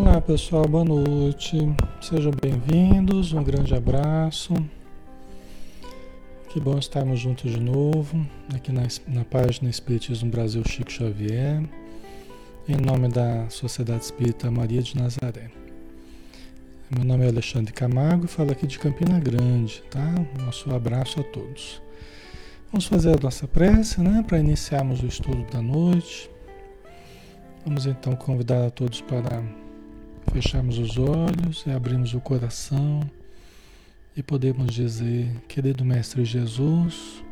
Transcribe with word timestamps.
Olá 0.00 0.20
pessoal, 0.20 0.64
boa 0.64 0.84
noite. 0.84 1.56
Sejam 2.00 2.30
bem-vindos, 2.30 3.32
um 3.32 3.42
grande 3.42 3.74
abraço. 3.74 4.54
Que 6.48 6.60
bom 6.60 6.78
estarmos 6.78 7.18
juntos 7.18 7.50
de 7.50 7.58
novo, 7.58 8.24
aqui 8.54 8.70
na, 8.70 8.82
na 9.08 9.24
página 9.24 9.68
Espiritismo 9.68 10.30
Brasil 10.30 10.62
Chico 10.64 10.92
Xavier, 10.92 11.64
em 12.68 12.76
nome 12.76 13.08
da 13.08 13.50
Sociedade 13.50 14.04
Espírita 14.04 14.48
Maria 14.52 14.80
de 14.80 14.96
Nazaré. 14.96 15.50
Meu 16.88 17.04
nome 17.04 17.24
é 17.24 17.28
Alexandre 17.28 17.72
Camargo 17.72 18.26
e 18.26 18.28
falo 18.28 18.52
aqui 18.52 18.68
de 18.68 18.78
Campina 18.78 19.18
Grande, 19.18 19.82
tá? 19.90 20.14
Nosso 20.38 20.72
abraço 20.72 21.18
a 21.18 21.24
todos. 21.24 21.82
Vamos 22.70 22.86
fazer 22.86 23.18
a 23.18 23.20
nossa 23.20 23.48
prece, 23.48 24.00
né, 24.00 24.24
para 24.24 24.38
iniciarmos 24.38 25.02
o 25.02 25.06
estudo 25.06 25.44
da 25.50 25.60
noite. 25.60 26.30
Vamos 27.66 27.84
então 27.84 28.14
convidar 28.14 28.64
a 28.64 28.70
todos 28.70 29.00
para 29.00 29.42
fecharmos 30.32 30.78
os 30.78 30.98
olhos 30.98 31.64
e 31.66 31.70
abrirmos 31.70 32.14
o 32.14 32.20
coração 32.20 33.00
e 34.16 34.22
podemos 34.22 34.74
dizer, 34.74 35.30
querido 35.48 35.84
Mestre 35.84 36.24
Jesus, 36.24 37.22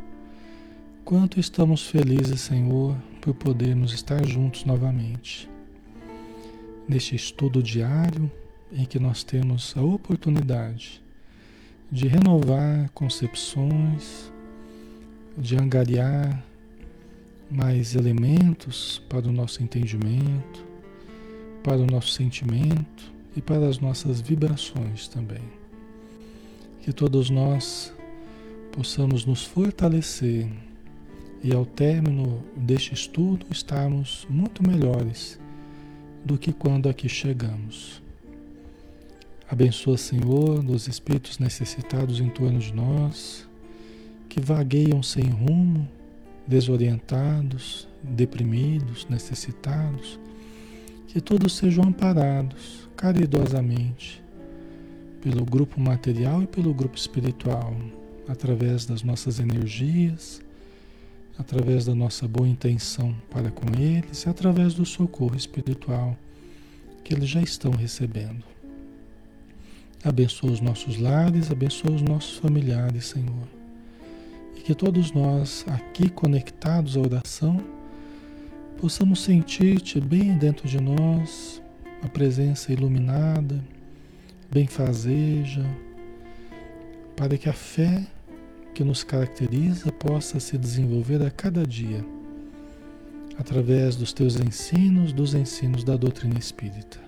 quanto 1.04 1.38
estamos 1.38 1.86
felizes, 1.86 2.40
Senhor, 2.40 2.96
por 3.20 3.34
podermos 3.34 3.92
estar 3.92 4.24
juntos 4.26 4.64
novamente. 4.64 5.48
Neste 6.88 7.14
estudo 7.14 7.62
diário 7.62 8.30
em 8.72 8.84
que 8.84 8.98
nós 8.98 9.22
temos 9.22 9.76
a 9.76 9.82
oportunidade 9.82 11.02
de 11.90 12.08
renovar 12.08 12.90
concepções, 12.90 14.32
de 15.36 15.56
angariar 15.56 16.44
mais 17.50 17.94
elementos 17.94 19.02
para 19.08 19.28
o 19.28 19.32
nosso 19.32 19.62
entendimento, 19.62 20.65
para 21.66 21.78
o 21.78 21.86
nosso 21.86 22.10
sentimento 22.10 23.12
e 23.36 23.42
para 23.42 23.66
as 23.66 23.80
nossas 23.80 24.20
vibrações 24.20 25.08
também. 25.08 25.42
Que 26.80 26.92
todos 26.92 27.28
nós 27.28 27.92
possamos 28.70 29.24
nos 29.24 29.42
fortalecer 29.42 30.48
e 31.42 31.52
ao 31.52 31.66
término 31.66 32.40
deste 32.56 32.94
estudo 32.94 33.46
estarmos 33.50 34.28
muito 34.30 34.64
melhores 34.64 35.40
do 36.24 36.38
que 36.38 36.52
quando 36.52 36.88
aqui 36.88 37.08
chegamos. 37.08 38.00
Abençoa, 39.48 39.98
Senhor, 39.98 40.64
os 40.70 40.86
espíritos 40.86 41.40
necessitados 41.40 42.20
em 42.20 42.28
torno 42.28 42.60
de 42.60 42.72
nós, 42.72 43.44
que 44.28 44.40
vagueiam 44.40 45.02
sem 45.02 45.24
rumo, 45.24 45.88
desorientados, 46.46 47.88
deprimidos, 48.04 49.08
necessitados, 49.10 50.16
que 51.16 51.20
todos 51.22 51.56
sejam 51.56 51.82
amparados 51.84 52.86
caridosamente 52.94 54.22
pelo 55.22 55.46
grupo 55.46 55.80
material 55.80 56.42
e 56.42 56.46
pelo 56.46 56.74
grupo 56.74 56.94
espiritual, 56.94 57.74
através 58.28 58.84
das 58.84 59.02
nossas 59.02 59.40
energias, 59.40 60.42
através 61.38 61.86
da 61.86 61.94
nossa 61.94 62.28
boa 62.28 62.46
intenção 62.46 63.16
para 63.30 63.50
com 63.50 63.64
eles 63.80 64.24
e 64.24 64.28
através 64.28 64.74
do 64.74 64.84
socorro 64.84 65.34
espiritual 65.34 66.14
que 67.02 67.14
eles 67.14 67.30
já 67.30 67.40
estão 67.40 67.70
recebendo. 67.70 68.44
Abençoa 70.04 70.52
os 70.52 70.60
nossos 70.60 70.98
lares, 70.98 71.50
abençoa 71.50 71.92
os 71.92 72.02
nossos 72.02 72.36
familiares, 72.36 73.06
Senhor 73.06 73.56
que 74.66 74.74
todos 74.74 75.12
nós 75.12 75.64
aqui 75.68 76.08
conectados 76.08 76.96
à 76.96 77.00
oração 77.00 77.62
possamos 78.78 79.20
sentir-te 79.20 80.00
bem 80.00 80.36
dentro 80.36 80.68
de 80.68 80.80
nós, 80.80 81.62
a 82.02 82.08
presença 82.08 82.72
iluminada, 82.72 83.62
benfazeja, 84.50 85.64
para 87.16 87.38
que 87.38 87.48
a 87.48 87.52
fé 87.52 88.06
que 88.74 88.84
nos 88.84 89.02
caracteriza 89.02 89.90
possa 89.90 90.38
se 90.38 90.58
desenvolver 90.58 91.22
a 91.22 91.30
cada 91.30 91.66
dia, 91.66 92.04
através 93.38 93.96
dos 93.96 94.12
teus 94.12 94.38
ensinos, 94.38 95.12
dos 95.12 95.34
ensinos 95.34 95.82
da 95.82 95.96
doutrina 95.96 96.38
espírita. 96.38 97.00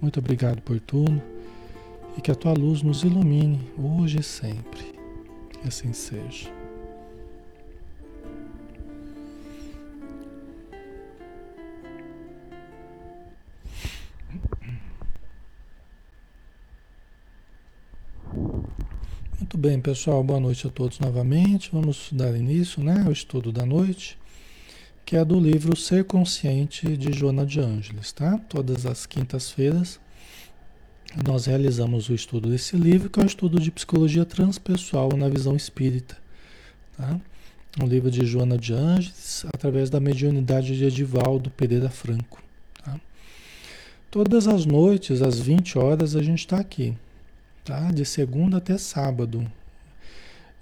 Muito 0.00 0.18
obrigado 0.18 0.62
por 0.62 0.80
tudo 0.80 1.20
e 2.16 2.20
que 2.20 2.30
a 2.30 2.34
tua 2.34 2.54
luz 2.54 2.82
nos 2.82 3.02
ilumine 3.02 3.60
hoje 3.78 4.20
e 4.20 4.22
sempre. 4.22 4.98
Que 5.50 5.68
assim 5.68 5.92
seja. 5.92 6.59
Muito 19.52 19.68
bem, 19.68 19.80
pessoal. 19.80 20.22
Boa 20.22 20.38
noite 20.38 20.64
a 20.68 20.70
todos 20.70 21.00
novamente. 21.00 21.70
Vamos 21.72 22.10
dar 22.12 22.36
início 22.36 22.84
né, 22.84 23.02
ao 23.04 23.10
estudo 23.10 23.50
da 23.50 23.66
noite, 23.66 24.16
que 25.04 25.16
é 25.16 25.24
do 25.24 25.40
livro 25.40 25.76
Ser 25.76 26.04
Consciente 26.04 26.96
de 26.96 27.12
Joana 27.12 27.44
de 27.44 27.58
Ângeles, 27.58 28.12
tá? 28.12 28.38
Todas 28.48 28.86
as 28.86 29.06
quintas-feiras 29.06 29.98
nós 31.26 31.46
realizamos 31.46 32.08
o 32.08 32.14
estudo 32.14 32.48
desse 32.48 32.76
livro, 32.76 33.10
que 33.10 33.18
é 33.18 33.24
um 33.24 33.26
estudo 33.26 33.58
de 33.58 33.72
psicologia 33.72 34.24
transpessoal 34.24 35.08
na 35.16 35.28
visão 35.28 35.56
espírita, 35.56 36.16
tá? 36.96 37.20
Um 37.82 37.88
livro 37.88 38.08
de 38.08 38.24
Joana 38.24 38.56
de 38.56 38.72
Ângeles, 38.72 39.44
através 39.52 39.90
da 39.90 39.98
mediunidade 39.98 40.78
de 40.78 40.84
Edivaldo 40.84 41.50
Pereira 41.50 41.90
Franco. 41.90 42.40
Tá? 42.84 43.00
Todas 44.12 44.46
as 44.46 44.64
noites, 44.64 45.20
às 45.20 45.40
20 45.40 45.76
horas, 45.76 46.14
a 46.14 46.22
gente 46.22 46.38
está 46.38 46.58
aqui, 46.60 46.94
tá? 47.70 47.92
De 47.92 48.04
segunda 48.04 48.56
até 48.56 48.76
sábado. 48.76 49.50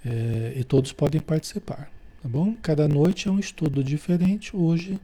É, 0.04 0.52
e 0.56 0.62
todos 0.62 0.92
podem 0.92 1.20
participar, 1.20 1.90
tá 2.22 2.28
bom? 2.28 2.54
Cada 2.62 2.86
noite 2.86 3.28
é 3.28 3.30
um 3.30 3.38
estudo 3.38 3.82
diferente. 3.82 4.54
Hoje 4.54 5.00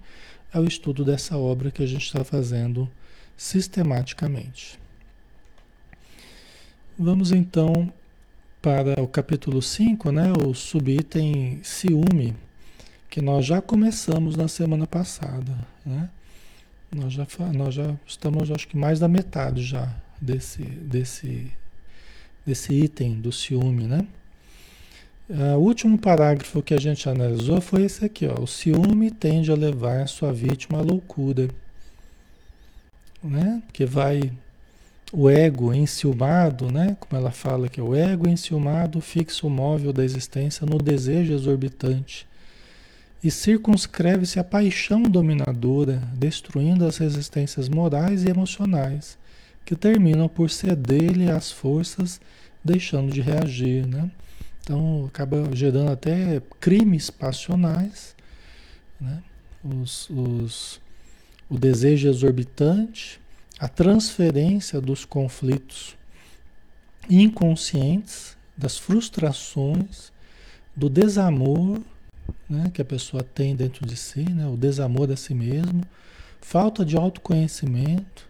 é 0.52 0.58
o 0.60 0.64
estudo 0.64 1.04
dessa 1.04 1.36
obra 1.36 1.70
que 1.70 1.82
a 1.82 1.86
gente 1.86 2.04
está 2.04 2.22
fazendo 2.22 2.88
sistematicamente. 3.36 4.78
Vamos 6.96 7.32
então 7.32 7.92
para 8.62 9.02
o 9.02 9.08
capítulo 9.08 9.60
5, 9.60 10.12
né? 10.12 10.32
O 10.46 10.54
subitem 10.54 11.60
ciúme, 11.62 12.36
que 13.10 13.20
nós 13.20 13.44
já 13.46 13.60
começamos 13.60 14.36
na 14.36 14.46
semana 14.46 14.86
passada, 14.86 15.56
né? 15.84 16.08
Nós 16.94 17.12
já, 17.12 17.26
nós 17.52 17.74
já 17.74 17.96
estamos, 18.06 18.50
acho 18.50 18.68
que 18.68 18.76
mais 18.76 19.00
da 19.00 19.08
metade 19.08 19.64
já 19.64 19.92
desse, 20.20 20.62
desse 20.62 21.52
desse 22.46 22.72
item 22.72 23.14
do 23.14 23.32
ciúme, 23.32 23.84
né? 23.84 24.06
Uh, 25.28 25.56
o 25.56 25.60
último 25.60 25.96
parágrafo 25.96 26.62
que 26.62 26.74
a 26.74 26.80
gente 26.80 27.08
analisou 27.08 27.60
foi 27.60 27.84
esse 27.84 28.04
aqui, 28.04 28.26
ó. 28.26 28.42
O 28.42 28.46
ciúme 28.46 29.10
tende 29.10 29.50
a 29.50 29.54
levar 29.54 30.06
sua 30.06 30.32
vítima 30.32 30.78
à 30.78 30.82
loucura, 30.82 31.48
né? 33.22 33.62
Que 33.72 33.86
vai 33.86 34.30
o 35.12 35.30
ego 35.30 35.72
enciumado, 35.72 36.70
né? 36.70 36.96
Como 37.00 37.18
ela 37.18 37.30
fala 37.30 37.68
que 37.68 37.80
o 37.80 37.94
ego 37.94 38.28
enciumado 38.28 39.00
fixa 39.00 39.46
o 39.46 39.50
móvel 39.50 39.92
da 39.92 40.04
existência 40.04 40.66
no 40.66 40.76
desejo 40.76 41.32
exorbitante 41.32 42.26
e 43.22 43.30
circunscreve-se 43.30 44.38
a 44.38 44.44
paixão 44.44 45.02
dominadora, 45.04 46.02
destruindo 46.12 46.84
as 46.84 46.98
resistências 46.98 47.70
morais 47.70 48.22
e 48.24 48.28
emocionais 48.28 49.16
que 49.64 49.74
terminam 49.74 50.28
por 50.28 50.50
ceder-lhe 50.50 51.30
as 51.30 51.50
forças, 51.50 52.20
deixando 52.62 53.12
de 53.12 53.20
reagir, 53.20 53.86
né? 53.86 54.10
Então 54.60 55.04
acaba 55.06 55.54
gerando 55.54 55.90
até 55.90 56.40
crimes 56.60 57.10
passionais, 57.10 58.14
né? 59.00 59.22
Os, 59.62 60.08
os, 60.10 60.80
o 61.48 61.58
desejo 61.58 62.08
exorbitante, 62.08 63.20
a 63.58 63.68
transferência 63.68 64.80
dos 64.80 65.04
conflitos 65.04 65.96
inconscientes, 67.08 68.36
das 68.56 68.78
frustrações, 68.78 70.12
do 70.76 70.88
desamor 70.88 71.80
né, 72.48 72.70
que 72.72 72.82
a 72.82 72.84
pessoa 72.84 73.22
tem 73.22 73.54
dentro 73.54 73.86
de 73.86 73.96
si, 73.96 74.22
né, 74.30 74.46
o 74.46 74.56
desamor 74.56 75.10
a 75.10 75.16
si 75.16 75.34
mesmo, 75.34 75.82
falta 76.40 76.84
de 76.84 76.96
autoconhecimento, 76.96 78.28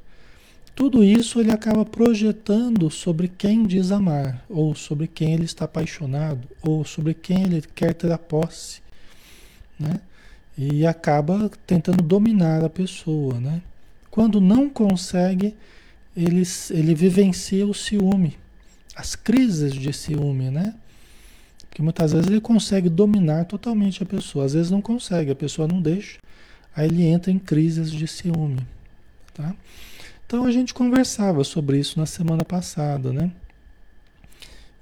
tudo 0.75 1.05
isso 1.05 1.41
ele 1.41 1.53
acaba 1.53 1.85
projetando 1.85 2.91
sobre 2.91 3.29
quem 3.29 3.65
diz 3.65 3.93
amar, 3.93 4.45
ou 4.49 4.75
sobre 4.75 5.07
quem 5.07 5.33
ele 5.33 5.45
está 5.45 5.67
apaixonado, 5.67 6.49
ou 6.61 6.85
sobre 6.85 7.15
quem 7.15 7.45
ele 7.45 7.63
quer 7.75 7.95
ter 7.95 8.11
a 8.11 8.19
posse, 8.19 8.83
né? 9.79 10.01
E 10.59 10.85
acaba 10.85 11.51
tentando 11.67 12.03
dominar 12.03 12.65
a 12.65 12.69
pessoa, 12.69 13.41
né? 13.41 13.63
Quando 14.11 14.41
não 14.41 14.69
consegue, 14.69 15.55
ele, 16.17 16.43
ele 16.71 16.95
vivencia 16.95 17.67
o 17.67 17.75
ciúme, 17.75 18.37
as 18.97 19.15
crises 19.15 19.73
de 19.73 19.93
ciúme, 19.93 20.51
né? 20.51 20.75
Porque 21.69 21.83
muitas 21.83 22.13
vezes 22.13 22.29
ele 22.29 22.41
consegue 22.41 22.89
dominar 22.89 23.45
totalmente 23.45 24.03
a 24.03 24.07
pessoa, 24.07 24.45
às 24.45 24.55
vezes 24.55 24.71
não 24.71 24.81
consegue, 24.81 25.31
a 25.31 25.37
pessoa 25.37 25.67
não 25.67 25.81
deixa, 25.81 26.19
aí 26.75 26.87
ele 26.89 27.05
entra 27.05 27.33
em 27.33 27.39
crises 27.39 27.91
de 27.91 28.07
ciúme, 28.07 28.61
tá? 29.33 29.55
Então 30.27 30.45
a 30.45 30.51
gente 30.51 30.75
conversava 30.75 31.45
sobre 31.45 31.79
isso 31.79 31.99
na 31.99 32.07
semana 32.07 32.45
passada, 32.45 33.13
né? 33.13 33.31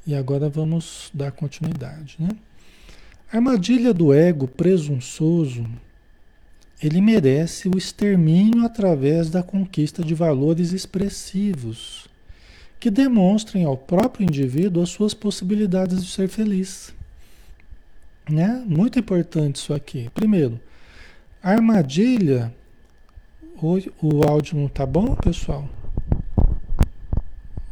E 0.07 0.15
agora 0.15 0.49
vamos 0.49 1.11
dar 1.15 1.31
continuidade, 1.33 2.17
né? 2.19 2.31
A 3.33 3.37
armadilha 3.37 3.95
do 3.95 4.13
ego 4.13 4.47
presunçoso, 4.47 5.67
ele 6.83 7.01
merece 7.01 7.69
o 7.69 7.79
extermínio 7.79 8.65
através 8.65 9.31
da 9.31 9.43
conquista 9.43 10.03
de 10.03 10.15
valores 10.15 10.73
expressivos 10.73 12.09
que 12.79 12.91
demonstrem 12.91 13.65
ao 13.65 13.77
próprio 13.77 14.25
indivíduo 14.25 14.83
as 14.83 14.91
suas 14.91 15.15
possibilidades 15.15 16.05
de 16.05 16.11
ser 16.11 16.29
feliz. 16.29 16.93
Né? 18.29 18.63
Muito 18.67 18.99
importante 18.99 19.57
isso 19.57 19.73
aqui. 19.73 20.11
Primeiro, 20.13 20.61
a 21.43 21.53
armadilha. 21.53 22.53
Oi, 23.65 23.95
o 24.03 24.29
áudio 24.29 24.59
não 24.59 24.67
tá 24.67 24.85
bom, 24.85 25.15
pessoal? 25.15 25.69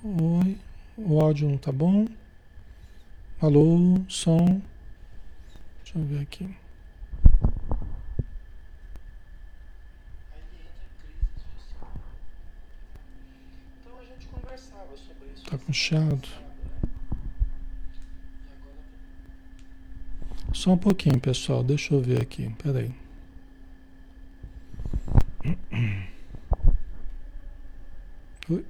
Oi, 0.05 0.57
o 0.97 1.21
áudio 1.21 1.49
não 1.49 1.59
tá 1.59 1.73
bom? 1.73 2.07
Alô, 3.41 3.99
som. 4.09 4.63
Deixa 5.83 5.99
eu 5.99 6.05
ver 6.05 6.21
aqui. 6.21 6.49
Tá 15.51 15.59
com? 15.59 15.73
Só 20.53 20.71
um 20.71 20.79
pouquinho, 20.79 21.19
pessoal. 21.19 21.65
Deixa 21.65 21.93
eu 21.93 22.01
ver 22.01 22.23
aqui. 22.23 22.49
Peraí. 22.63 23.10
Oi. 28.51 28.65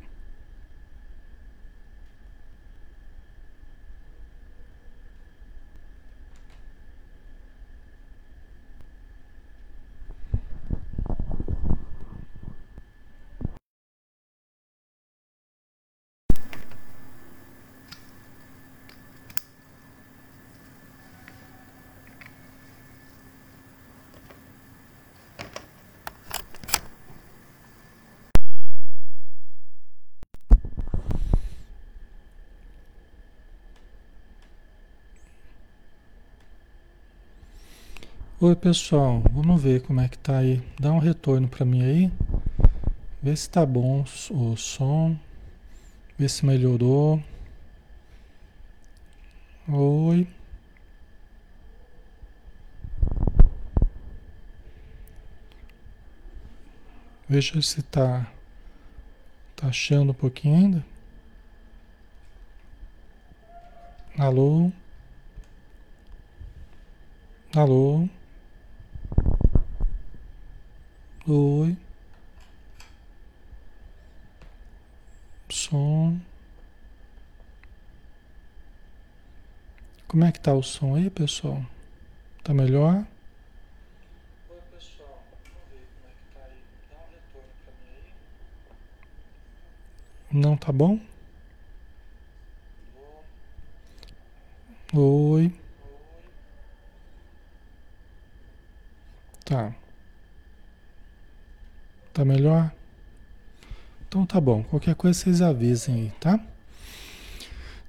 Oi 38.43 38.56
pessoal, 38.56 39.23
vamos 39.31 39.63
ver 39.63 39.82
como 39.82 40.01
é 40.01 40.09
que 40.09 40.17
tá 40.17 40.39
aí. 40.39 40.63
Dá 40.81 40.91
um 40.91 40.99
retorno 40.99 41.47
para 41.47 41.63
mim 41.63 41.82
aí. 41.82 42.13
Vê 43.23 43.37
se 43.37 43.51
tá 43.51 43.67
bom 43.67 44.03
o 44.31 44.56
som. 44.56 45.15
Vê 46.19 46.27
se 46.27 46.47
melhorou. 46.47 47.23
Oi. 49.69 50.27
Veja 57.29 57.61
se 57.61 57.82
tá 57.82 58.27
tá 59.55 59.67
achando 59.67 60.13
um 60.13 60.15
pouquinho 60.15 60.56
ainda. 60.56 60.87
Alô? 64.19 64.73
Alô? 67.55 68.09
Oi. 71.32 71.77
Som. 75.49 76.20
Como 80.08 80.25
é 80.25 80.32
que 80.32 80.41
tá 80.41 80.53
o 80.53 80.60
som 80.60 80.96
aí, 80.96 81.08
pessoal? 81.08 81.65
Tá 82.43 82.53
melhor? 82.53 83.06
Oi, 84.51 84.56
pessoal. 84.72 85.22
Vamos 85.44 85.70
ver 85.70 85.87
como 85.94 86.08
é 86.08 86.15
que 86.17 86.34
tá 86.34 86.41
aí. 86.46 86.65
Dá 86.91 86.96
um 86.96 87.10
retorno 87.13 87.49
pra 87.65 87.72
mim 87.79 87.94
aí. 90.32 90.43
Não 90.43 90.56
tá 90.56 90.72
bom? 90.72 90.99
Oi. 94.93 95.53
Tá. 99.44 99.80
Tá 102.12 102.24
melhor? 102.24 102.72
Então 104.08 104.26
tá 104.26 104.40
bom. 104.40 104.62
Qualquer 104.64 104.94
coisa 104.94 105.19
vocês 105.19 105.40
avisem 105.40 105.94
aí, 105.94 106.12
tá? 106.19 106.40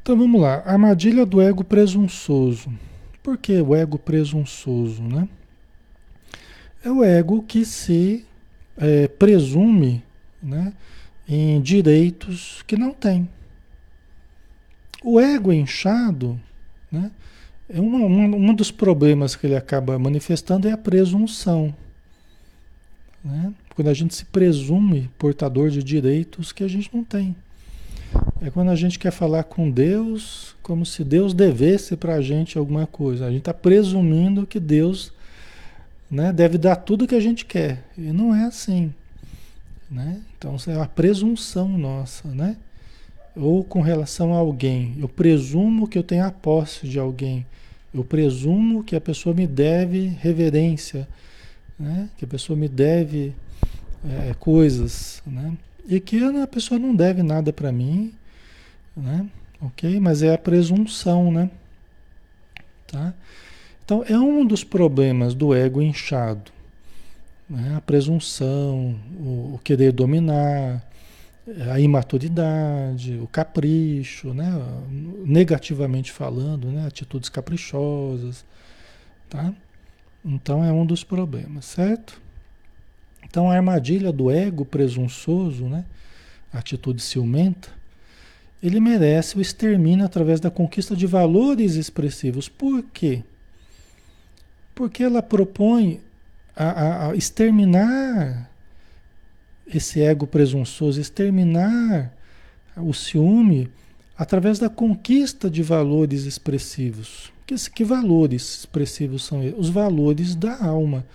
Então 0.02 0.18
vamos 0.18 0.40
lá. 0.40 0.62
Armadilha 0.66 1.26
do 1.26 1.42
ego 1.42 1.64
presunçoso. 1.64 2.72
Por 3.24 3.38
que 3.38 3.60
o 3.62 3.76
ego 3.76 3.98
presunçoso, 3.98 5.02
né? 5.04 5.28
É 6.84 6.90
o 6.90 7.04
ego 7.04 7.44
que 7.44 7.64
se 7.64 8.26
é, 8.78 9.08
presume 9.08 10.04
né, 10.42 10.74
em 11.28 11.62
direitos 11.62 12.64
que 12.64 12.76
não 12.76 12.92
tem. 12.92 13.30
O 15.04 15.20
ego 15.20 15.54
inchado, 15.54 16.40
né, 16.92 17.12
é 17.70 17.80
uma, 17.80 18.00
uma, 18.00 18.36
um 18.36 18.54
dos 18.54 18.72
problemas 18.72 19.36
que 19.36 19.48
ele 19.48 19.56
acaba 19.56 19.98
manifestando 20.00 20.68
é 20.68 20.72
a 20.72 20.78
presunção. 20.78 21.74
Né? 23.24 23.54
Quando 23.76 23.88
a 23.88 23.94
gente 23.94 24.14
se 24.14 24.26
presume 24.26 25.10
portador 25.18 25.70
de 25.70 25.84
direitos 25.84 26.52
que 26.52 26.64
a 26.64 26.68
gente 26.68 26.90
não 26.94 27.04
tem. 27.04 27.36
É 28.42 28.50
quando 28.50 28.70
a 28.70 28.76
gente 28.76 29.00
quer 29.00 29.12
falar 29.12 29.44
com 29.44 29.70
Deus 29.70 30.56
como 30.62 30.86
se 30.86 31.04
Deus 31.04 31.34
devesse 31.34 31.96
para 31.96 32.16
a 32.16 32.22
gente 32.22 32.58
alguma 32.58 32.86
coisa. 32.86 33.26
A 33.26 33.30
gente 33.30 33.40
está 33.40 33.54
presumindo 33.54 34.46
que 34.46 34.60
Deus 34.60 35.14
né, 36.10 36.34
deve 36.34 36.58
dar 36.58 36.76
tudo 36.76 37.08
que 37.08 37.16
a 37.16 37.20
gente 37.20 37.46
quer. 37.46 37.84
E 37.98 38.02
não 38.02 38.36
é 38.36 38.46
assim. 38.46 38.94
Né? 39.90 40.22
Então 40.38 40.56
é 40.68 40.82
a 40.82 40.86
presunção 40.86 41.68
nossa. 41.70 42.28
Né? 42.28 42.58
Ou 43.36 43.64
com 43.64 43.82
relação 43.82 44.34
a 44.34 44.38
alguém. 44.38 44.96
Eu 45.00 45.08
presumo 45.08 45.88
que 45.88 45.98
eu 45.98 46.04
tenho 46.04 46.26
a 46.26 46.32
posse 46.32 46.88
de 46.88 47.00
alguém. 47.00 47.46
Eu 47.94 48.04
presumo 48.04 48.84
que 48.84 48.96
a 48.96 49.02
pessoa 49.02 49.34
me 49.34 49.48
deve 49.48 50.08
reverência 50.20 51.08
né? 51.82 52.10
que 52.18 52.26
a 52.26 52.28
pessoa 52.28 52.58
me 52.58 52.68
deve 52.68 53.34
é, 54.08 54.34
coisas, 54.34 55.22
né? 55.26 55.58
e 55.88 56.00
que 56.00 56.24
a 56.24 56.48
pessoa 56.48 56.80
não 56.80 56.96
deve 56.96 57.24
nada 57.24 57.52
para 57.52 57.72
mim, 57.72 58.14
né? 58.96 59.28
ok? 59.62 60.00
Mas 60.00 60.24
é 60.24 60.34
a 60.34 60.38
presunção, 60.38 61.32
né? 61.32 61.50
Tá? 62.88 63.14
Então 63.84 64.04
é 64.08 64.18
um 64.18 64.46
dos 64.46 64.64
problemas 64.64 65.34
do 65.34 65.54
ego 65.54 65.82
inchado, 65.82 66.52
né? 67.50 67.76
a 67.76 67.82
presunção, 67.82 68.96
o, 69.20 69.56
o 69.56 69.60
querer 69.64 69.92
dominar, 69.92 70.86
a 71.72 71.80
imaturidade, 71.80 73.20
o 73.22 73.28
capricho, 73.28 74.34
né? 74.34 74.50
negativamente 75.26 76.12
falando, 76.12 76.68
né? 76.68 76.86
atitudes 76.86 77.30
caprichosas, 77.30 78.46
tá? 79.30 79.54
Então 80.24 80.64
é 80.64 80.72
um 80.72 80.86
dos 80.86 81.04
problemas, 81.04 81.66
certo? 81.66 82.22
Então 83.32 83.50
a 83.50 83.56
armadilha 83.56 84.12
do 84.12 84.30
ego 84.30 84.66
presunçoso, 84.66 85.64
né? 85.64 85.86
Atitude 86.52 87.02
ciumenta, 87.02 87.70
ele 88.62 88.82
merece 88.82 89.38
o 89.38 89.42
extermínio 89.42 90.04
através 90.04 90.42
da 90.42 90.52
conquista 90.52 90.98
de 90.98 91.08
valores 91.08 91.76
expressivos. 91.76 92.50
Por 92.50 92.84
quê? 92.84 93.24
Porque 94.76 95.02
ela 95.02 95.24
propõe 95.24 96.02
a, 96.54 96.66
a, 96.66 97.10
a 97.10 97.16
exterminar 97.16 98.52
esse 99.66 100.02
ego 100.02 100.28
presunçoso, 100.28 101.00
exterminar 101.00 102.12
o 102.76 102.94
ciúme 102.94 103.72
através 104.18 104.60
da 104.60 104.68
conquista 104.70 105.50
de 105.50 105.64
valores 105.64 106.26
expressivos. 106.26 107.32
Que, 107.48 107.56
que 107.70 107.86
valores 107.86 108.60
expressivos 108.60 109.24
são 109.24 109.42
eles? 109.42 109.56
Os 109.58 109.70
valores 109.70 110.36
da 110.36 110.62
alma, 110.62 111.06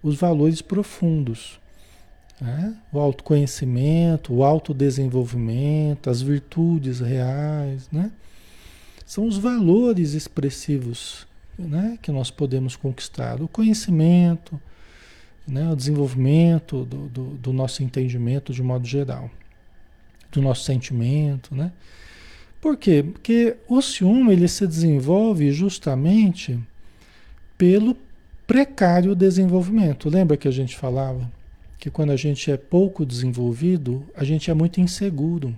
os 0.00 0.14
valores 0.14 0.62
profundos. 0.62 1.63
Né? 2.40 2.76
O 2.92 2.98
autoconhecimento, 2.98 4.34
o 4.34 4.44
autodesenvolvimento, 4.44 6.10
as 6.10 6.20
virtudes 6.20 7.00
reais. 7.00 7.88
Né? 7.90 8.10
São 9.06 9.26
os 9.26 9.38
valores 9.38 10.14
expressivos 10.14 11.26
né? 11.58 11.98
que 12.02 12.10
nós 12.10 12.30
podemos 12.30 12.76
conquistar. 12.76 13.40
O 13.40 13.48
conhecimento, 13.48 14.60
né? 15.46 15.70
o 15.70 15.76
desenvolvimento 15.76 16.84
do, 16.84 17.08
do, 17.08 17.24
do 17.36 17.52
nosso 17.52 17.82
entendimento 17.82 18.52
de 18.52 18.62
modo 18.62 18.86
geral. 18.86 19.30
do 20.32 20.42
nosso 20.42 20.64
sentimento, 20.64 21.54
né? 21.54 21.70
Por 22.60 22.78
quê? 22.78 23.04
Porque 23.04 23.56
o 23.68 23.82
ciúme 23.82 24.32
ele 24.32 24.48
se 24.48 24.66
desenvolve 24.66 25.52
justamente 25.52 26.58
pelo 27.58 27.94
precário 28.46 29.14
desenvolvimento. 29.14 30.08
Lembra 30.08 30.34
que 30.34 30.48
a 30.48 30.50
gente 30.50 30.74
falava 30.74 31.30
que 31.84 31.90
quando 31.90 32.12
a 32.12 32.16
gente 32.16 32.50
é 32.50 32.56
pouco 32.56 33.04
desenvolvido, 33.04 34.06
a 34.16 34.24
gente 34.24 34.50
é 34.50 34.54
muito 34.54 34.80
inseguro. 34.80 35.54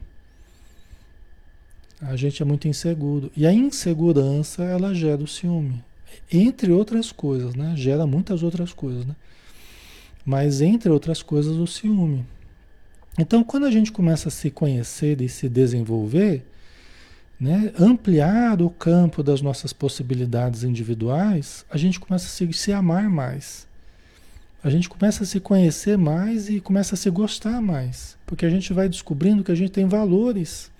A 2.00 2.16
gente 2.16 2.42
é 2.42 2.44
muito 2.44 2.66
inseguro. 2.66 3.30
E 3.36 3.46
a 3.46 3.52
insegurança, 3.52 4.64
ela 4.64 4.92
gera 4.92 5.22
o 5.22 5.28
ciúme. 5.28 5.84
Entre 6.28 6.72
outras 6.72 7.12
coisas, 7.12 7.54
né? 7.54 7.74
Gera 7.76 8.08
muitas 8.08 8.42
outras 8.42 8.72
coisas, 8.72 9.06
né? 9.06 9.14
Mas 10.24 10.60
entre 10.60 10.90
outras 10.90 11.22
coisas, 11.22 11.56
o 11.58 11.64
ciúme. 11.64 12.26
Então, 13.16 13.44
quando 13.44 13.66
a 13.66 13.70
gente 13.70 13.92
começa 13.92 14.26
a 14.26 14.32
se 14.32 14.50
conhecer 14.50 15.20
e 15.20 15.28
se 15.28 15.48
desenvolver, 15.48 16.44
né, 17.38 17.72
ampliar 17.78 18.60
o 18.60 18.68
campo 18.68 19.22
das 19.22 19.40
nossas 19.40 19.72
possibilidades 19.72 20.64
individuais, 20.64 21.64
a 21.70 21.76
gente 21.76 22.00
começa 22.00 22.26
a 22.26 22.30
se, 22.30 22.52
se 22.52 22.72
amar 22.72 23.08
mais. 23.08 23.65
A 24.66 24.68
gente 24.68 24.88
começa 24.88 25.22
a 25.22 25.26
se 25.26 25.38
conhecer 25.38 25.96
mais 25.96 26.48
e 26.48 26.60
começa 26.60 26.96
a 26.96 26.98
se 26.98 27.08
gostar 27.08 27.62
mais. 27.62 28.18
Porque 28.26 28.44
a 28.44 28.50
gente 28.50 28.72
vai 28.72 28.88
descobrindo 28.88 29.44
que 29.44 29.52
a 29.52 29.54
gente 29.54 29.70
tem 29.70 29.86
valores 29.86 30.72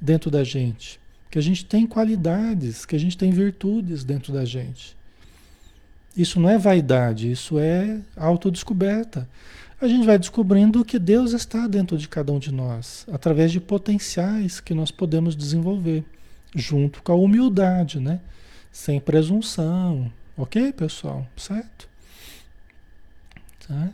dentro 0.00 0.30
da 0.30 0.44
gente, 0.44 1.00
que 1.28 1.36
a 1.36 1.42
gente 1.42 1.64
tem 1.64 1.88
qualidades, 1.88 2.86
que 2.86 2.94
a 2.94 3.00
gente 3.00 3.18
tem 3.18 3.32
virtudes 3.32 4.04
dentro 4.04 4.32
da 4.32 4.44
gente. 4.44 4.96
Isso 6.16 6.38
não 6.38 6.48
é 6.48 6.56
vaidade, 6.56 7.28
isso 7.28 7.58
é 7.58 7.98
autodescoberta. 8.16 9.28
A 9.80 9.88
gente 9.88 10.06
vai 10.06 10.20
descobrindo 10.20 10.84
que 10.84 10.96
Deus 10.96 11.32
está 11.32 11.66
dentro 11.66 11.98
de 11.98 12.06
cada 12.06 12.32
um 12.32 12.38
de 12.38 12.54
nós, 12.54 13.04
através 13.10 13.50
de 13.50 13.58
potenciais 13.58 14.60
que 14.60 14.72
nós 14.72 14.92
podemos 14.92 15.34
desenvolver, 15.34 16.04
junto 16.54 17.02
com 17.02 17.10
a 17.10 17.16
humildade, 17.16 17.98
né? 17.98 18.20
Sem 18.70 19.00
presunção. 19.00 20.12
Ok, 20.36 20.72
pessoal? 20.74 21.26
Certo? 21.36 21.85
Tá? 23.66 23.90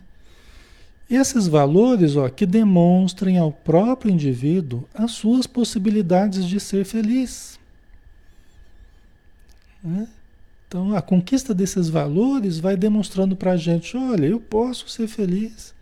Esses 1.09 1.47
valores 1.47 2.15
ó, 2.15 2.29
que 2.29 2.45
demonstrem 2.45 3.37
ao 3.37 3.51
próprio 3.51 4.11
indivíduo 4.11 4.87
as 4.93 5.11
suas 5.11 5.45
possibilidades 5.45 6.45
de 6.45 6.59
ser 6.59 6.85
feliz. 6.85 7.59
Né? 9.83 10.07
Então, 10.67 10.95
a 10.95 11.01
conquista 11.01 11.53
desses 11.53 11.87
valores 11.87 12.57
vai 12.57 12.75
demonstrando 12.75 13.35
para 13.35 13.51
a 13.51 13.57
gente: 13.57 13.95
olha, 13.95 14.25
eu 14.25 14.39
posso 14.39 14.89
ser 14.89 15.07
feliz. 15.07 15.73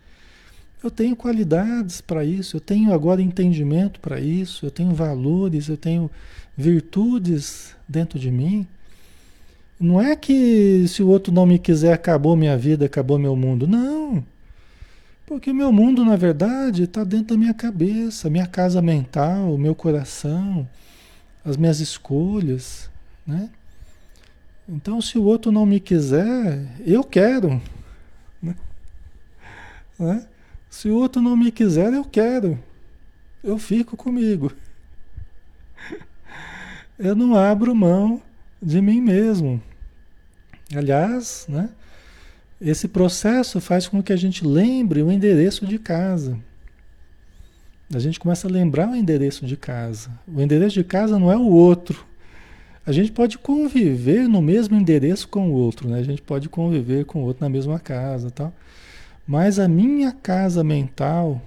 Eu 0.82 0.90
tenho 0.90 1.14
qualidades 1.14 2.00
para 2.00 2.24
isso, 2.24 2.56
eu 2.56 2.60
tenho 2.60 2.92
agora 2.92 3.22
entendimento 3.22 4.00
para 4.00 4.20
isso, 4.20 4.66
eu 4.66 4.70
tenho 4.70 4.92
valores, 4.92 5.68
eu 5.68 5.76
tenho 5.76 6.10
virtudes 6.56 7.74
dentro 7.88 8.18
de 8.18 8.30
mim. 8.30 8.66
Não 9.82 10.00
é 10.00 10.14
que 10.14 10.86
se 10.86 11.02
o 11.02 11.08
outro 11.08 11.32
não 11.32 11.44
me 11.44 11.58
quiser, 11.58 11.92
acabou 11.92 12.36
minha 12.36 12.56
vida, 12.56 12.86
acabou 12.86 13.18
meu 13.18 13.34
mundo. 13.34 13.66
Não. 13.66 14.24
Porque 15.26 15.52
meu 15.52 15.72
mundo, 15.72 16.04
na 16.04 16.14
verdade, 16.14 16.84
está 16.84 17.02
dentro 17.02 17.34
da 17.34 17.36
minha 17.36 17.52
cabeça, 17.52 18.30
minha 18.30 18.46
casa 18.46 18.80
mental, 18.80 19.58
meu 19.58 19.74
coração, 19.74 20.68
as 21.44 21.56
minhas 21.56 21.80
escolhas, 21.80 22.88
né? 23.26 23.50
Então, 24.68 25.00
se 25.00 25.18
o 25.18 25.24
outro 25.24 25.50
não 25.50 25.66
me 25.66 25.80
quiser, 25.80 26.64
eu 26.86 27.02
quero. 27.02 27.60
Né? 28.40 28.54
né? 29.98 30.28
Se 30.70 30.88
o 30.88 30.94
outro 30.94 31.20
não 31.20 31.36
me 31.36 31.50
quiser, 31.50 31.92
eu 31.92 32.04
quero. 32.04 32.56
Eu 33.42 33.58
fico 33.58 33.96
comigo. 33.96 34.52
Eu 36.96 37.16
não 37.16 37.34
abro 37.34 37.74
mão 37.74 38.22
de 38.62 38.80
mim 38.80 39.00
mesmo. 39.00 39.60
Aliás, 40.74 41.46
né? 41.48 41.70
Esse 42.60 42.86
processo 42.86 43.60
faz 43.60 43.88
com 43.88 44.02
que 44.02 44.12
a 44.12 44.16
gente 44.16 44.46
lembre 44.46 45.02
o 45.02 45.10
endereço 45.10 45.66
de 45.66 45.78
casa. 45.78 46.38
A 47.94 47.98
gente 47.98 48.18
começa 48.18 48.46
a 48.46 48.50
lembrar 48.50 48.88
o 48.88 48.96
endereço 48.96 49.44
de 49.44 49.56
casa. 49.56 50.10
O 50.26 50.40
endereço 50.40 50.74
de 50.74 50.84
casa 50.84 51.18
não 51.18 51.30
é 51.30 51.36
o 51.36 51.46
outro. 51.46 52.06
A 52.86 52.90
gente 52.90 53.12
pode 53.12 53.36
conviver 53.38 54.28
no 54.28 54.40
mesmo 54.40 54.76
endereço 54.76 55.28
com 55.28 55.50
o 55.50 55.52
outro, 55.52 55.88
né? 55.88 55.98
A 55.98 56.02
gente 56.02 56.22
pode 56.22 56.48
conviver 56.48 57.04
com 57.04 57.22
o 57.22 57.26
outro 57.26 57.44
na 57.44 57.48
mesma 57.48 57.78
casa, 57.78 58.30
tal. 58.30 58.52
Mas 59.26 59.58
a 59.58 59.68
minha 59.68 60.10
casa 60.12 60.64
mental, 60.64 61.40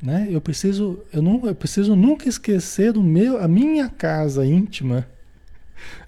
né? 0.00 0.28
Eu 0.30 0.40
preciso, 0.40 1.00
eu 1.12 1.20
não, 1.20 1.44
eu 1.46 1.54
preciso 1.54 1.96
nunca 1.96 2.28
esquecer 2.28 2.92
do 2.92 3.02
meu, 3.02 3.42
a 3.42 3.48
minha 3.48 3.88
casa 3.88 4.46
íntima, 4.46 5.06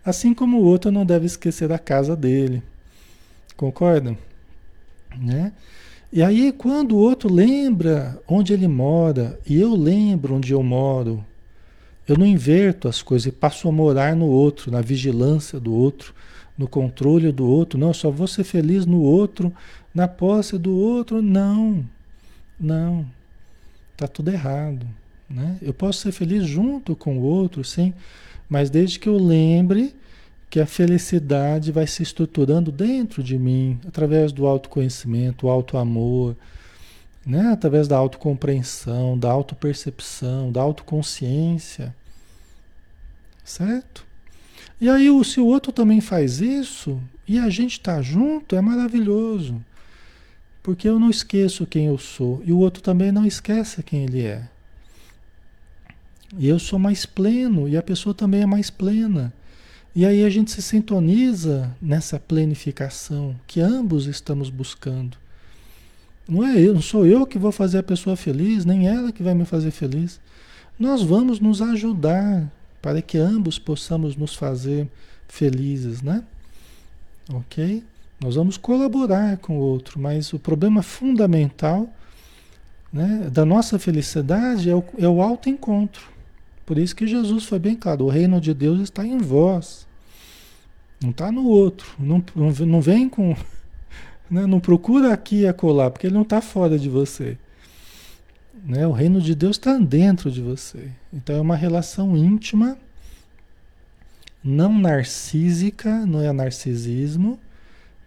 assim 0.04 0.34
como 0.34 0.58
o 0.58 0.64
outro 0.64 0.90
não 0.90 1.04
deve 1.04 1.26
esquecer 1.26 1.68
da 1.68 1.78
casa 1.78 2.16
dele. 2.16 2.62
Concorda? 3.56 4.16
Né? 5.16 5.52
E 6.12 6.22
aí, 6.22 6.52
quando 6.52 6.92
o 6.92 6.98
outro 6.98 7.32
lembra 7.32 8.20
onde 8.28 8.52
ele 8.52 8.68
mora 8.68 9.38
e 9.46 9.60
eu 9.60 9.74
lembro 9.74 10.34
onde 10.34 10.52
eu 10.52 10.62
moro, 10.62 11.24
eu 12.06 12.18
não 12.18 12.26
inverto 12.26 12.88
as 12.88 13.00
coisas 13.00 13.26
e 13.26 13.32
passo 13.32 13.68
a 13.68 13.72
morar 13.72 14.14
no 14.14 14.26
outro, 14.26 14.70
na 14.70 14.80
vigilância 14.80 15.58
do 15.58 15.72
outro, 15.72 16.14
no 16.58 16.68
controle 16.68 17.32
do 17.32 17.46
outro. 17.46 17.78
Não, 17.78 17.94
só 17.94 18.10
vou 18.10 18.26
ser 18.26 18.44
feliz 18.44 18.84
no 18.84 19.00
outro, 19.00 19.52
na 19.94 20.06
posse 20.08 20.58
do 20.58 20.76
outro. 20.76 21.22
Não, 21.22 21.84
não. 22.58 23.06
Tá 23.96 24.06
tudo 24.06 24.30
errado. 24.30 24.86
Né? 25.30 25.56
Eu 25.62 25.72
posso 25.72 26.00
ser 26.00 26.12
feliz 26.12 26.44
junto 26.44 26.94
com 26.94 27.18
o 27.18 27.22
outro, 27.22 27.64
sim, 27.64 27.94
mas 28.52 28.68
desde 28.68 28.98
que 28.98 29.08
eu 29.08 29.16
lembre 29.16 29.96
que 30.50 30.60
a 30.60 30.66
felicidade 30.66 31.72
vai 31.72 31.86
se 31.86 32.02
estruturando 32.02 32.70
dentro 32.70 33.22
de 33.22 33.38
mim, 33.38 33.80
através 33.88 34.30
do 34.30 34.46
autoconhecimento, 34.46 35.46
o 35.46 35.50
autoamor, 35.50 36.36
né? 37.24 37.46
através 37.50 37.88
da 37.88 37.96
autocompreensão, 37.96 39.18
da 39.18 39.30
autopercepção, 39.30 40.52
da 40.52 40.60
autoconsciência. 40.60 41.96
Certo? 43.42 44.04
E 44.78 44.86
aí, 44.86 45.08
se 45.24 45.40
o 45.40 45.46
outro 45.46 45.72
também 45.72 46.02
faz 46.02 46.42
isso, 46.42 47.00
e 47.26 47.38
a 47.38 47.48
gente 47.48 47.78
está 47.78 48.02
junto, 48.02 48.54
é 48.54 48.60
maravilhoso. 48.60 49.64
Porque 50.62 50.86
eu 50.86 51.00
não 51.00 51.08
esqueço 51.08 51.64
quem 51.64 51.86
eu 51.86 51.96
sou, 51.96 52.42
e 52.44 52.52
o 52.52 52.58
outro 52.58 52.82
também 52.82 53.10
não 53.10 53.24
esquece 53.24 53.82
quem 53.82 54.04
ele 54.04 54.26
é. 54.26 54.51
Eu 56.38 56.58
sou 56.58 56.78
mais 56.78 57.04
pleno, 57.04 57.68
e 57.68 57.76
a 57.76 57.82
pessoa 57.82 58.14
também 58.14 58.42
é 58.42 58.46
mais 58.46 58.70
plena. 58.70 59.32
E 59.94 60.06
aí 60.06 60.24
a 60.24 60.30
gente 60.30 60.50
se 60.50 60.62
sintoniza 60.62 61.74
nessa 61.80 62.18
plenificação 62.18 63.36
que 63.46 63.60
ambos 63.60 64.06
estamos 64.06 64.48
buscando. 64.48 65.18
Não 66.26 66.42
é 66.42 66.58
eu, 66.58 66.72
não 66.72 66.80
sou 66.80 67.04
eu 67.04 67.26
que 67.26 67.38
vou 67.38 67.52
fazer 67.52 67.78
a 67.78 67.82
pessoa 67.82 68.16
feliz, 68.16 68.64
nem 68.64 68.88
ela 68.88 69.12
que 69.12 69.22
vai 69.22 69.34
me 69.34 69.44
fazer 69.44 69.70
feliz. 69.70 70.18
Nós 70.78 71.02
vamos 71.02 71.40
nos 71.40 71.60
ajudar 71.60 72.50
para 72.80 73.02
que 73.02 73.18
ambos 73.18 73.58
possamos 73.58 74.16
nos 74.16 74.34
fazer 74.34 74.88
felizes, 75.28 76.00
né? 76.00 76.24
Ok? 77.32 77.84
Nós 78.18 78.36
vamos 78.36 78.56
colaborar 78.56 79.36
com 79.38 79.58
o 79.58 79.60
outro, 79.60 80.00
mas 80.00 80.32
o 80.32 80.38
problema 80.38 80.82
fundamental 80.82 81.92
né, 82.92 83.28
da 83.30 83.44
nossa 83.44 83.78
felicidade 83.78 84.70
é 84.70 84.74
o, 84.74 84.84
é 84.98 85.08
o 85.08 85.20
autoencontro. 85.20 86.12
Por 86.64 86.78
isso 86.78 86.94
que 86.94 87.06
Jesus 87.06 87.44
foi 87.44 87.58
bem 87.58 87.74
claro: 87.74 88.04
o 88.04 88.08
reino 88.08 88.40
de 88.40 88.54
Deus 88.54 88.80
está 88.80 89.04
em 89.04 89.18
vós, 89.18 89.86
não 91.02 91.10
está 91.10 91.32
no 91.32 91.46
outro. 91.46 91.88
Não, 91.98 92.24
não, 92.34 92.80
vem 92.80 93.08
com. 93.08 93.36
Né, 94.30 94.46
não 94.46 94.60
procura 94.60 95.12
aqui 95.12 95.40
e 95.40 95.46
acolá, 95.46 95.90
porque 95.90 96.06
ele 96.06 96.14
não 96.14 96.22
está 96.22 96.40
fora 96.40 96.78
de 96.78 96.88
você. 96.88 97.36
Né? 98.64 98.86
O 98.86 98.92
reino 98.92 99.20
de 99.20 99.34
Deus 99.34 99.56
está 99.56 99.76
dentro 99.76 100.30
de 100.30 100.40
você. 100.40 100.88
Então 101.12 101.36
é 101.36 101.40
uma 101.42 101.54
relação 101.54 102.16
íntima, 102.16 102.78
não 104.42 104.72
narcísica, 104.72 106.06
não 106.06 106.22
é 106.22 106.32
narcisismo, 106.32 107.38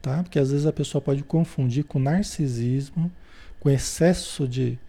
tá? 0.02 0.24
Porque 0.24 0.40
às 0.40 0.50
vezes 0.50 0.66
a 0.66 0.74
pessoa 0.74 1.00
pode 1.00 1.22
confundir 1.22 1.84
com 1.84 2.00
narcisismo, 2.00 3.12
com 3.60 3.70
excesso 3.70 4.48
de, 4.48 4.80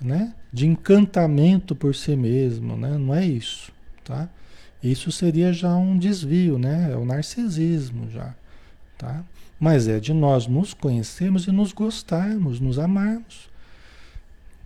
né? 0.00 0.32
De 0.52 0.66
encantamento 0.66 1.74
por 1.74 1.94
si 1.94 2.16
mesmo, 2.16 2.76
né? 2.76 2.98
Não 2.98 3.14
é 3.14 3.24
isso, 3.24 3.72
tá? 4.04 4.28
Isso 4.82 5.12
seria 5.12 5.52
já 5.52 5.74
um 5.76 5.98
desvio, 5.98 6.58
né? 6.58 6.90
É 6.92 6.96
o 6.96 7.04
narcisismo 7.04 8.10
já, 8.10 8.34
tá? 8.96 9.22
Mas 9.58 9.88
é 9.88 10.00
de 10.00 10.14
nós 10.14 10.46
nos 10.46 10.72
conhecermos 10.72 11.46
e 11.46 11.52
nos 11.52 11.72
gostarmos, 11.72 12.60
nos 12.60 12.78
amarmos. 12.78 13.50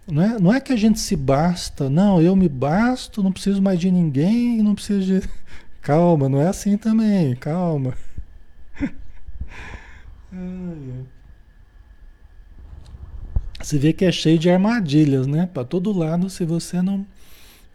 Não 0.07 0.23
é, 0.23 0.39
não 0.39 0.53
é 0.53 0.61
que 0.61 0.73
a 0.73 0.77
gente 0.77 1.01
se 1.01 1.17
basta, 1.17 1.89
não, 1.89 2.21
eu 2.21 2.37
me 2.37 2.49
basto, 2.49 3.23
não 3.23 3.33
preciso 3.33 3.63
mais 3.63 3.81
de 3.81 3.91
ninguém, 3.91 4.63
não 4.63 4.75
preciso 4.75 5.21
de. 5.21 5.29
Calma, 5.81 6.29
não 6.29 6.41
é 6.41 6.49
assim 6.49 6.77
também, 6.79 7.37
calma. 7.37 7.95
Você 13.65 13.79
vê 13.79 13.95
que 13.95 14.05
é 14.05 14.13
cheio 14.13 14.39
de 14.39 14.51
armadilhas, 14.51 15.27
né? 15.27 15.49
Para 15.51 15.65
todo 15.65 15.91
lado, 15.91 16.29
se 16.29 16.45
você 16.45 16.83
não. 16.83 17.07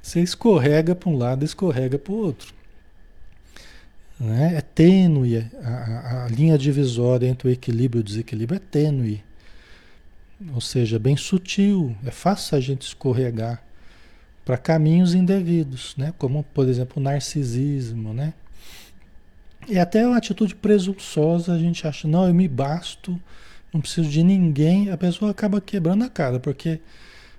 Você 0.04 0.22
escorrega 0.22 0.94
para 0.94 1.10
um 1.10 1.18
lado, 1.18 1.44
escorrega 1.44 1.98
para 1.98 2.14
o 2.14 2.16
outro. 2.16 2.54
Né? 4.20 4.54
É 4.56 4.62
tênue, 4.62 5.50
a, 5.64 5.68
a, 5.68 6.26
a, 6.26 6.28
linha 6.28 6.60
divisória 6.60 7.28
entre 7.28 7.48
o 7.48 7.52
equilíbrio 7.52 8.02
e 8.02 8.02
o 8.02 8.04
desequilíbrio 8.04 8.58
é 8.58 8.60
tênue. 8.60 9.24
Ou 10.54 10.62
seja, 10.62 11.00
bem 11.00 11.18
sutil, 11.18 11.96
é 12.06 12.12
fácil 12.12 12.56
a 12.56 12.62
gente 12.62 12.84
escorregar 12.84 13.64
para 14.46 14.60
caminhos 14.60 15.16
indevidos, 15.16 15.96
né? 15.98 16.14
como, 16.20 16.44
por 16.54 16.68
exemplo, 16.68 17.02
o 17.02 17.04
narcisismo. 17.04 18.14
Né? 18.14 18.36
E 19.68 19.80
até 19.80 20.08
uma 20.08 20.18
atitude 20.18 20.54
presunçosa, 20.54 21.56
a 21.56 21.58
gente 21.58 21.88
acha, 21.88 22.08
não, 22.08 22.28
eu 22.28 22.34
me 22.34 22.48
basto, 22.48 23.20
não 23.74 23.82
preciso 23.82 24.10
de 24.10 24.24
ninguém, 24.24 24.90
a 24.90 24.98
pessoa 24.98 25.32
acaba 25.32 25.62
quebrando 25.62 26.04
a 26.04 26.10
cara, 26.10 26.40
porque 26.40 26.80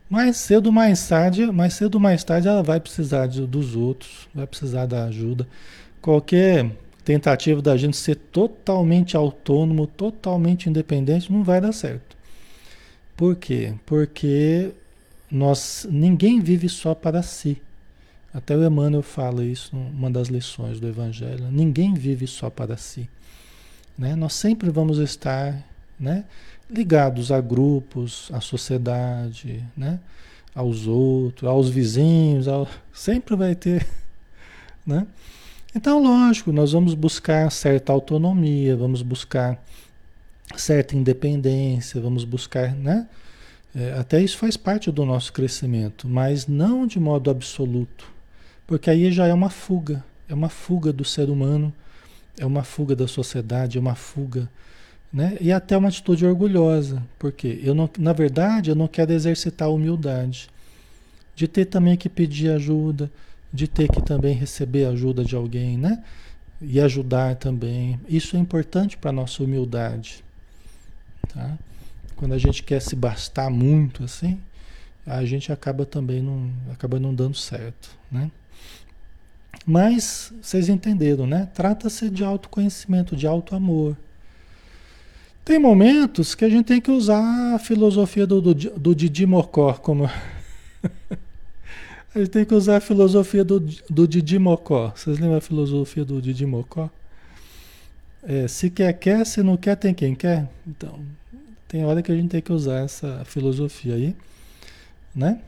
mais 0.08 0.36
cedo 0.36 0.72
mais 0.72 1.06
tarde, 1.08 1.46
mais 1.46 1.74
cedo 1.74 2.00
mais 2.00 2.24
tarde 2.24 2.48
ela 2.48 2.62
vai 2.62 2.80
precisar 2.80 3.26
de, 3.26 3.46
dos 3.46 3.76
outros, 3.76 4.28
vai 4.34 4.46
precisar 4.46 4.86
da 4.86 5.04
ajuda. 5.04 5.46
Qualquer 6.00 6.70
tentativa 7.04 7.60
da 7.60 7.76
gente 7.76 7.96
ser 7.96 8.16
totalmente 8.16 9.16
autônomo, 9.16 9.86
totalmente 9.86 10.68
independente, 10.68 11.32
não 11.32 11.42
vai 11.42 11.60
dar 11.60 11.72
certo. 11.72 12.16
Por 13.16 13.36
quê? 13.36 13.74
Porque 13.84 14.72
nós, 15.30 15.86
ninguém 15.90 16.40
vive 16.40 16.68
só 16.68 16.94
para 16.94 17.22
si. 17.22 17.60
Até 18.32 18.56
o 18.56 18.64
Emmanuel 18.64 19.02
fala 19.02 19.44
isso 19.44 19.74
numa 19.74 20.10
das 20.10 20.28
lições 20.28 20.80
do 20.80 20.88
Evangelho. 20.88 21.50
Ninguém 21.50 21.94
vive 21.94 22.26
só 22.26 22.48
para 22.48 22.76
si. 22.76 23.08
Né? 23.98 24.14
Nós 24.14 24.34
sempre 24.34 24.70
vamos 24.70 24.98
estar 24.98 25.62
né, 26.00 26.24
ligados 26.68 27.30
a 27.30 27.40
grupos, 27.40 28.30
à 28.32 28.40
sociedade, 28.40 29.62
né, 29.76 30.00
aos 30.54 30.86
outros, 30.86 31.48
aos 31.48 31.68
vizinhos, 31.68 32.48
ao... 32.48 32.66
sempre 32.92 33.36
vai 33.36 33.54
ter. 33.54 33.86
Né? 34.86 35.06
Então, 35.74 36.02
lógico, 36.02 36.50
nós 36.50 36.72
vamos 36.72 36.94
buscar 36.94 37.52
certa 37.52 37.92
autonomia, 37.92 38.74
vamos 38.74 39.02
buscar 39.02 39.62
certa 40.56 40.96
independência, 40.96 42.00
vamos 42.00 42.24
buscar, 42.24 42.74
né? 42.74 43.06
É, 43.74 43.92
até 43.92 44.20
isso 44.20 44.36
faz 44.36 44.56
parte 44.56 44.90
do 44.90 45.04
nosso 45.04 45.32
crescimento, 45.32 46.08
mas 46.08 46.46
não 46.48 46.86
de 46.86 46.98
modo 46.98 47.30
absoluto, 47.30 48.10
porque 48.66 48.90
aí 48.90 49.12
já 49.12 49.26
é 49.26 49.34
uma 49.34 49.50
fuga, 49.50 50.04
é 50.28 50.34
uma 50.34 50.48
fuga 50.48 50.92
do 50.92 51.04
ser 51.04 51.30
humano, 51.30 51.72
é 52.36 52.44
uma 52.44 52.64
fuga 52.64 52.96
da 52.96 53.06
sociedade, 53.06 53.78
é 53.78 53.80
uma 53.80 53.94
fuga, 53.94 54.50
né? 55.12 55.36
E 55.40 55.52
até 55.52 55.76
uma 55.76 55.88
atitude 55.88 56.24
orgulhosa, 56.24 57.02
porque 57.18 57.60
eu 57.62 57.74
não, 57.74 57.90
na 57.98 58.12
verdade, 58.12 58.70
eu 58.70 58.76
não 58.76 58.86
quero 58.86 59.12
exercitar 59.12 59.68
a 59.68 59.70
humildade, 59.70 60.48
de 61.34 61.48
ter 61.48 61.64
também 61.64 61.96
que 61.96 62.08
pedir 62.08 62.50
ajuda, 62.50 63.10
de 63.52 63.66
ter 63.66 63.88
que 63.88 64.00
também 64.02 64.34
receber 64.34 64.84
ajuda 64.84 65.24
de 65.24 65.34
alguém, 65.34 65.76
né? 65.76 66.02
E 66.60 66.80
ajudar 66.80 67.36
também. 67.36 67.98
Isso 68.08 68.36
é 68.36 68.38
importante 68.38 68.96
para 68.96 69.10
a 69.10 69.12
nossa 69.12 69.42
humildade. 69.42 70.22
Tá? 71.32 71.58
Quando 72.16 72.34
a 72.34 72.38
gente 72.38 72.62
quer 72.62 72.80
se 72.80 72.94
bastar 72.94 73.50
muito 73.50 74.04
assim, 74.04 74.38
a 75.06 75.24
gente 75.24 75.50
acaba 75.50 75.86
também 75.86 76.22
não, 76.22 76.50
acaba 76.70 77.00
não 77.00 77.14
dando 77.14 77.36
certo, 77.36 77.90
né? 78.12 78.30
Mas 79.66 80.32
vocês 80.40 80.68
entenderam, 80.68 81.26
né? 81.26 81.48
Trata-se 81.54 82.08
de 82.10 82.24
autoconhecimento, 82.24 83.16
de 83.16 83.26
auto-amor. 83.26 83.96
Tem 85.50 85.58
momentos 85.58 86.36
que 86.36 86.44
a 86.44 86.48
gente 86.48 86.66
tem 86.66 86.80
que 86.80 86.92
usar 86.92 87.56
a 87.56 87.58
filosofia 87.58 88.24
do, 88.24 88.40
do, 88.40 88.54
do 88.54 88.94
Didi 88.94 89.26
Mocó 89.26 89.72
como 89.72 90.04
A 92.14 92.18
gente 92.20 92.30
tem 92.30 92.44
que 92.44 92.54
usar 92.54 92.76
a 92.76 92.80
filosofia 92.80 93.42
do, 93.42 93.58
do 93.58 94.06
Didi 94.06 94.38
Mocó. 94.38 94.92
Vocês 94.94 95.18
lembram 95.18 95.38
a 95.38 95.40
filosofia 95.40 96.04
do 96.04 96.22
Didi 96.22 96.46
Mocó? 96.46 96.88
É, 98.22 98.46
se 98.46 98.70
quer, 98.70 98.92
quer, 98.92 99.26
se 99.26 99.42
não 99.42 99.56
quer, 99.56 99.74
tem 99.74 99.92
quem 99.92 100.14
quer. 100.14 100.48
Então, 100.64 101.00
tem 101.66 101.84
hora 101.84 102.00
que 102.00 102.12
a 102.12 102.14
gente 102.14 102.30
tem 102.30 102.40
que 102.40 102.52
usar 102.52 102.84
essa 102.84 103.24
filosofia 103.24 103.96
aí, 103.96 104.14
né? 105.12 105.40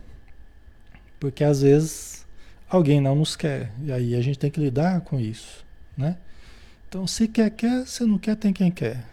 Porque 1.21 1.45
às 1.45 1.63
vezes 1.63 2.27
alguém 2.69 3.01
não 3.01 3.15
nos 3.15 3.37
quer. 3.37 3.71
E 3.85 3.93
aí 3.93 4.17
a 4.17 4.21
gente 4.21 4.37
tem 4.37 4.51
que 4.51 4.59
lidar 4.59 5.01
com 5.03 5.21
isso, 5.21 5.65
né? 5.97 6.17
Então, 6.89 7.07
se 7.07 7.29
quer, 7.29 7.51
quer, 7.51 7.87
se 7.87 8.05
não 8.05 8.19
quer, 8.19 8.35
tem 8.35 8.53
quem 8.53 8.69
quer. 8.69 9.12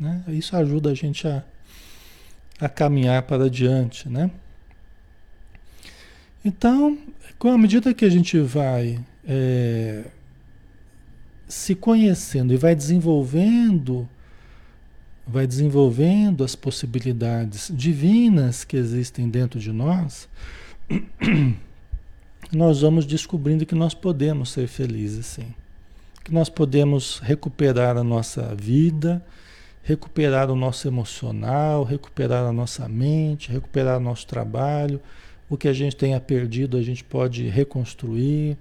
Né? 0.00 0.24
Isso 0.28 0.56
ajuda 0.56 0.90
a 0.90 0.94
gente 0.94 1.28
a, 1.28 1.44
a 2.58 2.68
caminhar 2.70 3.22
para 3.22 3.44
adiante, 3.44 4.08
né? 4.08 4.30
Então, 6.42 6.98
a 7.44 7.58
medida 7.58 7.92
que 7.92 8.06
a 8.06 8.08
gente 8.08 8.38
vai 8.38 8.98
é, 9.26 10.04
se 11.46 11.74
conhecendo 11.74 12.54
e 12.54 12.56
vai 12.56 12.74
desenvolvendo, 12.74 14.08
vai 15.26 15.46
desenvolvendo 15.46 16.42
as 16.42 16.54
possibilidades 16.54 17.70
divinas 17.74 18.64
que 18.64 18.78
existem 18.78 19.28
dentro 19.28 19.60
de 19.60 19.70
nós, 19.70 20.26
nós 22.50 22.80
vamos 22.80 23.04
descobrindo 23.04 23.66
que 23.66 23.74
nós 23.74 23.92
podemos 23.92 24.50
ser 24.50 24.66
felizes, 24.66 25.26
sim. 25.26 25.54
Que 26.24 26.32
nós 26.32 26.48
podemos 26.48 27.18
recuperar 27.18 27.98
a 27.98 28.04
nossa 28.04 28.54
vida, 28.54 29.22
recuperar 29.82 30.50
o 30.50 30.56
nosso 30.56 30.86
emocional, 30.86 31.84
recuperar 31.84 32.46
a 32.46 32.52
nossa 32.52 32.88
mente, 32.88 33.50
recuperar 33.50 33.98
o 33.98 34.00
nosso 34.00 34.26
trabalho 34.26 35.00
o 35.50 35.56
que 35.56 35.66
a 35.66 35.72
gente 35.72 35.96
tenha 35.96 36.20
perdido 36.20 36.76
a 36.76 36.82
gente 36.82 37.02
pode 37.02 37.48
reconstruir, 37.48 38.56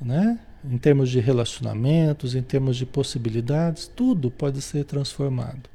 né? 0.00 0.38
Em 0.64 0.78
termos 0.78 1.10
de 1.10 1.18
relacionamentos, 1.18 2.34
em 2.34 2.40
termos 2.40 2.76
de 2.76 2.86
possibilidades, 2.86 3.90
tudo 3.94 4.30
pode 4.30 4.62
ser 4.62 4.84
transformado. 4.84 5.68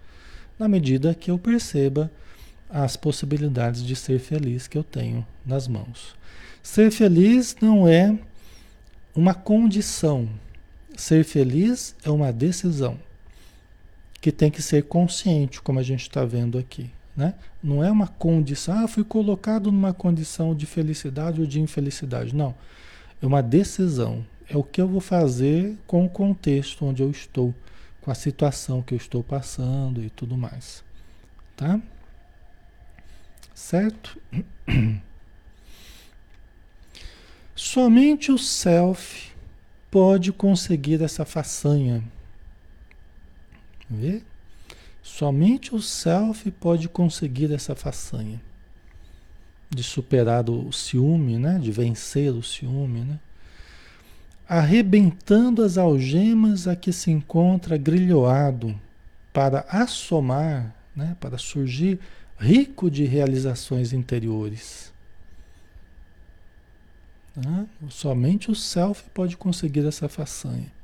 Na 0.58 0.68
medida 0.68 1.14
que 1.14 1.30
eu 1.30 1.38
perceba 1.38 2.10
as 2.70 2.96
possibilidades 2.96 3.84
de 3.84 3.96
ser 3.96 4.18
feliz 4.18 4.68
que 4.68 4.78
eu 4.78 4.84
tenho 4.84 5.28
nas 5.46 5.68
mãos. 5.68 6.16
Ser 6.64 6.90
feliz 6.90 7.56
não 7.62 7.88
é 7.88 8.18
uma 9.14 9.34
condição. 9.34 10.28
Ser 10.96 11.24
feliz 11.24 11.96
é 12.04 12.10
uma 12.10 12.32
decisão 12.32 12.98
que 14.22 14.32
tem 14.32 14.52
que 14.52 14.62
ser 14.62 14.84
consciente, 14.84 15.62
como 15.62 15.80
a 15.80 15.84
gente 15.84 16.02
está 16.02 16.26
vendo 16.26 16.58
aqui. 16.58 16.90
Né? 17.16 17.34
Não 17.62 17.84
é 17.84 17.92
uma 17.92 18.08
condição, 18.08 18.84
ah, 18.84 18.88
fui 18.88 19.04
colocado 19.04 19.72
numa 19.72 19.94
condição 19.94 20.56
de 20.56 20.66
felicidade 20.66 21.42
ou 21.42 21.48
de 21.48 21.60
infelicidade. 21.60 22.36
Não. 22.36 22.56
É 23.22 23.26
uma 23.26 23.42
decisão. 23.42 24.26
É 24.50 24.58
o 24.58 24.64
que 24.64 24.82
eu 24.82 24.88
vou 24.88 25.02
fazer 25.02 25.78
com 25.86 26.06
o 26.06 26.10
contexto 26.10 26.86
onde 26.86 27.04
eu 27.04 27.12
estou, 27.12 27.54
com 28.02 28.10
a 28.10 28.16
situação 28.16 28.82
que 28.82 28.94
eu 28.94 28.98
estou 28.98 29.24
passando 29.24 30.02
e 30.04 30.10
tudo 30.10 30.38
mais. 30.38 30.84
Tá? 31.56 31.80
Certo? 33.54 34.20
Somente 37.54 38.32
o 38.32 38.38
self 38.38 39.34
pode 39.92 40.32
conseguir 40.32 41.04
essa 41.04 41.26
façanha. 41.26 42.02
Vê? 43.90 44.22
Somente 45.02 45.74
o 45.74 45.82
self 45.82 46.52
pode 46.52 46.88
conseguir 46.88 47.52
essa 47.52 47.76
façanha 47.76 48.40
de 49.70 49.84
superar 49.84 50.50
o 50.50 50.72
ciúme, 50.72 51.38
né? 51.38 51.60
de 51.60 51.72
vencer 51.72 52.32
o 52.32 52.42
ciúme, 52.42 53.02
né? 53.02 53.20
arrebentando 54.48 55.64
as 55.64 55.78
algemas 55.78 56.68
a 56.68 56.76
que 56.76 56.92
se 56.92 57.12
encontra 57.12 57.78
grilhoado 57.78 58.80
para 59.32 59.66
assomar, 59.70 60.76
né? 60.96 61.16
para 61.20 61.38
surgir 61.38 62.00
rico 62.38 62.90
de 62.90 63.06
realizações 63.06 63.94
interiores. 63.94 64.92
Né? 67.36 67.68
Somente 67.90 68.50
o 68.50 68.56
self 68.56 69.04
pode 69.14 69.38
conseguir 69.38 69.86
essa 69.86 70.10
façanha. 70.10 70.79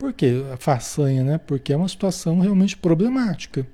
Por 0.00 0.14
que 0.14 0.42
a 0.50 0.56
façanha, 0.56 1.22
né? 1.22 1.36
Porque 1.36 1.74
é 1.74 1.76
uma 1.76 1.86
situação 1.86 2.40
realmente 2.40 2.74
problemática. 2.74 3.66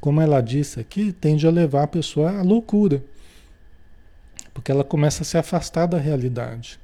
Como 0.00 0.20
ela 0.20 0.40
disse 0.40 0.80
aqui, 0.80 1.12
tende 1.12 1.46
a 1.46 1.50
levar 1.50 1.84
a 1.84 1.86
pessoa 1.86 2.36
à 2.36 2.42
loucura. 2.42 3.04
Porque 4.52 4.72
ela 4.72 4.82
começa 4.82 5.22
a 5.22 5.24
se 5.24 5.38
afastar 5.38 5.86
da 5.86 5.96
realidade, 5.96 6.80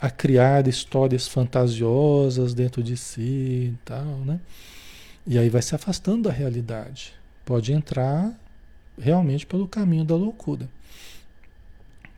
a 0.00 0.08
criar 0.08 0.68
histórias 0.68 1.26
fantasiosas 1.26 2.54
dentro 2.54 2.84
de 2.84 2.96
si 2.96 3.72
e 3.74 3.78
tal, 3.84 4.04
né? 4.24 4.38
E 5.26 5.36
aí 5.36 5.48
vai 5.48 5.60
se 5.60 5.74
afastando 5.74 6.28
da 6.28 6.30
realidade. 6.32 7.12
Pode 7.44 7.72
entrar 7.72 8.32
realmente 8.96 9.44
pelo 9.44 9.66
caminho 9.66 10.04
da 10.04 10.14
loucura, 10.14 10.68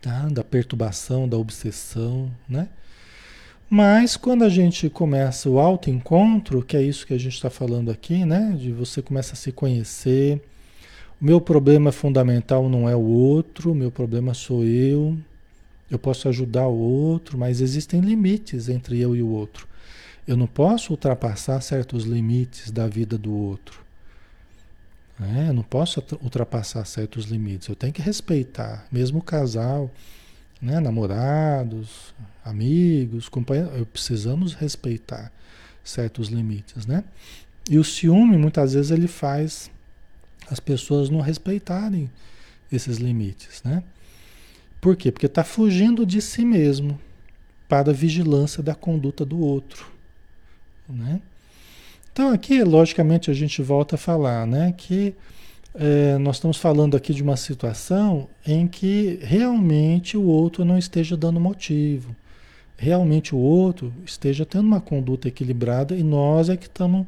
tá? 0.03 0.29
Da 0.29 0.45
perturbação, 0.45 1.27
da 1.27 1.39
obsessão, 1.39 2.31
né? 2.47 2.69
Mas 3.75 4.19
quando 4.19 4.45
a 4.45 4.51
gente 4.51 4.91
começa 4.91 5.49
o 5.49 5.59
autoencontro, 5.59 6.63
que 6.63 6.77
é 6.77 6.83
isso 6.83 7.07
que 7.07 7.15
a 7.15 7.19
gente 7.19 7.33
está 7.33 7.49
falando 7.49 7.91
aqui, 7.91 8.23
né? 8.23 8.55
De 8.55 8.71
você 8.71 9.01
começa 9.01 9.33
a 9.33 9.37
se 9.37 9.51
conhecer, 9.51 10.43
O 11.21 11.25
meu 11.25 11.41
problema 11.41 11.91
fundamental 11.91 12.69
não 12.69 12.87
é 12.87 12.95
o 12.95 13.01
outro, 13.01 13.73
o 13.73 13.75
meu 13.75 13.91
problema 13.91 14.35
sou 14.35 14.63
eu. 14.63 15.17
Eu 15.91 15.99
posso 15.99 16.29
ajudar 16.29 16.67
o 16.67 16.77
outro, 16.77 17.39
mas 17.39 17.63
existem 17.63 18.01
limites 18.01 18.69
entre 18.69 19.01
eu 19.01 19.17
e 19.17 19.23
o 19.23 19.29
outro. 19.29 19.67
Eu 20.29 20.37
não 20.37 20.47
posso 20.47 20.93
ultrapassar 20.93 21.61
certos 21.63 22.05
limites 22.05 22.71
da 22.71 22.87
vida 22.89 23.17
do 23.17 23.33
outro. 23.33 23.81
É, 25.19 25.49
eu 25.49 25.55
não 25.55 25.63
posso 25.63 26.03
ultrapassar 26.21 26.85
certos 26.85 27.27
limites. 27.27 27.69
Eu 27.69 27.77
tenho 27.77 27.93
que 27.93 28.03
respeitar, 28.03 28.87
mesmo 28.93 29.21
o 29.21 29.23
casal, 29.23 29.91
né, 30.63 30.79
namorados, 30.79 32.15
amigos, 32.45 33.29
companheiros, 33.29 33.85
precisamos 33.93 34.55
respeitar 34.55 35.33
certos 35.83 36.29
limites, 36.29 36.87
né? 36.87 37.03
E 37.69 37.79
o 37.79 37.85
ciúme 37.85 38.37
muitas 38.37 38.75
vezes 38.75 38.93
ele 38.93 39.09
faz 39.09 39.69
as 40.49 40.61
pessoas 40.61 41.11
não 41.11 41.21
respeitarem 41.21 42.09
esses 42.71 42.99
limites, 42.99 43.63
né? 43.65 43.83
Por 44.81 44.97
quê? 44.97 45.11
Porque 45.11 45.27
está 45.27 45.43
fugindo 45.43 46.07
de 46.07 46.21
si 46.21 46.45
mesmo 46.45 46.99
para 47.69 47.91
a 47.91 47.95
vigilância 47.95 48.63
da 48.63 48.75
conduta 48.75 49.25
do 49.25 49.41
outro, 49.41 49.87
né? 50.89 51.21
Então 52.13 52.31
aqui, 52.31 52.63
logicamente, 52.63 53.31
a 53.31 53.35
gente 53.35 53.63
volta 53.63 53.95
a 53.95 53.99
falar, 53.99 54.47
né? 54.47 54.73
Que 54.77 55.15
é, 55.75 56.19
nós 56.19 56.37
estamos 56.37 56.59
falando 56.59 56.97
aqui 56.97 57.15
de 57.15 57.23
uma 57.23 57.37
situação 57.37 58.29
em 58.47 58.67
que 58.67 59.19
realmente 59.23 60.17
o 60.17 60.25
outro 60.25 60.65
não 60.65 60.77
esteja 60.77 61.17
dando 61.17 61.41
motivo, 61.41 62.15
realmente 62.77 63.35
o 63.35 63.39
outro 63.39 63.93
esteja 64.05 64.45
tendo 64.45 64.67
uma 64.67 64.81
conduta 64.81 65.29
equilibrada 65.29 65.97
e 65.97 66.03
nós 66.03 66.49
é 66.49 66.57
que 66.57 66.67
estamos 66.67 67.07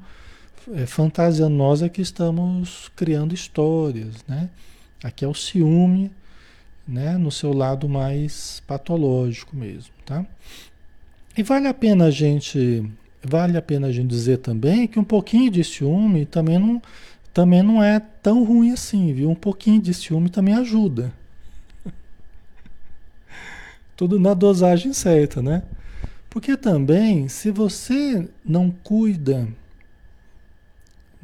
é, 0.73 0.87
fantasiando, 0.87 1.55
nós 1.55 1.83
é 1.83 1.89
que 1.89 2.01
estamos 2.01 2.91
criando 2.97 3.35
histórias, 3.35 4.25
né? 4.27 4.49
Aqui 5.03 5.25
é 5.25 5.29
o 5.29 5.35
ciúme, 5.35 6.11
né? 6.89 7.19
No 7.19 7.31
seu 7.31 7.53
lado 7.53 7.89
mais 7.89 8.63
patológico 8.67 9.55
mesmo, 9.55 9.93
tá? 10.07 10.25
E 11.37 11.43
vale 11.43 11.67
a 11.67 11.75
pena 11.75 12.07
a 12.07 12.11
gente, 12.11 12.89
vale 13.23 13.59
a 13.59 13.63
pena 13.63 13.89
a 13.89 13.93
gente 13.93 14.07
dizer 14.07 14.39
também 14.39 14.87
que 14.87 14.99
um 14.99 15.05
pouquinho 15.05 15.51
de 15.51 15.63
ciúme 15.65 16.25
também 16.25 16.59
não, 16.59 16.81
também 17.33 17.63
não 17.63 17.83
é 17.83 18.01
tão 18.25 18.43
ruim 18.43 18.73
assim, 18.73 19.15
viu? 19.15 19.31
Um 19.31 19.37
pouquinho 19.37 19.81
de 19.81 19.95
ciúme 19.95 20.29
também 20.29 20.55
ajuda. 20.55 21.13
Tudo 23.97 24.19
na 24.19 24.35
dosagem 24.35 24.93
certa, 24.93 25.41
né? 25.41 25.63
Porque 26.29 26.57
também, 26.57 27.29
se 27.29 27.53
você 27.53 28.29
não 28.45 28.73
cuida 28.73 29.49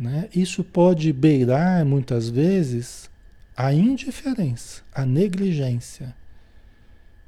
né? 0.01 0.31
Isso 0.35 0.65
pode 0.65 1.13
beirar 1.13 1.85
muitas 1.85 2.31
vezes 2.31 3.11
a 3.55 3.75
indiferença, 3.75 4.83
a 4.95 5.05
negligência. 5.05 6.17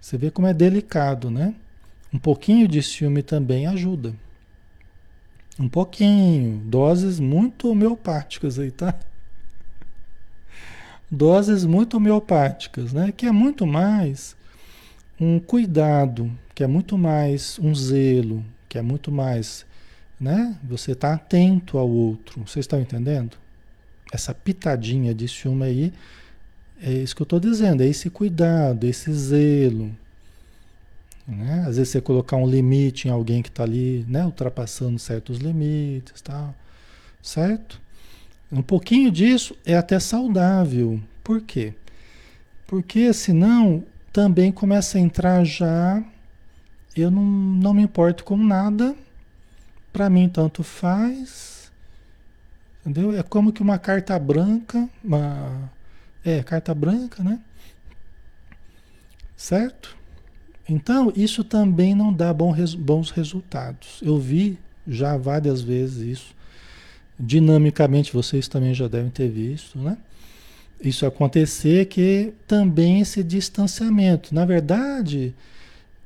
Você 0.00 0.16
vê 0.16 0.30
como 0.30 0.46
é 0.46 0.54
delicado, 0.54 1.30
né? 1.30 1.54
Um 2.10 2.18
pouquinho 2.18 2.66
de 2.66 2.82
ciúme 2.82 3.22
também 3.22 3.66
ajuda. 3.66 4.14
Um 5.60 5.68
pouquinho, 5.68 6.62
doses 6.64 7.20
muito 7.20 7.68
homeopáticas 7.68 8.58
aí, 8.58 8.70
tá? 8.70 8.98
Doses 11.12 11.64
muito 11.64 11.98
homeopáticas, 11.98 12.92
né? 12.92 13.12
Que 13.12 13.26
é 13.26 13.32
muito 13.32 13.66
mais 13.66 14.34
um 15.20 15.38
cuidado, 15.38 16.32
que 16.54 16.64
é 16.64 16.66
muito 16.66 16.98
mais 16.98 17.58
um 17.58 17.74
zelo, 17.74 18.42
que 18.68 18.78
é 18.78 18.82
muito 18.82 19.12
mais 19.12 19.64
né? 20.22 20.56
Você 20.62 20.92
está 20.92 21.14
atento 21.14 21.76
ao 21.76 21.90
outro. 21.90 22.46
Vocês 22.46 22.62
estão 22.62 22.80
entendendo? 22.80 23.36
Essa 24.12 24.32
pitadinha 24.32 25.12
de 25.12 25.26
ciúme 25.26 25.64
aí, 25.64 25.92
é 26.80 26.92
isso 26.92 27.16
que 27.16 27.22
eu 27.22 27.24
estou 27.24 27.40
dizendo, 27.40 27.82
é 27.82 27.88
esse 27.88 28.08
cuidado, 28.08 28.84
esse 28.84 29.12
zelo. 29.12 29.90
Né? 31.26 31.64
Às 31.66 31.76
vezes 31.76 31.88
você 31.88 32.00
colocar 32.00 32.36
um 32.36 32.48
limite 32.48 33.08
em 33.08 33.10
alguém 33.10 33.42
que 33.42 33.48
está 33.48 33.64
ali, 33.64 34.04
né? 34.08 34.24
ultrapassando 34.24 34.96
certos 34.96 35.38
limites, 35.38 36.22
tal, 36.22 36.54
certo? 37.20 37.80
Um 38.52 38.60
pouquinho 38.60 39.10
disso 39.10 39.56
é 39.64 39.74
até 39.74 39.98
saudável. 39.98 41.00
Por 41.24 41.40
quê? 41.40 41.72
Porque 42.66 43.10
senão 43.14 43.82
também 44.12 44.52
começa 44.52 44.98
a 44.98 45.00
entrar 45.00 45.42
já. 45.42 46.04
Eu 46.94 47.10
não, 47.10 47.22
não 47.22 47.72
me 47.72 47.82
importo 47.82 48.22
com 48.22 48.36
nada, 48.36 48.94
para 49.90 50.10
mim, 50.10 50.28
tanto 50.28 50.62
faz. 50.62 51.72
Entendeu? 52.80 53.18
É 53.18 53.22
como 53.22 53.52
que 53.52 53.62
uma 53.62 53.78
carta 53.78 54.18
branca, 54.18 54.86
uma. 55.02 55.70
É, 56.22 56.42
carta 56.42 56.74
branca, 56.74 57.22
né? 57.22 57.40
Certo? 59.34 59.96
Então, 60.68 61.10
isso 61.16 61.42
também 61.42 61.94
não 61.94 62.12
dá 62.12 62.32
bons 62.32 63.10
resultados. 63.10 64.00
Eu 64.02 64.18
vi 64.18 64.58
já 64.86 65.16
várias 65.16 65.62
vezes 65.62 66.18
isso. 66.18 66.41
Dinamicamente, 67.24 68.12
vocês 68.12 68.48
também 68.48 68.74
já 68.74 68.88
devem 68.88 69.08
ter 69.08 69.28
visto, 69.28 69.78
né? 69.78 69.96
Isso 70.82 71.06
acontecer 71.06 71.86
que 71.86 72.34
também 72.48 73.00
esse 73.00 73.22
distanciamento, 73.22 74.34
na 74.34 74.44
verdade, 74.44 75.32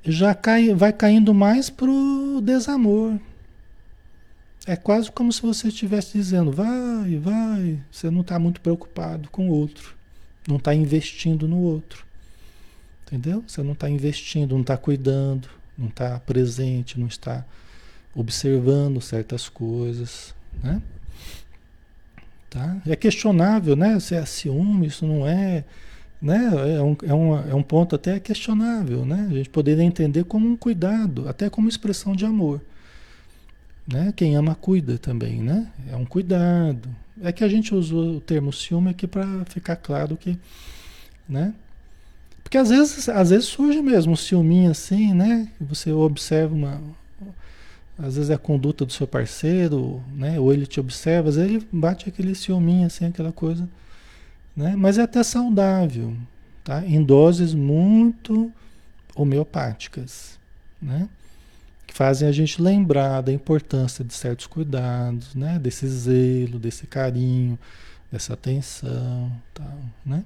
já 0.04 0.34
cai, 0.34 0.74
vai 0.74 0.92
caindo 0.92 1.32
mais 1.32 1.70
para 1.70 1.90
o 1.90 2.42
desamor, 2.42 3.18
é 4.66 4.76
quase 4.76 5.10
como 5.10 5.32
se 5.32 5.40
você 5.40 5.68
estivesse 5.68 6.18
dizendo, 6.18 6.52
vai, 6.52 7.16
vai, 7.16 7.78
você 7.90 8.10
não 8.10 8.20
está 8.20 8.38
muito 8.38 8.60
preocupado 8.60 9.30
com 9.30 9.48
o 9.48 9.52
outro, 9.52 9.94
não 10.46 10.56
está 10.56 10.74
investindo 10.74 11.48
no 11.48 11.60
outro. 11.60 12.04
Entendeu? 13.06 13.42
Você 13.46 13.62
não 13.62 13.72
está 13.72 13.88
investindo, 13.88 14.52
não 14.52 14.60
está 14.60 14.76
cuidando, 14.76 15.48
não 15.78 15.86
está 15.86 16.20
presente, 16.20 17.00
não 17.00 17.06
está 17.06 17.42
observando 18.14 19.00
certas 19.00 19.48
coisas, 19.48 20.34
né? 20.62 20.82
Tá? 22.50 22.76
É 22.86 22.94
questionável, 22.94 23.74
né? 23.76 23.98
Se 24.00 24.14
é 24.14 24.24
ciúme, 24.24 24.86
isso 24.86 25.06
não 25.06 25.26
é, 25.26 25.64
né? 26.20 26.50
É 26.76 26.82
um, 26.82 26.96
é, 27.02 27.14
um, 27.14 27.50
é 27.50 27.54
um 27.54 27.62
ponto 27.62 27.94
até 27.94 28.20
questionável, 28.20 29.04
né? 29.04 29.26
A 29.30 29.34
gente 29.34 29.50
poderia 29.50 29.84
entender 29.84 30.24
como 30.24 30.48
um 30.48 30.56
cuidado, 30.56 31.28
até 31.28 31.50
como 31.50 31.68
expressão 31.68 32.14
de 32.14 32.24
amor. 32.24 32.60
Né? 33.86 34.12
Quem 34.16 34.36
ama 34.36 34.54
cuida 34.54 34.98
também, 34.98 35.40
né? 35.40 35.70
É 35.90 35.96
um 35.96 36.04
cuidado. 36.04 36.88
É 37.22 37.32
que 37.32 37.44
a 37.44 37.48
gente 37.48 37.74
usou 37.74 38.16
o 38.16 38.20
termo 38.20 38.52
ciúme 38.52 38.90
aqui 38.90 39.06
para 39.06 39.44
ficar 39.46 39.76
claro 39.76 40.16
que, 40.16 40.38
né? 41.28 41.54
Porque 42.42 42.58
às 42.58 42.68
vezes, 42.68 43.08
às 43.08 43.30
vezes 43.30 43.46
surge 43.46 43.82
mesmo 43.82 44.12
um 44.12 44.16
ciúminho 44.16 44.70
assim, 44.70 45.12
né? 45.12 45.48
Você 45.60 45.90
observa 45.90 46.54
uma 46.54 46.80
às 47.98 48.16
vezes 48.16 48.30
é 48.30 48.34
a 48.34 48.38
conduta 48.38 48.84
do 48.84 48.92
seu 48.92 49.06
parceiro, 49.06 50.02
né? 50.14 50.38
Ou 50.38 50.52
ele 50.52 50.66
te 50.66 50.80
observa, 50.80 51.28
às 51.28 51.36
vezes 51.36 51.50
ele 51.50 51.68
bate 51.72 52.08
aquele 52.08 52.34
ciúminho 52.34 52.86
assim, 52.86 53.06
aquela 53.06 53.32
coisa, 53.32 53.68
né? 54.56 54.74
Mas 54.76 54.98
é 54.98 55.02
até 55.02 55.22
saudável, 55.22 56.16
tá? 56.64 56.84
Em 56.84 57.02
doses 57.02 57.54
muito 57.54 58.52
homeopáticas, 59.14 60.38
né? 60.80 61.08
fazem 61.96 62.28
a 62.28 62.32
gente 62.32 62.60
lembrar 62.60 63.22
da 63.22 63.32
importância 63.32 64.04
de 64.04 64.12
certos 64.12 64.46
cuidados, 64.46 65.34
né? 65.34 65.58
Desse 65.58 65.88
zelo, 65.88 66.58
desse 66.58 66.86
carinho, 66.86 67.58
dessa 68.12 68.34
atenção, 68.34 69.32
tal, 69.54 69.78
né? 70.04 70.22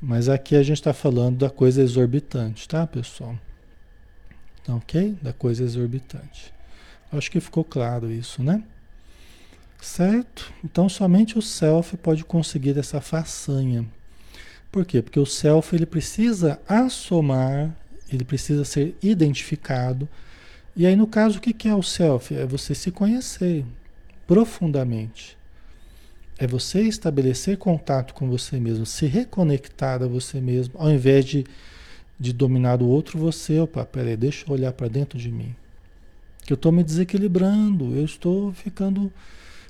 Mas 0.00 0.28
aqui 0.28 0.54
a 0.54 0.62
gente 0.62 0.78
está 0.78 0.92
falando 0.92 1.38
da 1.38 1.50
coisa 1.50 1.82
exorbitante, 1.82 2.68
tá, 2.68 2.86
pessoal? 2.86 3.36
Então, 4.62 4.76
ok? 4.76 5.16
Da 5.20 5.32
coisa 5.32 5.64
exorbitante. 5.64 6.54
Acho 7.10 7.30
que 7.30 7.40
ficou 7.40 7.64
claro 7.64 8.10
isso, 8.10 8.42
né? 8.42 8.62
Certo? 9.80 10.52
Então, 10.64 10.88
somente 10.88 11.38
o 11.38 11.42
self 11.42 11.96
pode 11.96 12.24
conseguir 12.24 12.76
essa 12.78 13.00
façanha. 13.00 13.86
Por 14.70 14.84
quê? 14.84 15.00
Porque 15.00 15.20
o 15.20 15.26
self 15.26 15.74
ele 15.74 15.86
precisa 15.86 16.60
assomar, 16.68 17.74
ele 18.10 18.24
precisa 18.24 18.64
ser 18.64 18.96
identificado 19.02 20.08
e 20.78 20.86
aí, 20.86 20.94
no 20.94 21.08
caso, 21.08 21.38
o 21.38 21.40
que 21.40 21.66
é 21.66 21.74
o 21.74 21.82
self? 21.82 22.32
É 22.32 22.46
você 22.46 22.72
se 22.72 22.92
conhecer 22.92 23.64
profundamente. 24.28 25.36
É 26.38 26.46
você 26.46 26.82
estabelecer 26.82 27.58
contato 27.58 28.14
com 28.14 28.30
você 28.30 28.60
mesmo, 28.60 28.86
se 28.86 29.06
reconectar 29.06 30.00
a 30.04 30.06
você 30.06 30.40
mesmo, 30.40 30.74
ao 30.78 30.88
invés 30.88 31.24
de, 31.24 31.44
de 32.16 32.32
dominar 32.32 32.80
o 32.80 32.86
outro, 32.86 33.18
você, 33.18 33.58
opa, 33.58 33.84
peraí, 33.84 34.16
deixa 34.16 34.44
eu 34.46 34.54
olhar 34.54 34.72
para 34.72 34.86
dentro 34.86 35.18
de 35.18 35.32
mim. 35.32 35.52
Que 36.48 36.54
eu 36.54 36.56
estou 36.56 36.72
me 36.72 36.82
desequilibrando, 36.82 37.94
eu 37.94 38.06
estou 38.06 38.54
ficando 38.54 39.12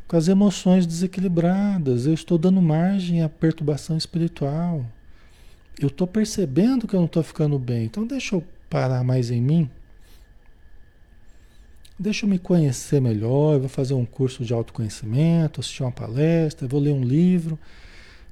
com 0.07 0.17
as 0.17 0.29
emoções 0.29 0.87
desequilibradas, 0.87 2.07
eu 2.07 2.15
estou 2.15 2.39
dando 2.39 2.63
margem 2.63 3.21
à 3.21 3.29
perturbação 3.29 3.97
espiritual. 3.97 4.87
Eu 5.81 5.89
estou 5.89 6.07
percebendo 6.07 6.87
que 6.87 6.95
eu 6.95 7.01
não 7.01 7.07
estou 7.07 7.25
ficando 7.25 7.59
bem, 7.59 7.87
então 7.87 8.07
deixa 8.07 8.37
eu 8.37 8.45
parar 8.71 9.03
mais 9.03 9.29
em 9.33 9.41
mim 9.41 9.69
Deixa 12.01 12.25
eu 12.27 12.31
me 12.31 12.39
conhecer 12.39 13.01
melhor, 13.01 13.55
eu 13.55 13.61
vou 13.61 13.69
fazer 13.69 13.93
um 13.93 14.05
curso 14.05 14.45
de 14.45 14.55
autoconhecimento, 14.55 15.61
assistir 15.61 15.83
uma 15.83 15.91
palestra, 15.91 16.69
vou 16.69 16.79
ler 16.79 16.93
um 16.93 17.03
livro, 17.03 17.59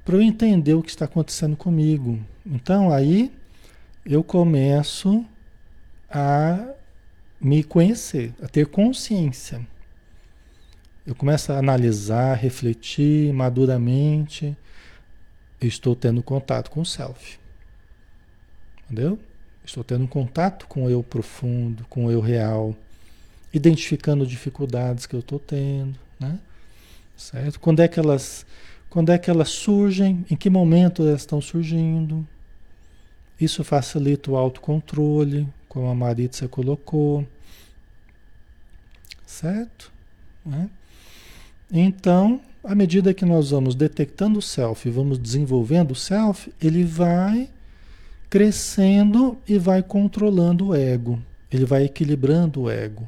para 0.05 0.15
eu 0.15 0.21
entender 0.21 0.73
o 0.73 0.81
que 0.81 0.89
está 0.89 1.03
acontecendo 1.03 1.57
comigo. 1.57 2.17
Então 2.45 2.89
aí 2.89 3.29
eu 4.05 4.23
começo 4.23 5.25
a 6.09 6.65
me 7.39 7.63
conhecer, 7.63 8.33
a 8.41 8.47
ter 8.47 8.67
consciência. 8.67 9.65
Eu 11.05 11.15
começo 11.15 11.53
a 11.53 11.57
analisar, 11.57 12.35
refletir 12.35 13.31
maduramente. 13.33 14.57
Eu 15.61 15.67
estou 15.67 15.95
tendo 15.95 16.21
contato 16.21 16.69
com 16.69 16.81
o 16.81 16.85
self. 16.85 17.39
Entendeu? 18.83 19.17
Estou 19.63 19.83
tendo 19.83 20.07
contato 20.07 20.67
com 20.67 20.85
o 20.85 20.89
eu 20.89 21.03
profundo, 21.03 21.85
com 21.89 22.05
o 22.05 22.11
eu 22.11 22.21
real, 22.21 22.75
identificando 23.53 24.25
dificuldades 24.25 25.05
que 25.05 25.15
eu 25.15 25.19
estou 25.19 25.39
tendo, 25.39 25.97
né? 26.19 26.39
Certo? 27.15 27.59
Quando 27.59 27.81
é 27.81 27.87
que 27.87 27.99
elas, 27.99 28.45
quando 28.89 29.11
é 29.11 29.17
que 29.17 29.29
elas 29.29 29.49
surgem? 29.49 30.25
Em 30.29 30.35
que 30.35 30.49
momento 30.49 31.01
elas 31.01 31.21
estão 31.21 31.41
surgindo? 31.41 32.25
Isso 33.39 33.63
facilita 33.63 34.31
o 34.31 34.37
autocontrole, 34.37 35.47
como 35.77 35.89
a 35.89 35.95
Maritza 35.95 36.47
colocou. 36.47 37.23
Certo? 39.27 39.91
Né? 40.43 40.67
Então, 41.71 42.41
à 42.63 42.73
medida 42.73 43.13
que 43.13 43.23
nós 43.23 43.51
vamos 43.51 43.75
detectando 43.75 44.39
o 44.39 44.41
self, 44.41 44.89
vamos 44.89 45.19
desenvolvendo 45.19 45.91
o 45.91 45.95
self, 45.95 46.51
ele 46.59 46.83
vai 46.83 47.47
crescendo 48.27 49.37
e 49.47 49.59
vai 49.59 49.83
controlando 49.83 50.69
o 50.69 50.75
ego. 50.75 51.21
Ele 51.51 51.63
vai 51.63 51.83
equilibrando 51.83 52.63
o 52.63 52.71
ego. 52.71 53.07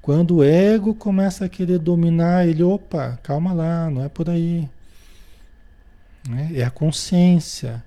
Quando 0.00 0.36
o 0.36 0.42
ego 0.44 0.94
começa 0.94 1.44
a 1.44 1.48
querer 1.50 1.78
dominar, 1.78 2.48
ele, 2.48 2.62
opa, 2.62 3.18
calma 3.22 3.52
lá, 3.52 3.90
não 3.90 4.02
é 4.02 4.08
por 4.08 4.30
aí. 4.30 4.66
Né? 6.26 6.52
É 6.54 6.64
a 6.64 6.70
consciência. 6.70 7.84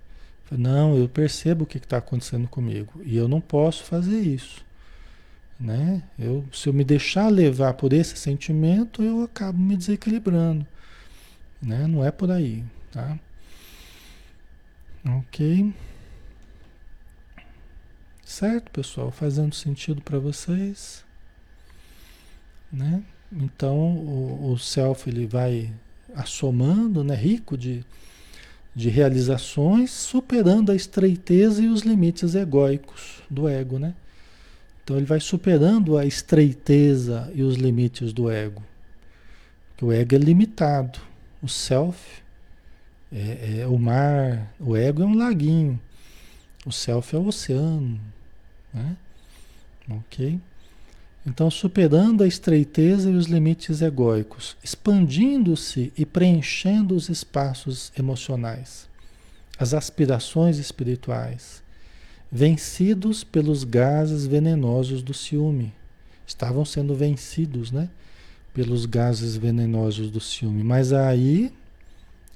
Não, 0.52 0.98
eu 0.98 1.10
percebo 1.10 1.64
o 1.64 1.68
que 1.68 1.78
está 1.78 1.98
acontecendo 1.98 2.48
comigo 2.48 3.02
e 3.04 3.18
eu 3.18 3.28
não 3.28 3.42
posso 3.42 3.84
fazer 3.84 4.20
isso. 4.20 4.64
Né? 5.60 6.04
Eu, 6.20 6.46
se 6.52 6.68
eu 6.68 6.74
me 6.74 6.84
deixar 6.84 7.30
levar 7.30 7.74
por 7.74 7.94
esse 7.94 8.18
sentimento, 8.18 9.02
eu 9.02 9.24
acabo 9.24 9.58
me 9.58 9.78
desequilibrando. 9.78 10.66
Né? 11.62 11.88
Não 11.88 12.04
é 12.04 12.12
por 12.12 12.30
aí. 12.30 12.64
Tá? 12.92 13.18
Ok. 15.06 15.74
Certo, 18.26 18.72
pessoal? 18.72 19.12
Fazendo 19.12 19.54
sentido 19.56 20.02
para 20.02 20.20
vocês? 20.20 21.04
Né? 22.72 23.04
Então, 23.32 23.78
o, 23.96 24.52
o 24.52 24.58
self 24.58 25.10
ele 25.10 25.26
vai 25.26 25.74
assomando, 26.16 27.04
né? 27.04 27.16
rico 27.16 27.58
de, 27.58 27.86
de 28.76 28.90
realizações, 28.90 29.92
superando 29.92 30.72
a 30.72 30.76
estreiteza 30.76 31.62
e 31.62 31.68
os 31.68 31.82
limites 31.82 32.36
egóicos 32.36 33.22
do 33.30 33.48
ego. 33.48 33.78
Né? 33.78 33.94
Então, 34.84 34.98
ele 34.98 35.06
vai 35.06 35.20
superando 35.20 35.98
a 35.98 36.06
estreiteza 36.06 37.32
e 37.36 37.44
os 37.44 37.56
limites 37.56 38.12
do 38.12 38.30
ego. 38.30 38.64
Porque 39.70 39.86
o 39.86 39.92
ego 39.92 40.16
é 40.16 40.18
limitado. 40.18 41.00
O 41.42 41.48
self 41.48 42.24
é, 43.12 43.60
é 43.60 43.68
o 43.68 43.78
mar, 43.78 44.52
o 44.60 44.76
ego 44.76 45.04
é 45.04 45.06
um 45.06 45.16
laguinho. 45.16 45.80
O 46.66 46.72
self 46.72 47.16
é 47.16 47.20
o 47.20 47.28
oceano, 47.28 48.00
né? 48.74 48.96
Ok? 49.90 50.40
Então, 51.26 51.50
superando 51.50 52.22
a 52.22 52.28
estreiteza 52.28 53.10
e 53.10 53.16
os 53.16 53.28
limites 53.28 53.82
egóicos, 53.82 54.58
expandindo-se 54.62 55.94
e 55.98 56.06
preenchendo 56.06 56.96
os 56.96 57.08
espaços 57.08 57.94
emocionais, 57.98 58.90
as 59.58 59.74
aspirações 59.74 60.58
espirituais, 60.58 61.64
vencidos 62.30 63.24
pelos 63.24 63.64
gases 63.64 64.26
venenosos 64.26 65.02
do 65.02 65.14
ciúme. 65.14 65.74
Estavam 66.28 66.66
sendo 66.66 66.94
vencidos, 66.94 67.72
né? 67.72 67.90
Pelos 68.54 68.86
gases 68.86 69.38
venenosos 69.38 70.12
do 70.12 70.20
ciúme. 70.20 70.64
Mas 70.64 70.92
aí, 70.92 71.54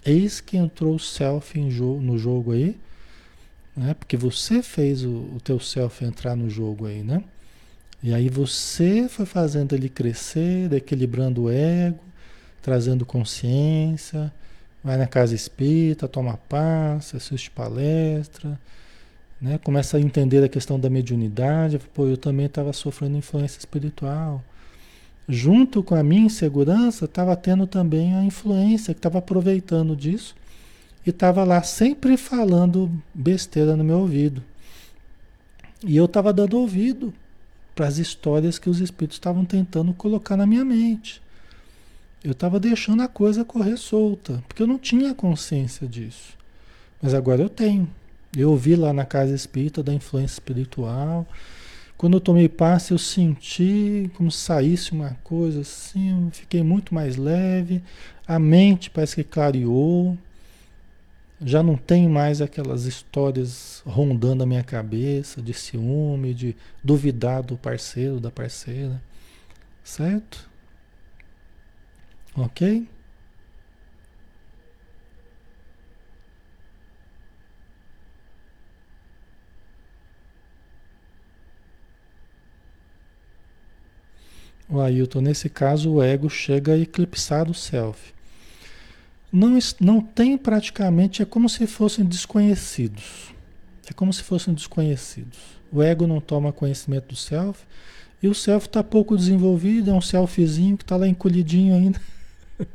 eis 0.05 0.39
que 0.39 0.55
entrou 0.55 0.95
o 0.95 0.99
self 0.99 1.59
no 1.59 2.17
jogo 2.17 2.53
aí, 2.53 2.77
né? 3.75 3.93
Porque 3.95 4.15
você 4.15 4.61
fez 4.61 5.03
o, 5.03 5.09
o 5.09 5.41
teu 5.43 5.59
self 5.59 6.05
entrar 6.05 6.35
no 6.35 6.49
jogo 6.49 6.85
aí, 6.85 7.03
né? 7.03 7.23
E 8.07 8.13
aí 8.13 8.29
você 8.29 9.09
foi 9.09 9.25
fazendo 9.25 9.75
ele 9.75 9.89
crescer, 9.89 10.71
equilibrando 10.71 11.43
o 11.43 11.51
ego, 11.51 11.99
trazendo 12.61 13.05
consciência, 13.05 14.31
vai 14.81 14.95
na 14.95 15.05
casa 15.05 15.35
espírita, 15.35 16.07
toma 16.07 16.39
passe, 16.47 17.17
assiste 17.17 17.51
palestra, 17.51 18.57
né? 19.41 19.57
começa 19.61 19.97
a 19.97 19.99
entender 19.99 20.41
a 20.41 20.47
questão 20.47 20.79
da 20.79 20.89
mediunidade. 20.89 21.79
Pô, 21.93 22.07
eu 22.07 22.15
também 22.15 22.45
estava 22.45 22.71
sofrendo 22.71 23.17
influência 23.17 23.59
espiritual. 23.59 24.41
Junto 25.27 25.83
com 25.83 25.93
a 25.93 26.01
minha 26.01 26.27
insegurança, 26.27 27.03
estava 27.03 27.35
tendo 27.35 27.67
também 27.67 28.15
a 28.15 28.23
influência 28.23 28.93
que 28.93 28.99
estava 28.99 29.17
aproveitando 29.17 29.97
disso 29.97 30.33
e 31.05 31.09
estava 31.09 31.43
lá 31.43 31.61
sempre 31.61 32.15
falando 32.15 32.89
besteira 33.13 33.75
no 33.75 33.83
meu 33.83 33.99
ouvido. 33.99 34.41
E 35.85 35.97
eu 35.97 36.05
estava 36.05 36.31
dando 36.31 36.57
ouvido 36.57 37.13
para 37.77 37.85
as 37.85 37.99
histórias 37.99 38.57
que 38.57 38.71
os 38.71 38.79
espíritos 38.79 39.17
estavam 39.17 39.45
tentando 39.45 39.93
colocar 39.93 40.35
na 40.35 40.47
minha 40.47 40.65
mente. 40.65 41.21
Eu 42.23 42.31
estava 42.31 42.59
deixando 42.59 43.03
a 43.03 43.07
coisa 43.07 43.45
correr 43.45 43.77
solta, 43.77 44.43
porque 44.47 44.63
eu 44.63 44.67
não 44.67 44.79
tinha 44.79 45.13
consciência 45.13 45.87
disso. 45.87 46.35
Mas 46.99 47.13
agora 47.13 47.43
eu 47.43 47.47
tenho. 47.47 47.87
Eu 48.35 48.49
ouvi 48.49 48.75
lá 48.75 48.91
na 48.91 49.05
casa 49.05 49.35
espírita 49.35 49.83
da 49.83 49.93
influência 49.93 50.33
espiritual. 50.33 51.27
Quando 51.95 52.17
eu 52.17 52.19
tomei 52.19 52.49
passe, 52.49 52.93
eu 52.93 52.97
senti 52.97 54.09
como 54.15 54.31
se 54.31 54.39
saísse 54.39 54.91
uma 54.91 55.15
coisa 55.23 55.61
assim, 55.61 56.25
eu 56.25 56.31
fiquei 56.31 56.63
muito 56.63 56.95
mais 56.95 57.15
leve. 57.15 57.83
A 58.27 58.39
mente 58.39 58.89
parece 58.89 59.17
que 59.17 59.23
clareou. 59.23 60.17
Já 61.39 61.61
não 61.61 61.75
tem 61.77 62.09
mais 62.09 62.41
aquelas 62.41 62.85
histórias 62.85 63.83
rondando 63.85 64.43
a 64.43 64.45
minha 64.45 64.63
cabeça 64.63 65.41
de 65.41 65.53
ciúme, 65.53 66.33
de 66.33 66.55
duvidar 66.83 67.43
do 67.43 67.55
parceiro, 67.57 68.19
da 68.19 68.31
parceira. 68.31 69.01
Certo? 69.83 70.49
Ok? 72.35 72.87
O 84.69 84.79
Ailton, 84.81 85.21
nesse 85.21 85.49
caso, 85.49 85.93
o 85.93 86.03
ego 86.03 86.29
chega 86.29 86.73
a 86.73 86.77
eclipsar 86.77 87.49
o 87.49 87.53
self 87.53 88.16
não, 89.31 89.57
não 89.79 90.01
tem 90.01 90.37
praticamente, 90.37 91.21
é 91.21 91.25
como 91.25 91.49
se 91.49 91.67
fossem 91.67 92.05
desconhecidos. 92.05 93.33
É 93.89 93.93
como 93.93 94.11
se 94.11 94.23
fossem 94.23 94.53
desconhecidos. 94.53 95.37
O 95.71 95.81
ego 95.81 96.07
não 96.07 96.19
toma 96.19 96.51
conhecimento 96.51 97.09
do 97.09 97.15
self 97.15 97.63
e 98.21 98.27
o 98.27 98.33
self 98.33 98.67
está 98.67 98.83
pouco 98.83 99.15
desenvolvido, 99.15 99.91
é 99.91 99.93
um 99.93 100.01
selfzinho 100.01 100.77
que 100.77 100.83
está 100.83 100.95
lá 100.95 101.07
encolhidinho 101.07 101.75
ainda. 101.75 102.01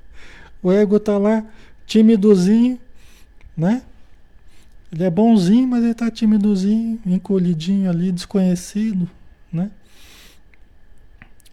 o 0.63 0.71
ego 0.71 0.97
está 0.97 1.19
lá 1.19 1.45
timidozinho, 1.87 2.79
né? 3.57 3.83
Ele 4.93 5.05
é 5.05 5.11
bonzinho, 5.11 5.67
mas 5.67 5.83
ele 5.83 5.93
está 5.93 6.11
timidozinho, 6.11 7.01
encolhidinho 7.07 7.91
ali, 7.91 8.13
desconhecido, 8.13 9.09
né? 9.51 9.71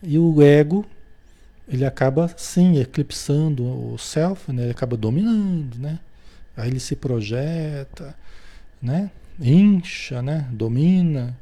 E 0.04 0.18
o 0.20 0.42
ego 0.42 0.86
ele 1.70 1.86
acaba 1.86 2.28
sim 2.36 2.80
eclipsando 2.80 3.64
o 3.64 3.98
self, 3.98 4.52
né? 4.52 4.64
Ele 4.64 4.72
acaba 4.72 4.98
dominando, 4.98 5.78
né? 5.78 6.00
Aí 6.58 6.70
ele 6.70 6.80
se 6.80 6.96
projeta, 6.96 8.16
né? 8.82 9.12
Incha, 9.40 10.22
né? 10.22 10.48
Domina, 10.52 11.38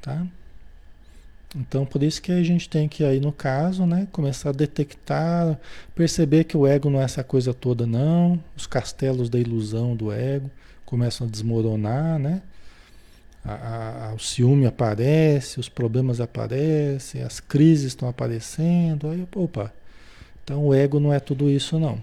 tá? 0.00 0.24
Então, 1.54 1.84
por 1.84 2.02
isso 2.02 2.22
que 2.22 2.32
a 2.32 2.42
gente 2.42 2.68
tem 2.68 2.88
que 2.88 3.04
aí 3.04 3.20
no 3.20 3.32
caso, 3.32 3.84
né, 3.84 4.08
começar 4.10 4.50
a 4.50 4.52
detectar, 4.52 5.58
perceber 5.94 6.44
que 6.44 6.56
o 6.56 6.66
ego 6.66 6.88
não 6.88 7.00
é 7.00 7.04
essa 7.04 7.22
coisa 7.22 7.52
toda 7.52 7.86
não, 7.86 8.42
os 8.56 8.66
castelos 8.66 9.28
da 9.28 9.38
ilusão 9.38 9.94
do 9.94 10.10
ego 10.10 10.50
começam 10.86 11.26
a 11.26 11.30
desmoronar, 11.30 12.18
né? 12.18 12.42
A, 13.44 14.08
a, 14.08 14.14
o 14.14 14.18
ciúme 14.18 14.66
aparece, 14.66 15.58
os 15.58 15.68
problemas 15.68 16.20
aparecem, 16.20 17.22
as 17.22 17.40
crises 17.40 17.86
estão 17.86 18.08
aparecendo. 18.08 19.08
Aí, 19.10 19.26
opa, 19.34 19.72
então 20.44 20.66
o 20.66 20.74
ego 20.74 21.00
não 21.00 21.12
é 21.12 21.18
tudo 21.18 21.50
isso, 21.50 21.78
não. 21.78 22.00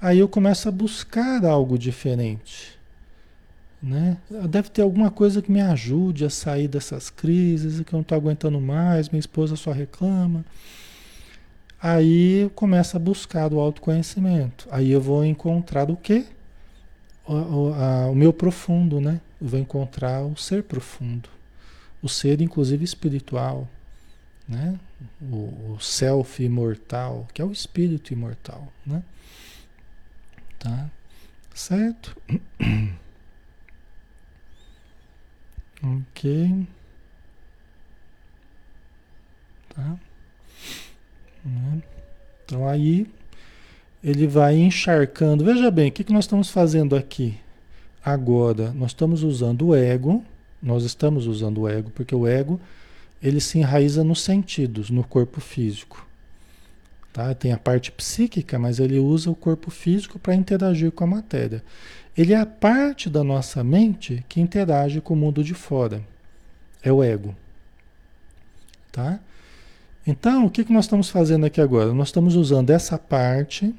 Aí 0.00 0.18
eu 0.18 0.28
começo 0.28 0.68
a 0.68 0.72
buscar 0.72 1.44
algo 1.44 1.78
diferente. 1.78 2.76
Né? 3.82 4.18
Deve 4.48 4.68
ter 4.70 4.82
alguma 4.82 5.10
coisa 5.10 5.40
que 5.40 5.50
me 5.50 5.60
ajude 5.60 6.24
a 6.24 6.30
sair 6.30 6.66
dessas 6.66 7.08
crises, 7.08 7.80
que 7.80 7.94
eu 7.94 7.98
não 7.98 8.02
estou 8.02 8.16
aguentando 8.16 8.60
mais, 8.60 9.08
minha 9.08 9.20
esposa 9.20 9.54
só 9.56 9.70
reclama. 9.70 10.44
Aí 11.80 12.40
eu 12.42 12.50
começo 12.50 12.96
a 12.96 13.00
buscar 13.00 13.52
o 13.52 13.60
autoconhecimento. 13.60 14.66
Aí 14.70 14.90
eu 14.90 15.00
vou 15.00 15.24
encontrar 15.24 15.90
o 15.90 15.96
quê? 15.96 16.24
O, 17.26 17.74
a, 17.74 18.06
o 18.08 18.14
meu 18.14 18.32
profundo, 18.32 19.00
né? 19.00 19.20
Eu 19.40 19.48
vou 19.48 19.60
encontrar 19.60 20.22
o 20.22 20.36
ser 20.36 20.62
profundo, 20.62 21.28
o 22.02 22.08
ser, 22.08 22.40
inclusive 22.40 22.84
espiritual, 22.84 23.68
né? 24.48 24.78
O, 25.20 25.74
o 25.74 25.78
self 25.80 26.42
imortal, 26.42 27.26
que 27.34 27.42
é 27.42 27.44
o 27.44 27.52
espírito 27.52 28.12
imortal, 28.12 28.72
né? 28.84 29.02
Tá? 30.58 30.90
Certo? 31.54 32.16
ok. 35.82 36.66
Tá? 39.74 39.98
Né? 41.44 41.82
Então 42.44 42.68
aí 42.68 43.06
ele 44.06 44.24
vai 44.24 44.56
encharcando. 44.56 45.44
Veja 45.44 45.68
bem, 45.68 45.88
o 45.88 45.92
que, 45.92 46.12
nós 46.12 46.26
estamos 46.26 46.48
fazendo 46.48 46.94
aqui 46.94 47.36
agora? 48.04 48.70
Nós 48.70 48.92
estamos 48.92 49.24
usando 49.24 49.66
o 49.66 49.74
ego, 49.74 50.24
nós 50.62 50.84
estamos 50.84 51.26
usando 51.26 51.62
o 51.62 51.68
ego, 51.68 51.90
porque 51.90 52.14
o 52.14 52.24
ego 52.24 52.60
ele 53.20 53.40
se 53.40 53.58
enraiza 53.58 54.04
nos 54.04 54.20
sentidos, 54.20 54.90
no 54.90 55.02
corpo 55.02 55.40
físico. 55.40 56.06
Tá? 57.12 57.34
Tem 57.34 57.50
a 57.50 57.58
parte 57.58 57.90
psíquica, 57.90 58.60
mas 58.60 58.78
ele 58.78 59.00
usa 59.00 59.28
o 59.28 59.34
corpo 59.34 59.72
físico 59.72 60.20
para 60.20 60.36
interagir 60.36 60.92
com 60.92 61.02
a 61.02 61.08
matéria. 61.08 61.64
Ele 62.16 62.32
é 62.32 62.38
a 62.38 62.46
parte 62.46 63.10
da 63.10 63.24
nossa 63.24 63.64
mente 63.64 64.24
que 64.28 64.40
interage 64.40 65.00
com 65.00 65.14
o 65.14 65.16
mundo 65.16 65.42
de 65.42 65.52
fora. 65.52 66.00
É 66.80 66.92
o 66.92 67.02
ego. 67.02 67.34
Tá? 68.92 69.18
Então, 70.06 70.46
o 70.46 70.50
que 70.50 70.72
nós 70.72 70.84
estamos 70.84 71.10
fazendo 71.10 71.44
aqui 71.44 71.60
agora? 71.60 71.92
Nós 71.92 72.08
estamos 72.08 72.36
usando 72.36 72.70
essa 72.70 72.96
parte, 72.96 73.74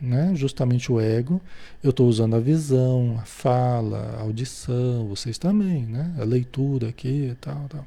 né, 0.00 0.32
justamente 0.34 0.90
o 0.92 1.00
ego. 1.00 1.40
Eu 1.82 1.90
estou 1.90 2.08
usando 2.08 2.36
a 2.36 2.40
visão, 2.40 3.18
a 3.20 3.24
fala, 3.24 4.16
a 4.18 4.22
audição, 4.22 5.06
vocês 5.08 5.38
também, 5.38 5.84
né, 5.84 6.14
a 6.18 6.24
leitura 6.24 6.88
aqui 6.88 7.30
e 7.30 7.34
tal, 7.36 7.66
tal. 7.68 7.86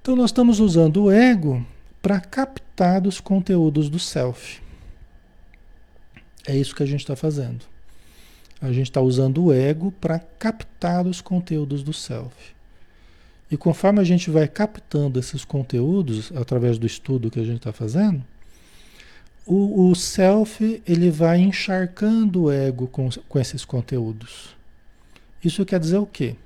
Então, 0.00 0.14
nós 0.16 0.30
estamos 0.30 0.60
usando 0.60 1.04
o 1.04 1.10
ego 1.10 1.64
para 2.02 2.20
captar 2.20 3.06
os 3.06 3.20
conteúdos 3.20 3.88
do 3.88 3.98
self. 3.98 4.60
É 6.46 6.54
isso 6.54 6.74
que 6.74 6.82
a 6.82 6.86
gente 6.86 7.00
está 7.00 7.16
fazendo. 7.16 7.64
A 8.60 8.70
gente 8.70 8.90
está 8.90 9.00
usando 9.00 9.44
o 9.44 9.52
ego 9.52 9.90
para 9.92 10.18
captar 10.18 11.06
os 11.06 11.20
conteúdos 11.20 11.82
do 11.82 11.92
self. 11.92 12.54
E 13.50 13.56
conforme 13.56 14.00
a 14.00 14.04
gente 14.04 14.30
vai 14.30 14.48
captando 14.48 15.18
esses 15.18 15.44
conteúdos 15.44 16.32
através 16.34 16.76
do 16.76 16.86
estudo 16.86 17.30
que 17.30 17.40
a 17.40 17.44
gente 17.44 17.58
está 17.58 17.72
fazendo, 17.72 18.22
o, 19.46 19.90
o, 19.90 19.94
self 19.94 20.82
ele 20.86 21.10
vai 21.10 21.38
encharcando 21.38 22.44
o 22.44 22.50
ego 22.50 22.86
com, 22.86 23.08
com 23.28 23.38
esses 23.38 23.64
conteúdos. 23.64 24.54
Isso 25.44 25.64
quer 25.66 25.78
dizer 25.78 25.98
o 25.98 26.06
quê? 26.06 26.36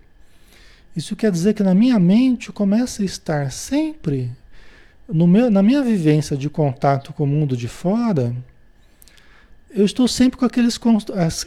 Isso 0.97 1.15
quer 1.15 1.31
dizer 1.31 1.55
que 1.55 1.63
na 1.63 1.75
minha 1.75 1.99
mente 1.99 2.51
começa 2.51 3.03
a 3.03 3.05
estar 3.05 3.53
sempre, 3.53 4.31
meu, 5.09 5.51
na 5.51 5.63
minha 5.63 5.83
vivência 5.83 6.37
de 6.37 6.51
contato 6.51 7.13
com 7.13 7.23
o 7.23 7.27
mundo 7.27 7.57
de 7.57 7.69
fora, 7.69 8.35
eu 9.71 9.85
estou 9.85 10.09
sempre 10.09 10.39
com 10.39 10.45
aqueles, 10.45 10.79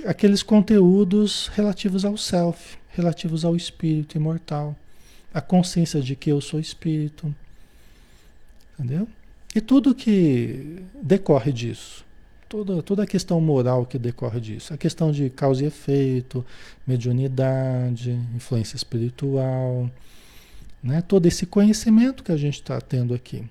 aqueles 0.06 0.42
conteúdos 0.42 1.50
relativos 1.54 2.06
ao 2.06 2.16
self, 2.16 2.78
relativos 2.90 3.44
ao 3.44 3.56
espírito 3.56 4.16
imortal 4.16 4.76
a 5.34 5.42
consciência 5.42 6.02
de 6.02 6.16
que 6.16 6.30
eu 6.30 6.42
sou 6.42 6.60
espírito. 6.60 7.34
Entendeu? 8.74 9.08
E 9.56 9.60
tudo 9.60 9.94
que 9.94 10.84
decorre 11.02 11.52
disso. 11.52 12.06
Toda, 12.48 12.82
toda 12.82 13.04
a 13.04 13.08
questão 13.08 13.40
moral 13.40 13.86
que 13.86 13.98
decorre 13.98 14.40
disso. 14.40 14.74
A 14.74 14.78
questão 14.78 15.12
de 15.12 15.30
causa 15.30 15.64
e 15.64 15.68
efeito, 15.68 16.46
mediunidade, 16.86 18.12
influência 18.36 18.76
espiritual. 18.76 19.90
Né? 20.82 21.02
Todo 21.02 21.26
esse 21.26 21.46
conhecimento 21.46 22.24
que 22.24 22.32
a 22.32 22.38
gente 22.38 22.56
está 22.56 22.80
tendo 22.80 23.14
aqui. 23.14 23.44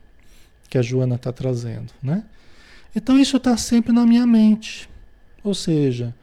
Que 0.68 0.78
a 0.78 0.82
Joana 0.82 1.16
está 1.16 1.32
trazendo. 1.32 1.92
Né? 2.03 2.24
Então 2.94 3.18
isso 3.18 3.36
está 3.36 3.57
sempre 3.57 3.92
na 3.92 4.07
minha 4.07 4.26
mente. 4.26 4.88
Ou 5.42 5.55
seja, 5.55 6.14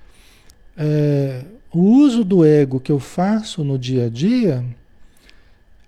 é, 0.75 1.45
o 1.71 1.79
uso 1.79 2.23
do 2.23 2.45
ego 2.45 2.79
que 2.79 2.91
eu 2.91 2.99
faço 2.99 3.63
no 3.63 3.77
dia 3.77 4.05
a 4.05 4.09
dia 4.09 4.65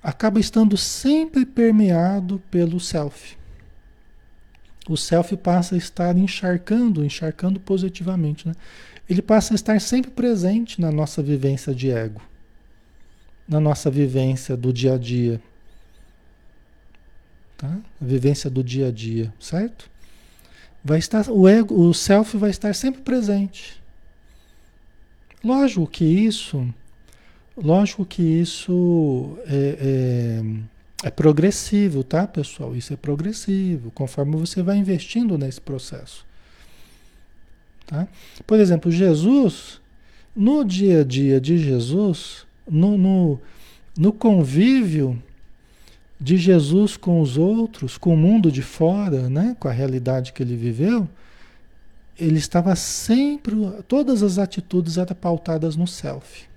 acaba 0.01 0.39
estando 0.39 0.77
sempre 0.77 1.45
permeado 1.45 2.41
pelo 2.49 2.79
self. 2.79 3.38
O 4.89 4.97
self 4.97 5.37
passa 5.37 5.75
a 5.75 5.77
estar 5.77 6.17
encharcando, 6.17 7.05
encharcando 7.05 7.59
positivamente. 7.59 8.47
Né? 8.47 8.53
Ele 9.07 9.21
passa 9.21 9.53
a 9.53 9.55
estar 9.55 9.79
sempre 9.79 10.11
presente 10.11 10.81
na 10.81 10.91
nossa 10.91 11.21
vivência 11.23 11.73
de 11.73 11.91
ego, 11.91 12.21
na 13.47 13.59
nossa 13.59 13.89
vivência 13.89 14.57
do 14.57 14.73
dia 14.73 14.95
a 14.95 14.97
dia. 14.97 15.39
Tá? 17.57 17.77
A 18.01 18.05
vivência 18.05 18.49
do 18.49 18.63
dia 18.63 18.87
a 18.87 18.91
dia, 18.91 19.33
certo? 19.39 19.89
Vai 20.83 20.97
estar, 20.97 21.29
o 21.29 21.47
ego, 21.47 21.75
o 21.79 21.93
self 21.93 22.35
vai 22.35 22.49
estar 22.49 22.73
sempre 22.73 23.01
presente. 23.01 23.79
Lógico 25.43 25.87
que 25.87 26.03
isso 26.03 26.67
Lógico 27.61 28.05
que 28.05 28.21
isso 28.21 29.37
é, 29.45 29.77
é, 29.81 30.43
é, 31.03 31.09
progressivo, 31.09 32.03
tá, 32.03 32.27
pessoal? 32.27 32.75
Isso 32.75 32.93
é 32.93 32.97
progressivo, 32.97 33.91
conforme 33.91 34.35
você 34.35 34.61
vai 34.61 34.77
investindo 34.77 35.37
nesse 35.37 35.61
processo. 35.61 36.25
Tá? 37.87 38.07
Por 38.45 38.59
exemplo, 38.59 38.91
Jesus, 38.91 39.79
no 40.35 40.63
dia 40.63 41.01
a 41.01 41.03
dia 41.03 41.39
de 41.39 41.57
Jesus, 41.57 42.45
no, 42.69 42.97
no, 42.97 43.39
no 43.97 44.11
convívio 44.11 45.21
de 46.19 46.35
Jesus 46.35 46.97
com 46.97 47.21
os 47.21 47.37
outros, 47.37 47.97
com 47.97 48.13
o 48.13 48.17
mundo 48.17 48.51
de 48.51 48.61
fora, 48.61 49.29
né, 49.29 49.55
com 49.57 49.69
a 49.69 49.71
realidade 49.71 50.33
que 50.33 50.43
ele 50.43 50.55
viveu, 50.55 51.07
ele 52.17 52.37
estava 52.37 52.75
sempre, 52.75 53.55
todas 53.87 54.21
as 54.21 54.37
atitudes 54.37 54.97
eram 54.97 55.15
pautadas 55.15 55.77
no 55.77 55.87
self. 55.87 56.48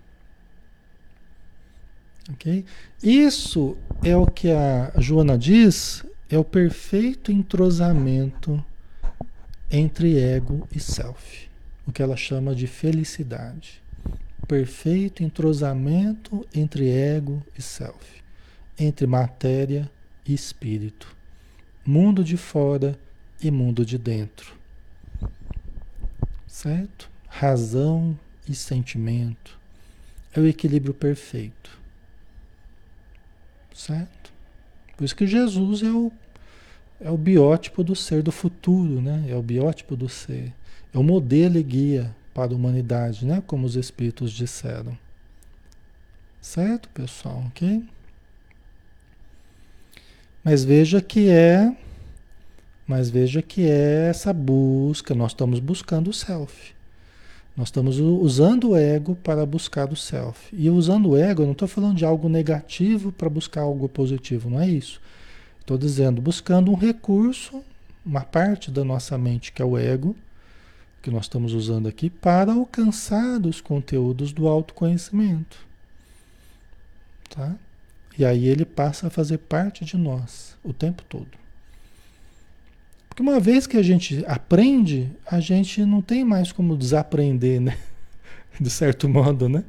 Ok? 2.30 2.64
Isso 3.02 3.76
é 4.02 4.16
o 4.16 4.26
que 4.26 4.50
a 4.50 4.92
Joana 4.98 5.36
diz, 5.36 6.04
é 6.30 6.38
o 6.38 6.44
perfeito 6.44 7.32
entrosamento 7.32 8.64
entre 9.70 10.18
ego 10.18 10.66
e 10.74 10.78
self. 10.78 11.48
O 11.86 11.92
que 11.92 12.02
ela 12.02 12.16
chama 12.16 12.54
de 12.54 12.66
felicidade. 12.66 13.82
Perfeito 14.46 15.22
entrosamento 15.22 16.46
entre 16.54 16.88
ego 16.88 17.42
e 17.58 17.62
self. 17.62 18.22
Entre 18.78 19.06
matéria 19.06 19.90
e 20.26 20.32
espírito. 20.32 21.14
Mundo 21.84 22.22
de 22.22 22.36
fora 22.36 22.98
e 23.42 23.50
mundo 23.50 23.84
de 23.84 23.98
dentro. 23.98 24.54
Certo? 26.46 27.10
Razão 27.28 28.16
e 28.48 28.54
sentimento. 28.54 29.58
É 30.34 30.40
o 30.40 30.46
equilíbrio 30.46 30.94
perfeito. 30.94 31.81
Certo? 33.86 34.32
Por 34.96 35.02
isso 35.02 35.16
que 35.16 35.26
Jesus 35.26 35.82
é 35.82 35.90
o, 35.90 36.12
é 37.00 37.10
o 37.10 37.16
biótipo 37.18 37.82
do 37.82 37.96
ser 37.96 38.22
do 38.22 38.30
futuro, 38.30 39.00
né? 39.00 39.24
É 39.26 39.34
o 39.34 39.42
biótipo 39.42 39.96
do 39.96 40.08
ser. 40.08 40.54
É 40.94 40.98
o 40.98 41.02
modelo 41.02 41.58
e 41.58 41.62
guia 41.64 42.14
para 42.32 42.52
a 42.52 42.54
humanidade, 42.54 43.26
né? 43.26 43.42
Como 43.44 43.66
os 43.66 43.74
espíritos 43.74 44.30
disseram. 44.30 44.96
Certo, 46.40 46.88
pessoal? 46.90 47.42
Ok? 47.48 47.82
Mas 50.44 50.62
veja 50.62 51.02
que 51.02 51.28
é, 51.28 51.76
mas 52.86 53.10
veja 53.10 53.42
que 53.42 53.68
é 53.68 54.10
essa 54.10 54.32
busca, 54.32 55.12
nós 55.12 55.32
estamos 55.32 55.58
buscando 55.58 56.10
o 56.10 56.12
self. 56.12 56.72
Nós 57.56 57.68
estamos 57.68 57.98
usando 57.98 58.70
o 58.70 58.76
ego 58.76 59.14
para 59.16 59.44
buscar 59.44 59.92
o 59.92 59.96
self. 59.96 60.54
E 60.56 60.70
usando 60.70 61.10
o 61.10 61.16
ego, 61.16 61.42
eu 61.42 61.46
não 61.46 61.52
estou 61.52 61.68
falando 61.68 61.96
de 61.96 62.04
algo 62.04 62.28
negativo 62.28 63.12
para 63.12 63.28
buscar 63.28 63.62
algo 63.62 63.88
positivo, 63.88 64.48
não 64.48 64.60
é 64.60 64.68
isso. 64.68 65.00
Estou 65.60 65.76
dizendo, 65.76 66.22
buscando 66.22 66.70
um 66.70 66.74
recurso, 66.74 67.62
uma 68.04 68.22
parte 68.22 68.70
da 68.70 68.84
nossa 68.84 69.18
mente, 69.18 69.52
que 69.52 69.60
é 69.60 69.64
o 69.64 69.76
ego, 69.76 70.16
que 71.02 71.10
nós 71.10 71.24
estamos 71.24 71.52
usando 71.52 71.88
aqui, 71.88 72.08
para 72.08 72.52
alcançar 72.52 73.38
os 73.44 73.60
conteúdos 73.60 74.32
do 74.32 74.48
autoconhecimento. 74.48 75.58
Tá? 77.28 77.54
E 78.18 78.24
aí 78.24 78.46
ele 78.46 78.64
passa 78.64 79.08
a 79.08 79.10
fazer 79.10 79.38
parte 79.38 79.84
de 79.84 79.96
nós 79.96 80.56
o 80.64 80.72
tempo 80.72 81.02
todo. 81.08 81.41
Porque 83.12 83.22
uma 83.22 83.38
vez 83.38 83.66
que 83.66 83.76
a 83.76 83.82
gente 83.82 84.24
aprende, 84.26 85.06
a 85.30 85.38
gente 85.38 85.84
não 85.84 86.00
tem 86.00 86.24
mais 86.24 86.50
como 86.50 86.74
desaprender, 86.74 87.60
né? 87.60 87.76
De 88.58 88.70
certo 88.70 89.06
modo, 89.06 89.50
né? 89.50 89.64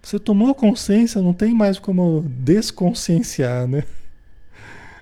Você 0.00 0.20
tomou 0.20 0.54
consciência, 0.54 1.20
não 1.20 1.34
tem 1.34 1.52
mais 1.52 1.80
como 1.80 2.24
desconscienciar, 2.28 3.66
né? 3.66 3.82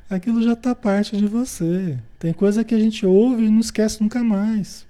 Aquilo 0.09 0.43
já 0.43 0.55
está 0.55 0.75
parte 0.75 1.15
de 1.15 1.27
você. 1.27 1.99
Tem 2.19 2.33
coisa 2.33 2.65
que 2.65 2.75
a 2.75 2.79
gente 2.79 3.05
ouve 3.05 3.45
e 3.45 3.51
não 3.51 3.61
esquece 3.61 4.01
nunca 4.01 4.25
mais. 4.25 4.87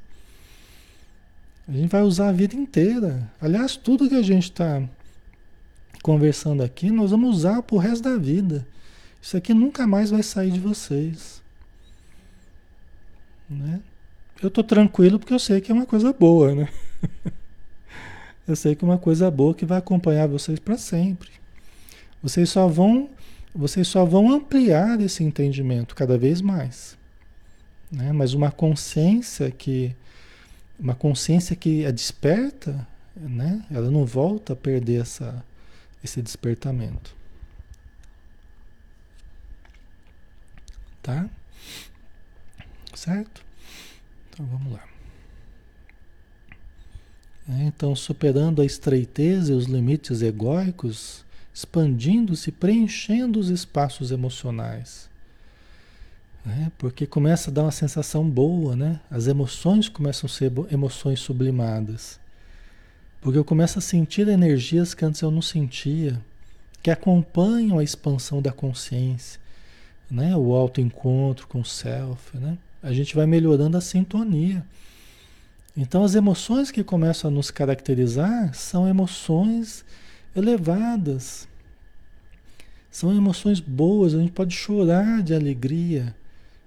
A 1.66 1.72
gente 1.72 1.90
vai 1.90 2.03
usar 2.03 2.28
a 2.28 2.32
vida 2.32 2.55
inteira. 2.55 3.28
Aliás, 3.40 3.76
tudo 3.76 4.09
que 4.09 4.14
a 4.14 4.22
gente 4.22 4.45
está 4.45 4.80
conversando 6.01 6.62
aqui, 6.62 6.92
nós 6.92 7.11
vamos 7.11 7.38
usar 7.38 7.61
pro 7.62 7.76
resto 7.76 8.05
da 8.05 8.16
vida. 8.16 8.64
Isso 9.20 9.36
aqui 9.36 9.53
nunca 9.53 9.84
mais 9.84 10.11
vai 10.11 10.22
sair 10.22 10.53
de 10.53 10.61
vocês. 10.61 11.42
Né? 13.55 13.80
Eu 14.42 14.50
tô 14.50 14.62
tranquilo 14.62 15.18
porque 15.18 15.32
eu 15.32 15.38
sei 15.38 15.61
que 15.61 15.70
é 15.70 15.74
uma 15.74 15.86
coisa 15.86 16.12
boa, 16.12 16.55
né? 16.55 16.68
eu 18.46 18.57
sei 18.57 18.74
que 18.74 18.84
é 18.84 18.88
uma 18.88 18.98
coisa 18.98 19.30
boa 19.30 19.55
que 19.55 19.64
vai 19.64 19.78
acompanhar 19.78 20.26
vocês 20.26 20.59
para 20.59 20.76
sempre. 20.76 21.30
Vocês 22.22 22.50
só 22.50 22.66
vão 22.66 23.11
vocês 23.55 23.86
só 23.86 24.05
vão 24.05 24.32
ampliar 24.32 25.00
esse 25.00 25.22
entendimento 25.22 25.94
cada 25.94 26.18
vez 26.18 26.40
mais. 26.40 26.98
Né? 27.90 28.12
Mas 28.12 28.34
uma 28.34 28.50
consciência 28.50 29.50
que 29.50 29.94
uma 30.78 30.94
consciência 30.94 31.55
que 31.55 31.84
é 31.84 31.92
desperta, 31.92 32.86
né? 33.14 33.64
ela 33.70 33.90
não 33.90 34.05
volta 34.05 34.55
a 34.55 34.57
perder 34.57 35.02
essa, 35.02 35.44
esse 36.02 36.20
despertamento. 36.20 37.14
Tá? 41.00 41.28
Certo? 42.92 43.43
Então 44.35 44.45
vamos 44.47 44.72
lá. 44.72 44.82
É, 47.49 47.62
então, 47.64 47.95
superando 47.95 48.61
a 48.61 48.64
estreiteza 48.64 49.53
e 49.53 49.55
os 49.55 49.66
limites 49.66 50.22
egóicos, 50.22 51.24
expandindo-se, 51.55 52.51
preenchendo 52.51 53.39
os 53.39 53.49
espaços 53.49 54.11
emocionais. 54.11 55.09
Né? 56.45 56.72
Porque 56.76 57.07
começa 57.07 57.51
a 57.51 57.55
dar 57.55 57.62
uma 57.62 57.70
sensação 57.70 58.28
boa, 58.28 58.74
né? 58.74 59.01
As 59.09 59.28
emoções 59.28 59.89
começam 59.89 60.26
a 60.26 60.30
ser 60.30 60.51
emoções 60.70 61.20
sublimadas. 61.20 62.18
Porque 63.20 63.39
eu 63.39 63.45
começo 63.45 63.78
a 63.78 63.82
sentir 63.82 64.26
energias 64.26 64.95
que 64.95 65.05
antes 65.05 65.20
eu 65.20 65.30
não 65.30 65.41
sentia, 65.41 66.20
que 66.82 66.91
acompanham 66.91 67.78
a 67.78 67.85
expansão 67.85 68.43
da 68.43 68.53
consciência, 68.53 69.41
né? 70.11 70.37
O 70.37 70.53
autoencontro 70.55 71.47
com 71.47 71.61
o 71.61 71.64
self, 71.64 72.37
né? 72.37 72.59
A 72.85 72.93
gente 72.93 73.16
vai 73.16 73.26
melhorando 73.26 73.78
a 73.78 73.80
sintonia. 73.80 74.62
Então 75.74 76.05
as 76.05 76.14
emoções 76.14 76.70
que 76.70 76.85
começam 76.85 77.30
a 77.30 77.35
nos 77.35 77.51
caracterizar 77.51 78.55
são 78.55 78.87
emoções 78.87 79.85
elevadas. 80.37 81.49
São 82.91 83.16
emoções 83.16 83.59
boas, 83.59 84.14
a 84.14 84.18
gente 84.18 84.32
pode 84.32 84.55
chorar 84.55 85.22
de 85.22 85.35
alegria, 85.35 86.14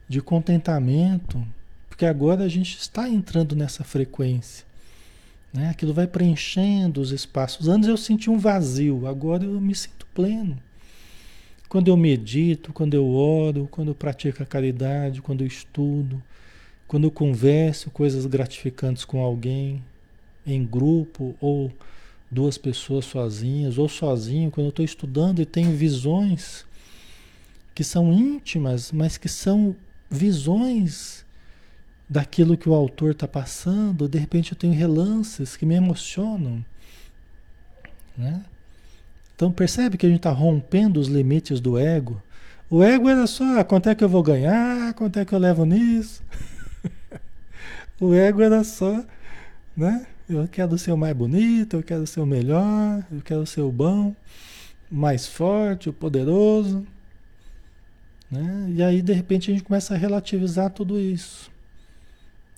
de 0.10 0.20
contentamento, 0.20 1.42
porque 1.88 2.06
agora 2.06 2.44
a 2.44 2.50
gente 2.50 2.78
está 2.78 3.08
entrando 3.08 3.56
nessa 3.56 3.84
frequência. 3.84 4.66
Né? 5.54 5.70
Aquilo 5.70 5.94
vai 5.94 6.08
preenchendo 6.08 7.00
os 7.00 7.12
espaços. 7.12 7.68
Antes 7.68 7.88
eu 7.88 7.96
sentia 7.96 8.34
um 8.34 8.40
vazio, 8.40 9.06
agora 9.06 9.46
eu 9.46 9.62
me 9.62 9.76
sinto 9.76 10.08
pleno. 10.16 10.58
Quando 11.70 11.90
eu 11.90 11.98
medito, 11.98 12.72
quando 12.72 12.94
eu 12.94 13.08
oro, 13.08 13.68
quando 13.70 13.90
eu 13.90 13.96
pratico 13.96 14.42
a 14.42 14.46
caridade, 14.46 15.22
quando 15.22 15.42
eu 15.42 15.48
estudo, 15.48 16.22
quando 16.88 17.04
eu 17.04 17.12
converso 17.12 17.92
coisas 17.92 18.26
gratificantes 18.26 19.04
com 19.04 19.22
alguém, 19.22 19.84
em 20.46 20.66
grupo 20.66 21.36
ou 21.42 21.72
duas 22.32 22.58
pessoas 22.58 23.06
sozinhas 23.06 23.78
ou 23.78 23.90
sozinho, 23.90 24.50
quando 24.50 24.68
eu 24.68 24.70
estou 24.70 24.86
estudando 24.86 25.42
e 25.42 25.46
tenho 25.46 25.72
visões 25.72 26.66
que 27.76 27.84
são 27.84 28.14
íntimas, 28.14 28.92
mas 28.92 29.18
que 29.18 29.28
são 29.30 29.76
visões 30.10 31.26
daquilo 32.10 32.58
que 32.58 32.70
o 32.70 32.74
autor 32.74 33.12
está 33.12 33.28
passando, 33.28 34.08
de 34.08 34.18
repente 34.18 34.54
eu 34.54 34.58
tenho 34.58 34.74
relances 34.74 35.58
que 35.58 35.66
me 35.66 35.76
emocionam. 35.76 36.64
Né? 38.18 38.44
Então 39.38 39.52
percebe 39.52 39.98
que 39.98 40.06
a 40.08 40.10
gente 40.10 40.18
está 40.18 40.32
rompendo 40.32 41.00
os 41.00 41.08
limites 41.08 41.60
do 41.60 41.78
ego. 41.78 42.20
O 42.72 42.84
ego 42.84 43.08
era 43.08 43.28
só 43.28 43.60
ah, 43.60 43.64
quanto 43.64 43.88
é 43.88 43.94
que 43.94 44.04
eu 44.04 44.10
vou 44.10 44.24
ganhar, 44.24 44.96
quanto 44.96 45.20
é 45.20 45.24
que 45.24 45.32
eu 45.32 45.38
levo 45.38 45.64
nisso. 45.64 46.24
o 48.02 48.16
ego 48.16 48.42
era 48.42 48.64
só, 48.64 49.06
né? 49.76 50.08
Eu 50.28 50.48
quero 50.48 50.76
ser 50.76 50.92
o 50.92 50.98
mais 50.98 51.16
bonito, 51.16 51.78
eu 51.78 51.84
quero 51.84 52.08
ser 52.08 52.20
o 52.20 52.26
melhor, 52.26 53.06
eu 53.12 53.22
quero 53.22 53.46
ser 53.46 53.62
o 53.62 53.72
bom, 53.72 54.16
mais 54.90 55.28
forte, 55.28 55.88
o 55.88 55.94
poderoso. 55.94 56.84
Né? 58.32 58.74
E 58.76 58.82
aí, 58.82 59.04
de 59.04 59.14
repente, 59.14 59.52
a 59.52 59.54
gente 59.54 59.64
começa 59.64 59.94
a 59.94 59.98
relativizar 59.98 60.72
tudo 60.72 61.00
isso. 61.00 61.52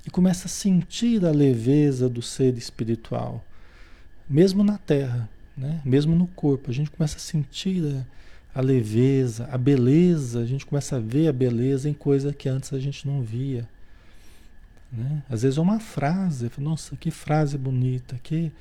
E 0.08 0.10
começa 0.10 0.48
a 0.48 0.50
sentir 0.50 1.26
a 1.26 1.32
leveza 1.32 2.08
do 2.08 2.22
ser 2.22 2.58
espiritual, 2.58 3.44
mesmo 4.30 4.64
na 4.64 4.78
terra, 4.78 5.30
né? 5.60 5.82
mesmo 5.84 6.16
no 6.16 6.28
corpo. 6.28 6.72
A 6.72 6.74
gente 6.74 6.90
começa 6.90 7.18
a 7.18 7.20
sentir 7.20 7.84
a, 8.56 8.60
a 8.60 8.62
leveza, 8.62 9.48
a 9.52 9.58
beleza, 9.58 10.40
a 10.40 10.46
gente 10.46 10.66
começa 10.66 10.96
a 10.96 11.00
ver 11.00 11.28
a 11.28 11.34
beleza 11.34 11.90
em 11.90 11.94
coisa 11.94 12.34
que 12.34 12.48
antes 12.48 12.72
a 12.72 12.80
gente 12.80 13.06
não 13.06 13.22
via. 13.22 13.68
Né? 14.92 15.22
Às 15.30 15.44
vezes 15.44 15.58
é 15.58 15.62
uma 15.62 15.80
frase, 15.80 16.50
nossa, 16.58 16.96
que 16.96 17.12
frase 17.12 17.58
bonita, 17.58 18.20
que, 18.24 18.52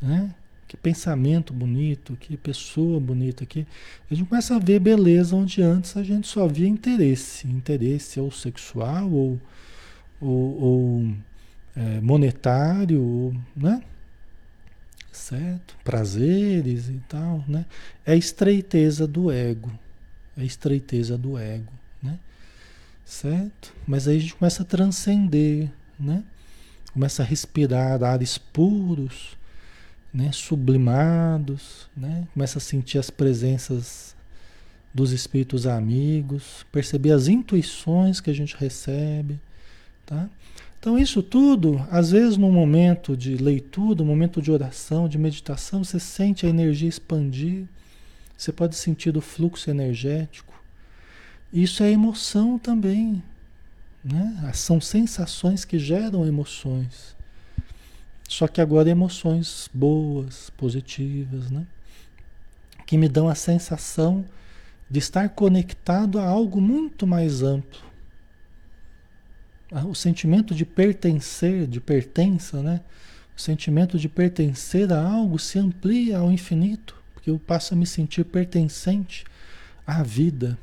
né? 0.00 0.34
que 0.66 0.76
pensamento 0.76 1.52
bonito, 1.52 2.16
que 2.18 2.36
pessoa 2.36 2.98
bonita, 2.98 3.46
que 3.46 3.66
a 4.10 4.14
gente 4.14 4.28
começa 4.28 4.56
a 4.56 4.58
ver 4.58 4.80
beleza 4.80 5.36
onde 5.36 5.62
antes 5.62 5.96
a 5.96 6.02
gente 6.02 6.26
só 6.26 6.48
via 6.48 6.66
interesse, 6.66 7.46
interesse 7.46 8.18
ou 8.18 8.32
sexual 8.32 9.08
ou, 9.08 9.40
ou, 10.20 10.62
ou 10.62 11.14
é, 11.76 12.00
monetário, 12.00 13.32
né? 13.54 13.80
Certo? 15.16 15.76
Prazeres 15.82 16.88
e 16.88 17.00
tal, 17.08 17.42
né? 17.48 17.64
É 18.04 18.12
a 18.12 18.16
estreiteza 18.16 19.08
do 19.08 19.32
ego, 19.32 19.72
é 20.36 20.42
a 20.42 20.44
estreiteza 20.44 21.16
do 21.18 21.36
ego, 21.36 21.72
né? 22.00 22.18
Certo? 23.04 23.72
Mas 23.86 24.06
aí 24.06 24.18
a 24.18 24.20
gente 24.20 24.34
começa 24.34 24.62
a 24.62 24.66
transcender, 24.66 25.72
né? 25.98 26.22
Começa 26.92 27.22
a 27.22 27.26
respirar 27.26 28.04
ares 28.04 28.38
puros, 28.38 29.36
né? 30.12 30.30
sublimados, 30.32 31.88
né? 31.96 32.28
Começa 32.32 32.58
a 32.58 32.60
sentir 32.60 32.98
as 32.98 33.10
presenças 33.10 34.14
dos 34.94 35.12
espíritos 35.12 35.66
amigos, 35.66 36.64
perceber 36.70 37.12
as 37.12 37.26
intuições 37.26 38.20
que 38.20 38.30
a 38.30 38.34
gente 38.34 38.54
recebe, 38.54 39.40
tá? 40.04 40.28
Então 40.86 40.96
isso 40.96 41.20
tudo, 41.20 41.84
às 41.90 42.12
vezes 42.12 42.36
no 42.36 42.48
momento 42.48 43.16
de 43.16 43.36
leitura, 43.36 43.98
no 43.98 44.04
momento 44.04 44.40
de 44.40 44.52
oração, 44.52 45.08
de 45.08 45.18
meditação, 45.18 45.82
você 45.82 45.98
sente 45.98 46.46
a 46.46 46.48
energia 46.48 46.88
expandir, 46.88 47.64
você 48.38 48.52
pode 48.52 48.76
sentir 48.76 49.16
o 49.16 49.20
fluxo 49.20 49.68
energético, 49.68 50.54
isso 51.52 51.82
é 51.82 51.90
emoção 51.90 52.56
também. 52.56 53.20
Né? 54.04 54.52
São 54.54 54.80
sensações 54.80 55.64
que 55.64 55.76
geram 55.76 56.24
emoções. 56.24 57.16
Só 58.28 58.46
que 58.46 58.60
agora 58.60 58.88
emoções 58.88 59.68
boas, 59.74 60.50
positivas, 60.50 61.50
né? 61.50 61.66
que 62.86 62.96
me 62.96 63.08
dão 63.08 63.28
a 63.28 63.34
sensação 63.34 64.24
de 64.88 65.00
estar 65.00 65.30
conectado 65.30 66.20
a 66.20 66.24
algo 66.24 66.60
muito 66.60 67.08
mais 67.08 67.42
amplo. 67.42 67.85
O 69.84 69.94
sentimento 69.94 70.54
de 70.54 70.64
pertencer, 70.64 71.66
de 71.66 71.80
pertença, 71.80 72.62
né? 72.62 72.80
O 73.36 73.40
sentimento 73.40 73.98
de 73.98 74.08
pertencer 74.08 74.92
a 74.92 75.00
algo 75.00 75.38
se 75.38 75.58
amplia 75.58 76.18
ao 76.18 76.30
infinito, 76.30 76.96
porque 77.12 77.30
eu 77.30 77.38
passo 77.38 77.74
a 77.74 77.76
me 77.76 77.86
sentir 77.86 78.24
pertencente 78.24 79.24
à 79.86 80.02
vida, 80.02 80.56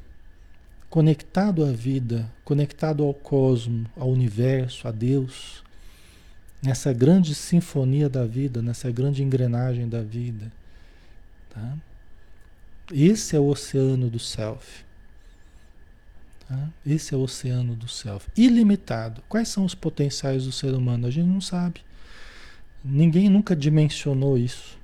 conectado 0.90 1.66
à 1.66 1.72
vida, 1.72 2.32
conectado 2.46 3.04
ao 3.04 3.14
cosmo, 3.14 3.86
ao 3.96 4.10
universo, 4.10 4.88
a 4.88 4.92
Deus, 4.92 5.64
nessa 6.62 6.94
grande 6.94 7.36
sinfonia 7.36 8.08
da 8.08 8.26
vida, 8.26 8.62
nessa 8.62 8.90
grande 8.90 9.22
engrenagem 9.22 9.88
da 9.88 10.02
vida. 10.02 10.52
Tá? 11.50 11.78
Esse 12.92 13.36
é 13.36 13.40
o 13.40 13.48
oceano 13.48 14.10
do 14.10 14.20
self. 14.20 14.86
Tá? 16.48 16.70
Esse 16.86 17.14
é 17.14 17.18
o 17.18 17.22
oceano 17.22 17.76
do 17.76 17.88
self. 17.88 18.30
Ilimitado. 18.36 19.24
Quais 19.28 19.48
são 19.48 19.66
os 19.66 19.74
potenciais 19.74 20.46
do 20.46 20.52
ser 20.52 20.74
humano? 20.74 21.08
A 21.08 21.12
gente 21.12 21.28
não 21.28 21.42
sabe. 21.42 21.82
Ninguém 22.84 23.30
nunca 23.30 23.56
dimensionou 23.56 24.38
isso. 24.38 24.78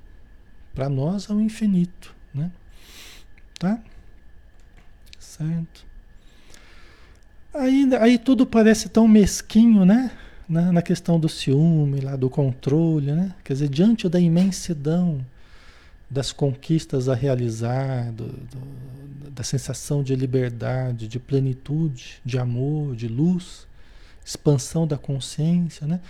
Para 0.74 0.88
nós 0.88 1.28
é 1.28 1.32
o 1.32 1.40
infinito. 1.40 2.14
Né? 2.32 2.50
Tá? 3.58 3.78
Certo? 5.18 5.86
Aí, 7.52 7.88
aí 8.00 8.18
tudo 8.18 8.46
parece 8.46 8.88
tão 8.88 9.08
mesquinho, 9.08 9.84
né? 9.84 10.12
Na, 10.48 10.72
na, 10.72 10.82
questão 10.82 11.18
do 11.18 11.28
ciúme, 11.28 12.00
lá, 12.00 12.16
do 12.16 12.28
controle, 12.28 13.12
né? 13.12 13.34
Quer 13.44 13.52
dizer, 13.52 13.68
diante 13.68 14.08
da 14.08 14.18
imensidão 14.18 15.24
das 16.10 16.32
conquistas 16.32 17.08
a 17.08 17.14
realizar, 17.14 18.12
do, 18.12 18.26
do, 18.26 19.30
da 19.30 19.44
sensação 19.44 20.02
de 20.02 20.16
liberdade, 20.16 21.06
de 21.06 21.20
plenitude, 21.20 22.20
de 22.24 22.36
amor, 22.36 22.96
de 22.96 23.06
luz, 23.06 23.66
expansão 24.24 24.86
da 24.86 24.98
consciência, 24.98 25.86
né? 25.86 26.00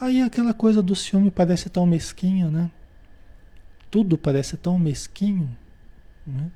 Aí 0.00 0.22
aquela 0.22 0.54
coisa 0.54 0.82
do 0.82 0.96
ciúme 0.96 1.30
parece 1.30 1.68
tão 1.68 1.84
mesquinha, 1.84 2.50
né? 2.50 2.70
Tudo 3.90 4.16
parece 4.16 4.56
tão 4.56 4.78
mesquinho, 4.78 5.54
né? 6.26 6.50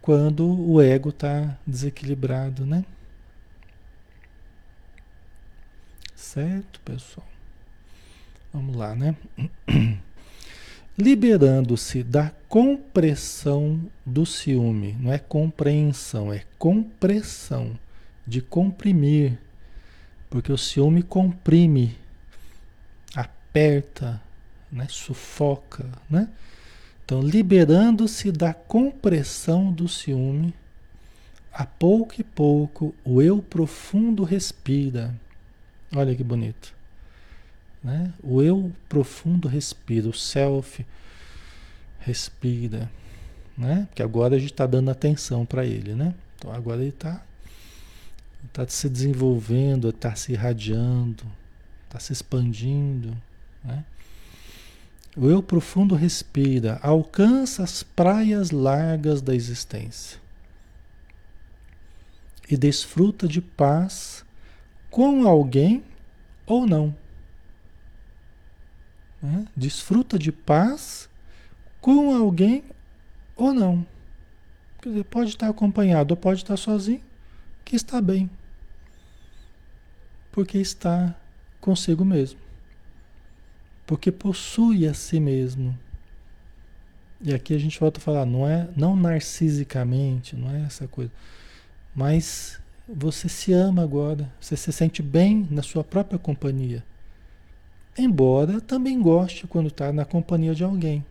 Quando 0.00 0.46
o 0.46 0.80
ego 0.80 1.08
está 1.08 1.58
desequilibrado, 1.66 2.64
né? 2.64 2.84
Certo, 6.14 6.80
pessoal? 6.80 7.26
Vamos 8.52 8.76
lá, 8.76 8.94
né? 8.94 9.16
Liberando-se 10.96 12.04
da 12.04 12.30
compressão 12.48 13.80
do 14.06 14.24
ciúme, 14.24 14.96
não 15.00 15.12
é 15.12 15.18
compreensão, 15.18 16.32
é 16.32 16.44
compressão, 16.56 17.76
de 18.24 18.40
comprimir, 18.40 19.36
porque 20.30 20.52
o 20.52 20.58
ciúme 20.58 21.02
comprime, 21.02 21.96
aperta, 23.14 24.22
né? 24.70 24.86
sufoca, 24.88 25.84
né? 26.08 26.28
Então, 27.04 27.20
liberando-se 27.20 28.32
da 28.32 28.54
compressão 28.54 29.72
do 29.72 29.88
ciúme, 29.88 30.54
a 31.52 31.64
pouco 31.64 32.14
e 32.18 32.24
pouco 32.24 32.94
o 33.04 33.22
eu 33.22 33.42
profundo 33.42 34.24
respira. 34.24 35.14
Olha 35.94 36.14
que 36.14 36.24
bonito. 36.24 36.73
Né? 37.84 38.10
O 38.22 38.42
eu 38.42 38.72
profundo 38.88 39.46
respira, 39.46 40.08
o 40.08 40.14
self 40.14 40.86
respira, 42.00 42.90
né? 43.56 43.86
Que 43.94 44.02
agora 44.02 44.36
a 44.36 44.38
gente 44.38 44.52
está 44.52 44.66
dando 44.66 44.90
atenção 44.90 45.44
para 45.44 45.66
ele, 45.66 45.94
né? 45.94 46.14
Então 46.38 46.50
agora 46.50 46.80
ele 46.80 46.88
está 46.88 47.22
tá 48.54 48.66
se 48.66 48.88
desenvolvendo, 48.88 49.90
está 49.90 50.14
se 50.14 50.32
irradiando, 50.32 51.24
está 51.84 52.00
se 52.00 52.10
expandindo, 52.14 53.14
né? 53.62 53.84
O 55.14 55.28
eu 55.28 55.42
profundo 55.42 55.94
respira, 55.94 56.80
alcança 56.82 57.62
as 57.62 57.82
praias 57.82 58.50
largas 58.50 59.20
da 59.20 59.34
existência 59.34 60.18
e 62.50 62.56
desfruta 62.56 63.28
de 63.28 63.40
paz 63.40 64.24
com 64.90 65.26
alguém 65.28 65.84
ou 66.46 66.66
não. 66.66 66.94
Né? 69.24 69.46
Desfruta 69.56 70.18
de 70.18 70.30
paz 70.30 71.08
com 71.80 72.14
alguém 72.14 72.62
ou 73.34 73.54
não. 73.54 73.86
Quer 74.82 74.90
dizer, 74.90 75.04
pode 75.04 75.30
estar 75.30 75.48
acompanhado 75.48 76.12
ou 76.12 76.16
pode 76.16 76.40
estar 76.40 76.58
sozinho, 76.58 77.00
que 77.64 77.74
está 77.74 78.02
bem. 78.02 78.28
Porque 80.30 80.58
está 80.58 81.14
consigo 81.58 82.04
mesmo. 82.04 82.38
Porque 83.86 84.12
possui 84.12 84.86
a 84.86 84.92
si 84.92 85.18
mesmo. 85.18 85.78
E 87.18 87.32
aqui 87.32 87.54
a 87.54 87.58
gente 87.58 87.80
volta 87.80 87.98
a 87.98 88.02
falar, 88.02 88.26
não 88.26 88.46
é 88.46 88.68
não 88.76 88.94
narcisicamente, 88.94 90.36
não 90.36 90.50
é 90.50 90.64
essa 90.64 90.86
coisa, 90.86 91.10
mas 91.94 92.60
você 92.86 93.26
se 93.30 93.54
ama 93.54 93.82
agora, 93.82 94.30
você 94.38 94.54
se 94.54 94.70
sente 94.70 95.00
bem 95.02 95.48
na 95.50 95.62
sua 95.62 95.82
própria 95.82 96.18
companhia. 96.18 96.84
Embora 97.96 98.60
também 98.60 99.00
goste 99.00 99.46
quando 99.46 99.68
está 99.68 99.92
na 99.92 100.04
companhia 100.04 100.54
de 100.54 100.64
alguém. 100.64 101.04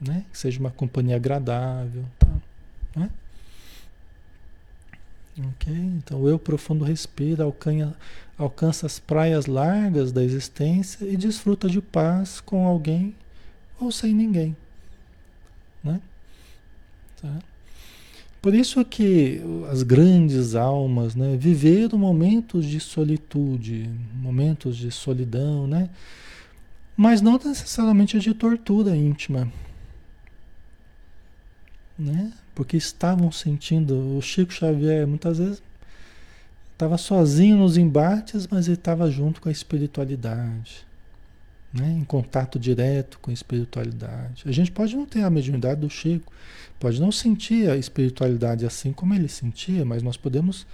Né? 0.00 0.24
Que 0.30 0.38
seja 0.38 0.60
uma 0.60 0.70
companhia 0.70 1.16
agradável. 1.16 2.04
Tá? 2.18 2.28
Né? 2.96 3.10
Ok? 5.38 5.72
Então 5.72 6.28
eu 6.28 6.38
profundo 6.38 6.84
respira, 6.84 7.44
alcanha, 7.44 7.94
alcança 8.36 8.86
as 8.86 8.98
praias 8.98 9.46
largas 9.46 10.12
da 10.12 10.22
existência 10.22 11.04
e 11.06 11.16
desfruta 11.16 11.68
de 11.68 11.80
paz 11.80 12.40
com 12.40 12.66
alguém 12.66 13.14
ou 13.80 13.90
sem 13.90 14.14
ninguém. 14.14 14.56
Né? 15.82 16.00
Tá? 17.20 17.38
Por 18.44 18.54
isso 18.54 18.84
que 18.84 19.40
as 19.72 19.82
grandes 19.82 20.54
almas 20.54 21.14
né, 21.14 21.34
viveram 21.34 21.98
momentos 21.98 22.66
de 22.66 22.78
solitude, 22.78 23.88
momentos 24.16 24.76
de 24.76 24.90
solidão, 24.90 25.66
né? 25.66 25.88
mas 26.94 27.22
não 27.22 27.40
necessariamente 27.42 28.18
de 28.18 28.34
tortura 28.34 28.94
íntima. 28.94 29.50
Né? 31.98 32.34
Porque 32.54 32.76
estavam 32.76 33.32
sentindo, 33.32 34.18
o 34.18 34.20
Chico 34.20 34.52
Xavier 34.52 35.06
muitas 35.06 35.38
vezes 35.38 35.62
estava 36.70 36.98
sozinho 36.98 37.56
nos 37.56 37.78
embates, 37.78 38.46
mas 38.46 38.66
ele 38.66 38.76
estava 38.76 39.10
junto 39.10 39.40
com 39.40 39.48
a 39.48 39.52
espiritualidade 39.52 40.84
né? 41.74 41.90
em 41.90 42.04
contato 42.04 42.58
direto 42.58 43.18
com 43.18 43.30
a 43.30 43.34
espiritualidade. 43.34 44.44
A 44.46 44.52
gente 44.52 44.70
pode 44.70 44.96
não 44.96 45.04
ter 45.04 45.24
a 45.24 45.30
mediunidade 45.30 45.80
do 45.80 45.90
Chico, 45.90 46.32
pode 46.78 47.00
não 47.00 47.10
sentir 47.10 47.68
a 47.68 47.76
espiritualidade 47.76 48.64
assim 48.64 48.92
como 48.92 49.12
ele 49.12 49.28
sentia, 49.28 49.84
mas 49.84 50.02
nós 50.02 50.16
podemos 50.16 50.66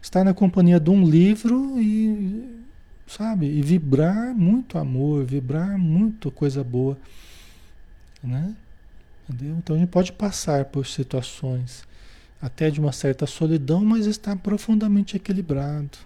estar 0.00 0.22
na 0.22 0.32
companhia 0.32 0.78
de 0.78 0.90
um 0.90 1.04
livro 1.04 1.80
e, 1.80 2.62
sabe, 3.06 3.46
e 3.46 3.60
vibrar 3.62 4.32
muito 4.34 4.78
amor, 4.78 5.24
vibrar 5.24 5.76
muito 5.76 6.30
coisa 6.30 6.62
boa, 6.62 6.96
né? 8.22 8.54
Entendeu? 9.28 9.56
Então 9.56 9.74
a 9.74 9.78
gente 9.78 9.88
pode 9.88 10.12
passar 10.12 10.66
por 10.66 10.86
situações 10.86 11.82
até 12.40 12.70
de 12.70 12.78
uma 12.78 12.92
certa 12.92 13.26
solidão, 13.26 13.84
mas 13.84 14.06
estar 14.06 14.36
profundamente 14.36 15.16
equilibrado. 15.16 15.98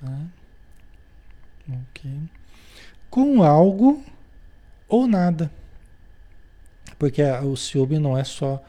Tá? 0.00 0.18
Ok 1.68 2.39
com 3.10 3.42
algo 3.42 4.02
ou 4.88 5.06
nada. 5.06 5.50
Porque 6.98 7.22
o 7.22 7.56
ciúme 7.56 7.98
não 7.98 8.16
é 8.16 8.24
só 8.24 8.62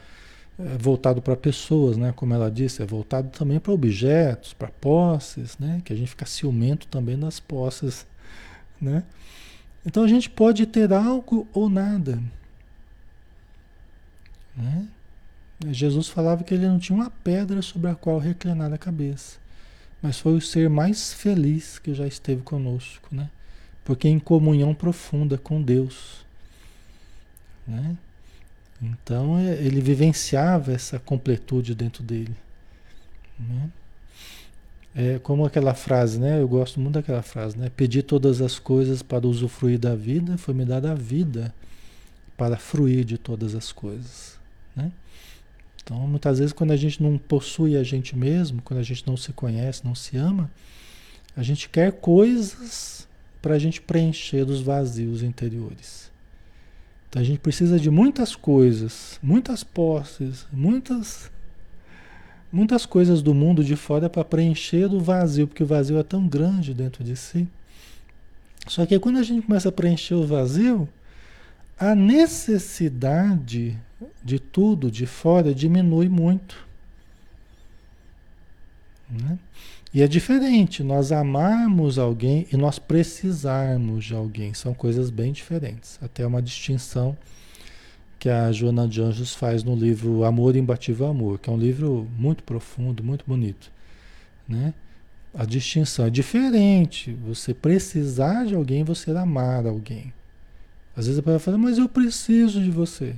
é, 0.57 0.77
voltado 0.77 1.21
para 1.21 1.35
pessoas, 1.35 1.97
né? 1.97 2.13
Como 2.15 2.33
ela 2.33 2.49
disse, 2.49 2.81
é 2.81 2.85
voltado 2.85 3.29
também 3.29 3.59
para 3.59 3.71
objetos, 3.71 4.53
para 4.53 4.69
posses, 4.69 5.57
né? 5.57 5.81
Que 5.83 5.93
a 5.93 5.95
gente 5.95 6.09
fica 6.09 6.25
ciumento 6.25 6.87
também 6.87 7.17
das 7.17 7.39
posses, 7.39 8.07
né? 8.79 9.03
Então 9.85 10.03
a 10.03 10.07
gente 10.07 10.29
pode 10.29 10.65
ter 10.65 10.93
algo 10.93 11.47
ou 11.53 11.69
nada, 11.69 12.21
né? 14.55 14.87
Jesus 15.69 16.07
falava 16.07 16.43
que 16.43 16.53
ele 16.53 16.67
não 16.67 16.79
tinha 16.79 16.95
uma 16.95 17.09
pedra 17.09 17.61
sobre 17.61 17.89
a 17.89 17.95
qual 17.95 18.17
reclinar 18.17 18.73
a 18.73 18.77
cabeça, 18.77 19.37
mas 20.01 20.19
foi 20.19 20.33
o 20.33 20.41
ser 20.41 20.69
mais 20.69 21.13
feliz 21.13 21.77
que 21.77 21.93
já 21.93 22.07
esteve 22.07 22.41
conosco, 22.41 23.07
né? 23.11 23.29
Porque 23.83 24.07
em 24.07 24.19
comunhão 24.19 24.73
profunda 24.73 25.37
com 25.37 25.61
Deus. 25.61 26.25
Né? 27.67 27.95
Então 28.81 29.37
é, 29.37 29.53
ele 29.55 29.81
vivenciava 29.81 30.71
essa 30.71 30.99
completude 30.99 31.75
dentro 31.75 32.03
dele. 32.03 32.35
Né? 33.39 33.69
É 34.93 35.19
como 35.19 35.45
aquela 35.45 35.73
frase, 35.73 36.19
né? 36.19 36.41
Eu 36.41 36.47
gosto 36.47 36.79
muito 36.79 36.95
daquela 36.95 37.21
frase, 37.21 37.57
né? 37.57 37.71
Pedi 37.73 38.03
todas 38.03 38.41
as 38.41 38.59
coisas 38.59 39.01
para 39.01 39.25
usufruir 39.25 39.79
da 39.79 39.95
vida, 39.95 40.37
foi 40.37 40.53
me 40.53 40.65
dada 40.65 40.91
a 40.91 40.95
vida 40.95 41.53
para 42.35 42.57
fruir 42.57 43.05
de 43.05 43.17
todas 43.17 43.55
as 43.55 43.71
coisas, 43.71 44.37
né? 44.75 44.91
Então, 45.81 45.97
muitas 46.07 46.39
vezes 46.39 46.51
quando 46.51 46.71
a 46.71 46.75
gente 46.75 47.01
não 47.01 47.17
possui 47.17 47.77
a 47.77 47.83
gente 47.83 48.17
mesmo, 48.17 48.61
quando 48.61 48.81
a 48.81 48.83
gente 48.83 49.07
não 49.07 49.15
se 49.15 49.31
conhece, 49.31 49.85
não 49.85 49.95
se 49.95 50.17
ama, 50.17 50.51
a 51.37 51.41
gente 51.41 51.69
quer 51.69 51.93
coisas 51.93 53.07
para 53.41 53.55
a 53.55 53.59
gente 53.59 53.81
preencher 53.81 54.47
os 54.47 54.61
vazios 54.61 55.23
interiores. 55.23 56.11
Então 57.09 57.21
a 57.21 57.25
gente 57.25 57.39
precisa 57.39 57.79
de 57.79 57.89
muitas 57.89 58.35
coisas, 58.35 59.19
muitas 59.21 59.63
posses, 59.63 60.45
muitas 60.51 61.29
muitas 62.51 62.85
coisas 62.85 63.21
do 63.21 63.33
mundo 63.33 63.63
de 63.63 63.75
fora 63.75 64.09
para 64.09 64.25
preencher 64.25 64.85
o 64.93 64.99
vazio, 64.99 65.47
porque 65.47 65.63
o 65.63 65.67
vazio 65.67 65.97
é 65.97 66.03
tão 66.03 66.27
grande 66.27 66.73
dentro 66.73 67.03
de 67.03 67.15
si. 67.15 67.47
Só 68.67 68.85
que 68.85 68.99
quando 68.99 69.17
a 69.17 69.23
gente 69.23 69.45
começa 69.45 69.69
a 69.69 69.71
preencher 69.71 70.15
o 70.15 70.27
vazio, 70.27 70.87
a 71.79 71.95
necessidade 71.95 73.77
de 74.23 74.39
tudo 74.39 74.91
de 74.91 75.05
fora 75.05 75.53
diminui 75.53 76.09
muito. 76.09 76.67
Né? 79.09 79.37
E 79.93 80.01
é 80.01 80.07
diferente 80.07 80.83
nós 80.83 81.11
amarmos 81.11 81.99
alguém 81.99 82.47
e 82.51 82.55
nós 82.55 82.79
precisarmos 82.79 84.05
de 84.05 84.15
alguém. 84.15 84.53
São 84.53 84.73
coisas 84.73 85.09
bem 85.09 85.33
diferentes. 85.33 85.99
Até 86.01 86.25
uma 86.25 86.41
distinção 86.41 87.17
que 88.17 88.29
a 88.29 88.51
Joana 88.51 88.87
de 88.87 89.01
Anjos 89.01 89.35
faz 89.35 89.63
no 89.63 89.75
livro 89.75 90.23
Amor 90.23 90.55
Imbatível 90.55 91.07
Amor, 91.07 91.39
que 91.39 91.49
é 91.49 91.53
um 91.53 91.57
livro 91.57 92.07
muito 92.17 92.43
profundo, 92.43 93.03
muito 93.03 93.25
bonito. 93.27 93.69
Né? 94.47 94.73
A 95.33 95.43
distinção 95.43 96.05
é 96.05 96.09
diferente. 96.09 97.13
Você 97.25 97.53
precisar 97.53 98.45
de 98.45 98.55
alguém, 98.55 98.85
você 98.85 99.11
amar 99.11 99.65
alguém. 99.65 100.13
Às 100.95 101.07
vezes 101.07 101.19
a 101.19 101.23
pessoa 101.23 101.39
fala, 101.39 101.57
mas 101.57 101.77
eu 101.77 101.89
preciso 101.89 102.61
de 102.61 102.71
você. 102.71 103.15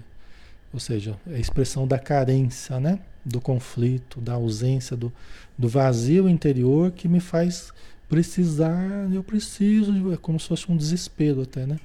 Ou 0.74 0.80
seja, 0.80 1.16
é 1.28 1.36
a 1.36 1.40
expressão 1.40 1.88
da 1.88 2.00
carência, 2.00 2.80
né? 2.80 3.00
do 3.26 3.40
conflito, 3.40 4.20
da 4.20 4.34
ausência, 4.34 4.98
do, 4.98 5.12
do 5.58 5.68
vazio 5.70 6.28
interior 6.28 6.92
que 6.92 7.08
me 7.08 7.20
faz 7.20 7.72
precisar, 8.10 9.10
eu 9.12 9.24
preciso, 9.24 10.14
é 10.14 10.18
como 10.18 10.40
se 10.40 10.48
fosse 10.48 10.72
um 10.72 10.78
desespero 10.78 11.42
até, 11.42 11.66
né? 11.66 11.80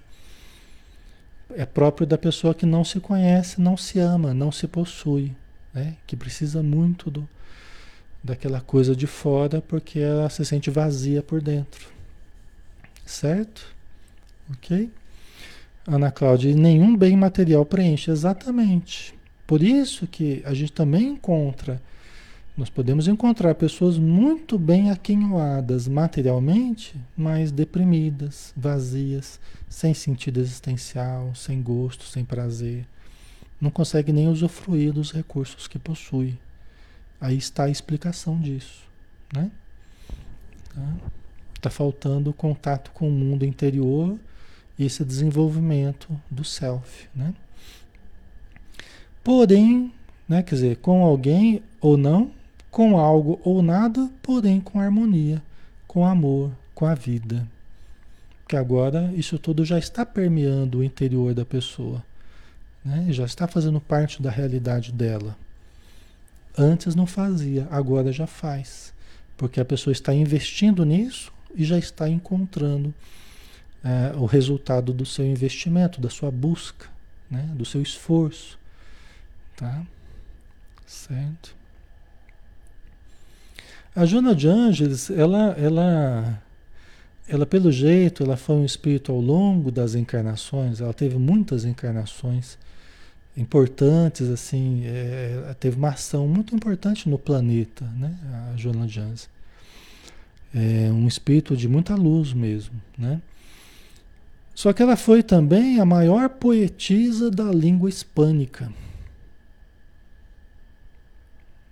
É 1.55 1.65
próprio 1.65 2.07
da 2.07 2.19
pessoa 2.19 2.55
que 2.55 2.67
não 2.67 2.85
se 2.85 3.01
conhece, 3.01 3.61
não 3.61 3.77
se 3.77 3.99
ama, 3.99 4.35
não 4.35 4.53
se 4.53 4.67
possui, 4.67 5.35
né? 5.73 5.97
Que 6.07 6.17
precisa 6.17 6.63
muito 6.63 7.11
do, 7.11 7.27
daquela 8.23 8.61
coisa 8.61 8.95
de 8.95 9.07
fora 9.07 9.63
porque 9.63 10.01
ela 10.01 10.29
se 10.29 10.45
sente 10.45 10.71
vazia 10.71 11.23
por 11.23 11.41
dentro. 11.41 11.89
Certo? 13.07 13.75
Ok? 14.53 14.91
Ana 15.91 16.11
Cláudia, 16.11 16.55
nenhum 16.55 16.95
bem 16.95 17.17
material 17.17 17.65
preenche, 17.65 18.11
exatamente. 18.11 19.15
Por 19.47 19.63
isso 19.63 20.07
que 20.07 20.43
a 20.45 20.53
gente 20.53 20.71
também 20.71 21.09
encontra, 21.09 21.81
nós 22.55 22.69
podemos 22.69 23.09
encontrar 23.09 23.55
pessoas 23.55 23.97
muito 23.97 24.59
bem 24.59 24.91
aquinhoadas 24.91 25.89
materialmente, 25.89 26.95
mas 27.17 27.51
deprimidas, 27.51 28.53
vazias, 28.55 29.41
sem 29.67 29.95
sentido 29.95 30.41
existencial, 30.41 31.35
sem 31.35 31.63
gosto, 31.63 32.05
sem 32.05 32.23
prazer. 32.23 32.87
Não 33.59 33.71
consegue 33.71 34.13
nem 34.13 34.29
usufruir 34.29 34.93
dos 34.93 35.11
recursos 35.11 35.67
que 35.67 35.79
possui. 35.79 36.39
Aí 37.19 37.39
está 37.39 37.65
a 37.65 37.71
explicação 37.71 38.39
disso, 38.39 38.85
né? 39.35 39.51
Tá, 40.75 40.97
tá 41.63 41.71
faltando 41.71 42.29
o 42.29 42.35
contato 42.35 42.91
com 42.91 43.09
o 43.09 43.11
mundo 43.11 43.47
interior 43.47 44.19
esse 44.79 45.05
desenvolvimento 45.05 46.09
do 46.31 46.45
self, 46.45 47.09
né? 47.15 47.35
Porém, 49.25 49.93
né, 50.29 50.43
quer 50.43 50.55
dizer, 50.55 50.77
com 50.77 51.05
alguém 51.05 51.63
ou 51.81 51.97
não, 51.97 52.31
com 52.71 52.99
algo 52.99 53.41
ou 53.43 53.61
nada, 53.63 54.09
porém 54.23 54.61
com 54.61 54.79
harmonia, 54.79 55.43
com 55.87 56.07
amor, 56.07 56.53
com 56.75 56.87
a 56.87 56.95
vida. 56.95 57.47
Que 58.47 58.57
agora 58.57 59.13
isso 59.15 59.39
tudo 59.39 59.65
já 59.65 59.79
está 59.79 60.07
permeando 60.07 60.79
o 60.79 60.85
interior 60.85 61.35
da 61.35 61.45
pessoa, 61.45 62.03
né? 62.85 63.07
já 63.11 63.25
está 63.25 63.47
fazendo 63.47 63.81
parte 63.81 64.23
da 64.23 64.31
realidade 64.31 64.93
dela. 64.93 65.37
Antes 66.57 66.95
não 66.95 67.07
fazia, 67.07 67.67
agora 67.71 68.13
já 68.13 68.27
faz, 68.27 68.93
porque 69.37 69.61
a 69.61 69.65
pessoa 69.65 69.93
está 69.93 70.15
investindo 70.15 70.85
nisso 70.85 71.33
e 71.55 71.65
já 71.65 71.79
está 71.79 72.09
encontrando 72.09 72.95
é, 73.85 74.17
o 74.17 74.27
resultado 74.27 74.93
do 74.93 75.07
seu 75.07 75.27
investimento, 75.27 76.01
da 76.01 76.11
sua 76.11 76.31
busca, 76.31 76.89
né? 77.31 77.49
do 77.55 77.65
seu 77.65 77.81
esforço. 77.81 78.59
Tá? 79.57 79.83
Certo? 80.87 81.57
A 83.95 84.07
Joana 84.07 84.35
de 84.35 84.47
Ângeles, 84.47 85.11
ela, 85.11 85.57
ela, 85.59 86.43
ela, 87.29 87.45
pelo 87.45 87.73
jeito, 87.73 88.23
ela 88.23 88.37
foi 88.37 88.57
um 88.57 88.65
espírito 88.65 89.11
ao 89.11 89.21
longo 89.21 89.73
das 89.73 89.95
encarnações, 89.95 90.81
ela 90.81 90.95
teve 90.95 91.19
muitas 91.19 91.65
encarnações 91.65 92.57
importantes, 93.37 94.29
assim, 94.29 94.83
é, 94.85 95.55
teve 95.59 95.77
uma 95.77 95.91
ação 95.91 96.27
muito 96.27 96.55
importante 96.55 97.09
no 97.09 97.19
planeta, 97.19 97.85
né? 97.97 98.17
A 98.53 98.57
Joana 98.57 98.87
de 98.87 98.99
Ângeles. 98.99 99.29
É 100.55 100.91
um 100.93 101.07
espírito 101.07 101.57
de 101.57 101.69
muita 101.69 101.95
luz 101.95 102.33
mesmo, 102.33 102.81
né? 102.97 103.21
Só 104.59 104.73
que 104.73 104.83
ela 104.83 104.97
foi 104.97 105.23
também 105.23 105.79
a 105.79 105.85
maior 105.85 106.29
poetisa 106.29 107.31
da 107.31 107.45
língua 107.45 107.89
hispânica. 107.89 108.73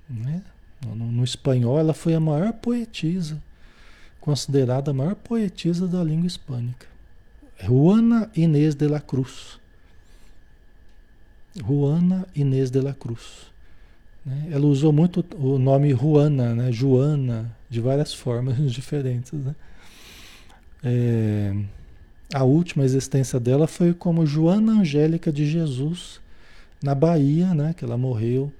Né? 0.08 0.40
No, 0.86 0.94
no, 0.94 1.24
espanhol, 1.24 1.80
ela 1.80 1.92
foi 1.92 2.14
a 2.14 2.20
maior 2.20 2.52
poetisa, 2.52 3.42
considerada 4.20 4.92
a 4.92 4.94
maior 4.94 5.16
poetisa 5.16 5.88
da 5.88 6.04
língua 6.04 6.28
hispânica. 6.28 6.86
Juana 7.60 8.30
Inês 8.36 8.76
de 8.76 8.86
la 8.86 9.00
Cruz. 9.00 9.58
Juana 11.56 12.24
Inês 12.36 12.70
de 12.70 12.80
la 12.80 12.94
Cruz. 12.94 13.50
Né? 14.24 14.50
Ela 14.52 14.64
usou 14.64 14.92
muito 14.92 15.26
o 15.36 15.58
nome 15.58 15.90
Juana, 15.92 16.54
né? 16.54 16.70
Joana, 16.70 17.52
de 17.68 17.80
várias 17.80 18.14
formas 18.14 18.56
diferentes. 18.70 19.32
Né? 19.32 19.56
É, 20.84 21.52
a 22.32 22.42
última 22.42 22.84
existência 22.84 23.38
dela 23.38 23.66
foi 23.66 23.94
como 23.94 24.26
Joana 24.26 24.72
Angélica 24.72 25.32
de 25.32 25.46
Jesus, 25.46 26.20
na 26.82 26.94
Bahia, 26.94 27.54
né? 27.54 27.74
Que 27.76 27.84
ela 27.84 27.96
morreu 27.96 28.52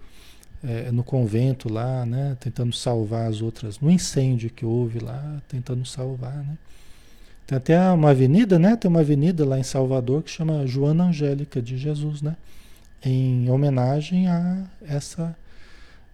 é, 0.63 0.91
no 0.91 1.03
convento 1.03 1.73
lá, 1.73 2.07
né? 2.07 2.37
Tentando 2.41 2.73
salvar 2.73 3.29
as 3.29 3.43
outras, 3.43 3.81
no 3.81 3.91
incêndio 3.91 4.51
que 4.51 4.65
houve 4.65 4.99
lá, 4.99 5.43
tentando 5.49 5.85
salvar, 5.85 6.37
né? 6.37 6.57
Tem 7.47 7.59
até 7.59 7.91
uma 7.91 8.11
avenida, 8.11 8.59
né? 8.59 8.77
Tem 8.77 8.89
uma 8.89 9.01
avenida 9.01 9.45
lá 9.47 9.59
em 9.59 9.63
Salvador 9.63 10.23
que 10.23 10.31
chama 10.31 10.67
Joana 10.67 11.05
Angélica 11.05 11.63
de 11.63 11.79
Jesus, 11.79 12.23
né? 12.23 12.37
Em 13.05 13.49
homenagem 13.51 14.27
a 14.29 14.65
essa 14.83 15.37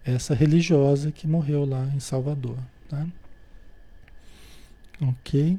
essa 0.05 0.35
religiosa 0.35 1.11
que 1.11 1.25
morreu 1.25 1.65
lá 1.65 1.89
em 1.95 1.99
Salvador, 1.99 2.57
tá? 2.89 3.07
Ok. 5.01 5.57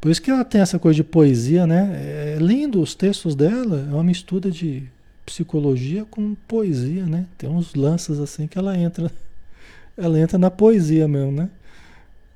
Por 0.00 0.10
isso 0.10 0.22
que 0.22 0.30
ela 0.30 0.44
tem 0.44 0.60
essa 0.60 0.78
coisa 0.78 0.96
de 0.96 1.04
poesia, 1.04 1.66
né? 1.66 2.36
É 2.36 2.38
lindo 2.40 2.80
os 2.80 2.94
textos 2.94 3.34
dela, 3.34 3.86
é 3.90 3.92
uma 3.92 4.04
mistura 4.04 4.50
de 4.50 4.84
psicologia 5.26 6.04
com 6.04 6.34
poesia, 6.46 7.04
né? 7.04 7.26
Tem 7.36 7.50
uns 7.50 7.74
lances 7.74 8.18
assim 8.18 8.46
que 8.46 8.58
ela 8.58 8.76
entra, 8.76 9.10
ela 9.96 10.18
entra 10.18 10.38
na 10.38 10.50
poesia 10.50 11.08
mesmo, 11.08 11.32
né? 11.32 11.50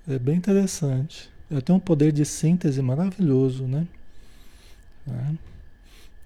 É 0.08 0.18
bem 0.18 0.36
interessante. 0.36 1.30
Ela 1.48 1.62
tem 1.62 1.74
um 1.74 1.80
poder 1.80 2.12
de 2.12 2.24
síntese 2.24 2.82
maravilhoso, 2.82 3.64
né? 3.64 3.86
Tá? 5.06 5.32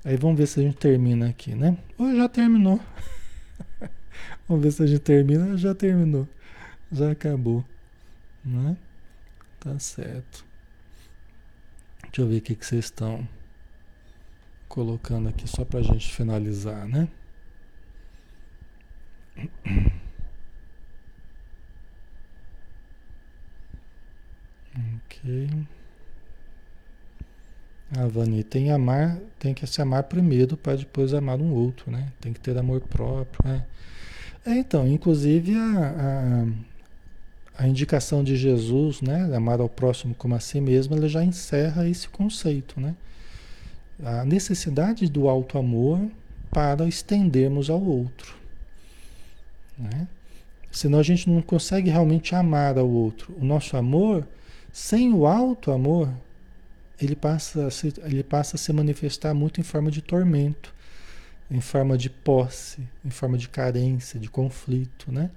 Aí 0.05 0.16
vamos 0.16 0.39
ver 0.39 0.47
se 0.47 0.61
a 0.61 0.62
gente 0.62 0.76
termina 0.76 1.28
aqui, 1.28 1.55
né? 1.55 1.76
Ou 1.99 2.14
já 2.14 2.28
terminou. 2.28 2.80
vamos 4.49 4.62
ver 4.62 4.70
se 4.70 4.82
a 4.82 4.87
gente 4.87 5.01
termina. 5.01 5.57
Já 5.59 5.74
terminou. 5.74 6.28
Já 6.93 7.11
acabou. 7.11 7.64
Né? 8.45 8.76
Tá 9.59 9.76
certo. 9.80 10.46
Deixa 12.17 12.27
eu 12.27 12.33
ver 12.33 12.39
o 12.39 12.41
que, 12.41 12.55
que 12.55 12.64
vocês 12.64 12.87
estão 12.87 13.29
colocando 14.71 15.29
aqui 15.29 15.47
só 15.47 15.67
para 15.67 15.81
a 15.81 15.83
gente 15.83 16.11
finalizar, 16.11 16.89
né? 16.89 17.09
Ok. 25.05 25.51
A 27.99 28.07
Vani 28.07 28.43
tem 28.43 28.73
amar, 28.73 29.19
tem 29.39 29.53
que 29.53 29.67
se 29.67 29.83
amar 29.83 30.05
primeiro 30.05 30.57
para 30.57 30.77
depois 30.77 31.12
amar 31.12 31.39
um 31.39 31.53
outro, 31.53 31.91
né? 31.91 32.11
Tem 32.19 32.33
que 32.33 32.41
ter 32.41 32.57
amor 32.57 32.81
próprio, 32.81 33.47
né? 33.47 33.67
É, 34.47 34.53
então, 34.55 34.89
inclusive 34.89 35.55
a, 35.55 35.91
a 35.91 36.47
a 37.59 37.67
indicação 37.67 38.23
de 38.23 38.37
Jesus, 38.37 39.01
né, 39.01 39.35
amar 39.35 39.61
ao 39.61 39.69
próximo 39.69 40.15
como 40.15 40.35
a 40.35 40.41
si 40.41 40.61
mesmo, 40.61 40.95
ela 40.95 41.09
já 41.09 41.25
encerra 41.25 41.89
esse 41.89 42.09
conceito, 42.09 42.81
né? 42.81 42.95
A 44.03 44.25
necessidade 44.25 45.09
do 45.09 45.29
alto 45.29 45.57
amor 45.57 46.01
para 46.51 46.87
estendermos 46.87 47.71
ao 47.71 47.83
outro, 47.83 48.37
né? 49.79 50.07
Senão 50.71 50.99
a 50.99 51.03
gente 51.03 51.31
não 51.31 51.41
consegue 51.41 51.89
realmente 51.89 52.35
amar 52.35 52.77
ao 52.77 52.87
outro. 52.87 53.35
O 53.41 53.45
nosso 53.45 53.79
amor, 53.79 54.29
sem 54.71 55.11
o 55.15 55.27
alto 55.27 55.71
amor, 55.71 56.11
ele 57.01 57.17
passa 57.17 57.67
a 57.67 57.71
se, 57.71 57.95
ele 58.05 58.23
passa 58.23 58.57
a 58.57 58.59
se 58.59 58.71
manifestar 58.75 59.33
muito 59.33 59.59
em 59.59 59.65
forma 59.65 59.91
de 59.91 60.03
tormento, 60.03 60.75
em 61.51 61.63
forma 61.63 61.97
de 61.97 62.11
posse, 62.11 62.87
em 63.03 63.09
forma 63.09 63.39
de 63.39 63.49
carência, 63.49 64.21
de 64.21 64.29
conflito, 64.29 65.11
né? 65.11 65.31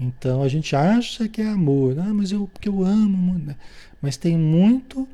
Então 0.00 0.42
a 0.42 0.48
gente 0.48 0.74
acha 0.74 1.28
que 1.28 1.42
é 1.42 1.46
amor, 1.46 1.98
ah, 1.98 2.14
mas 2.14 2.32
eu 2.32 2.48
porque 2.50 2.70
eu 2.70 2.82
amo, 2.82 3.38
né? 3.38 3.54
mas 4.00 4.16
tem 4.16 4.34
muito, 4.34 5.06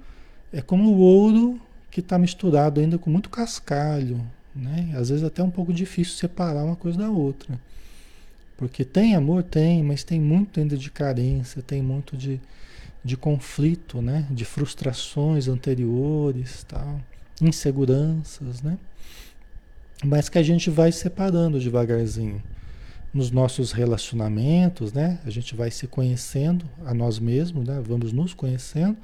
é 0.52 0.62
como 0.62 0.92
o 0.92 0.98
ouro 0.98 1.60
que 1.90 1.98
está 1.98 2.16
misturado 2.16 2.80
ainda 2.80 2.96
com 2.96 3.10
muito 3.10 3.28
cascalho, 3.28 4.24
né? 4.54 4.94
Às 4.96 5.08
vezes 5.08 5.24
até 5.24 5.42
um 5.42 5.50
pouco 5.50 5.72
difícil 5.72 6.14
separar 6.14 6.64
uma 6.64 6.76
coisa 6.76 6.98
da 6.98 7.10
outra. 7.10 7.58
Porque 8.56 8.84
tem 8.84 9.16
amor, 9.16 9.42
tem, 9.42 9.82
mas 9.82 10.04
tem 10.04 10.20
muito 10.20 10.60
ainda 10.60 10.76
de 10.76 10.90
carência, 10.90 11.60
tem 11.62 11.82
muito 11.82 12.16
de, 12.16 12.40
de 13.04 13.16
conflito, 13.16 14.00
né? 14.00 14.26
De 14.30 14.44
frustrações 14.44 15.48
anteriores, 15.48 16.62
tal, 16.62 17.00
inseguranças, 17.42 18.62
né? 18.62 18.78
Mas 20.04 20.28
que 20.28 20.38
a 20.38 20.42
gente 20.42 20.70
vai 20.70 20.92
separando 20.92 21.58
devagarzinho 21.58 22.40
nos 23.16 23.30
nossos 23.30 23.72
relacionamentos, 23.72 24.92
né? 24.92 25.18
A 25.24 25.30
gente 25.30 25.56
vai 25.56 25.70
se 25.70 25.86
conhecendo 25.86 26.66
a 26.84 26.92
nós 26.92 27.18
mesmos, 27.18 27.66
né? 27.66 27.80
Vamos 27.82 28.12
nos 28.12 28.34
conhecendo. 28.34 28.96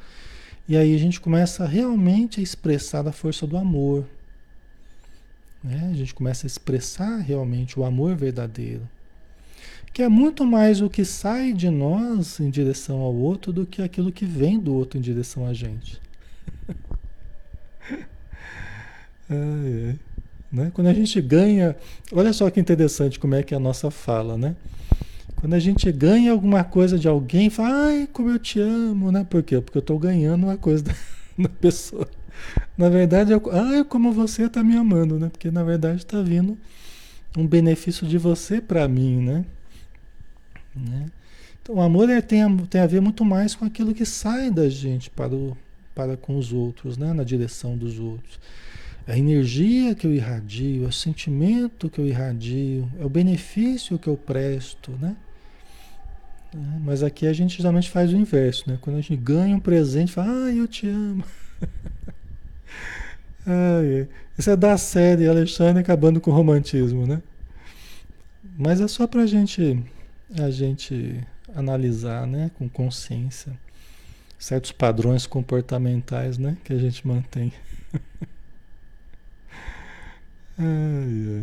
E 0.68 0.76
aí 0.76 0.94
a 0.94 0.98
gente 0.98 1.18
começa 1.18 1.66
realmente 1.66 2.38
a 2.38 2.42
expressar 2.42 3.08
a 3.08 3.12
força 3.12 3.46
do 3.46 3.56
amor. 3.56 4.06
Né? 5.64 5.88
A 5.90 5.94
gente 5.94 6.14
começa 6.14 6.46
a 6.46 6.48
expressar 6.48 7.16
realmente 7.18 7.80
o 7.80 7.84
amor 7.84 8.14
verdadeiro. 8.14 8.86
que 9.92 10.02
é 10.02 10.08
muito 10.08 10.46
mais 10.46 10.80
o 10.80 10.88
que 10.88 11.04
sai 11.04 11.52
de 11.52 11.68
nós 11.68 12.40
em 12.40 12.50
direção 12.50 13.00
ao 13.00 13.14
outro 13.14 13.52
do 13.52 13.66
que 13.66 13.82
aquilo 13.82 14.12
que 14.12 14.24
vem 14.24 14.58
do 14.58 14.74
outro 14.74 14.98
em 14.98 15.02
direção 15.02 15.46
a 15.46 15.54
gente. 15.54 16.00
é, 19.30 19.34
é. 19.34 20.11
Né? 20.52 20.70
Quando 20.74 20.88
a 20.88 20.92
gente 20.92 21.18
ganha, 21.20 21.74
olha 22.12 22.32
só 22.32 22.50
que 22.50 22.60
interessante 22.60 23.18
como 23.18 23.34
é 23.34 23.42
que 23.42 23.54
é 23.54 23.56
a 23.56 23.60
nossa 23.60 23.90
fala, 23.90 24.36
né? 24.36 24.54
Quando 25.36 25.54
a 25.54 25.58
gente 25.58 25.90
ganha 25.90 26.30
alguma 26.30 26.62
coisa 26.62 26.98
de 26.98 27.08
alguém, 27.08 27.48
fala, 27.48 27.86
ai, 27.86 28.08
como 28.12 28.30
eu 28.30 28.38
te 28.38 28.60
amo, 28.60 29.10
né? 29.10 29.24
Por 29.28 29.42
quê? 29.42 29.60
Porque 29.60 29.78
eu 29.78 29.80
estou 29.80 29.98
ganhando 29.98 30.44
uma 30.44 30.58
coisa 30.58 30.84
da, 30.84 30.94
da 31.38 31.48
pessoa. 31.48 32.06
Na 32.76 32.90
verdade, 32.90 33.32
eu, 33.32 33.42
ai, 33.50 33.82
como 33.82 34.12
você 34.12 34.44
está 34.44 34.62
me 34.62 34.76
amando, 34.76 35.18
né? 35.18 35.30
Porque 35.30 35.50
na 35.50 35.64
verdade 35.64 35.98
está 35.98 36.20
vindo 36.20 36.58
um 37.36 37.46
benefício 37.46 38.06
de 38.06 38.18
você 38.18 38.60
para 38.60 38.86
mim, 38.86 39.22
né? 39.22 39.44
né? 40.76 41.06
Então, 41.62 41.76
o 41.76 41.80
amor 41.80 42.08
tem, 42.22 42.42
a, 42.42 42.50
tem 42.68 42.80
a 42.80 42.86
ver 42.86 43.00
muito 43.00 43.24
mais 43.24 43.54
com 43.54 43.64
aquilo 43.64 43.94
que 43.94 44.04
sai 44.04 44.50
da 44.50 44.68
gente 44.68 45.08
para, 45.08 45.34
o, 45.34 45.56
para 45.94 46.16
com 46.16 46.36
os 46.36 46.52
outros, 46.52 46.98
né? 46.98 47.14
Na 47.14 47.24
direção 47.24 47.76
dos 47.76 47.98
outros 47.98 48.38
a 49.06 49.18
energia 49.18 49.94
que 49.94 50.06
eu 50.06 50.14
irradio, 50.14 50.84
é 50.84 50.88
o 50.88 50.92
sentimento 50.92 51.90
que 51.90 52.00
eu 52.00 52.06
irradio, 52.06 52.88
é 53.00 53.04
o 53.04 53.08
benefício 53.08 53.98
que 53.98 54.08
eu 54.08 54.16
presto, 54.16 54.92
né? 54.92 55.16
É, 56.54 56.78
mas 56.80 57.02
aqui 57.02 57.26
a 57.26 57.32
gente 57.32 57.56
geralmente 57.56 57.90
faz 57.90 58.12
o 58.12 58.16
inverso, 58.16 58.68
né? 58.68 58.78
Quando 58.80 58.96
a 58.96 59.00
gente 59.00 59.16
ganha 59.16 59.56
um 59.56 59.60
presente, 59.60 60.12
fala, 60.12 60.46
ah, 60.46 60.52
eu 60.52 60.68
te 60.68 60.86
amo. 60.86 61.24
ai, 63.46 64.08
isso 64.38 64.50
é 64.50 64.56
da 64.56 64.76
série 64.76 65.26
Alexandre 65.26 65.80
acabando 65.80 66.20
com 66.20 66.30
o 66.30 66.34
romantismo, 66.34 67.06
né? 67.06 67.22
Mas 68.56 68.80
é 68.80 68.86
só 68.86 69.06
pra 69.06 69.26
gente, 69.26 69.82
a 70.38 70.50
gente 70.50 71.20
analisar, 71.54 72.26
né? 72.26 72.50
Com 72.56 72.68
consciência, 72.68 73.52
certos 74.38 74.72
padrões 74.72 75.26
comportamentais, 75.26 76.38
né? 76.38 76.56
Que 76.62 76.72
a 76.72 76.78
gente 76.78 77.06
mantém. 77.06 77.52
Ai, 80.64 81.42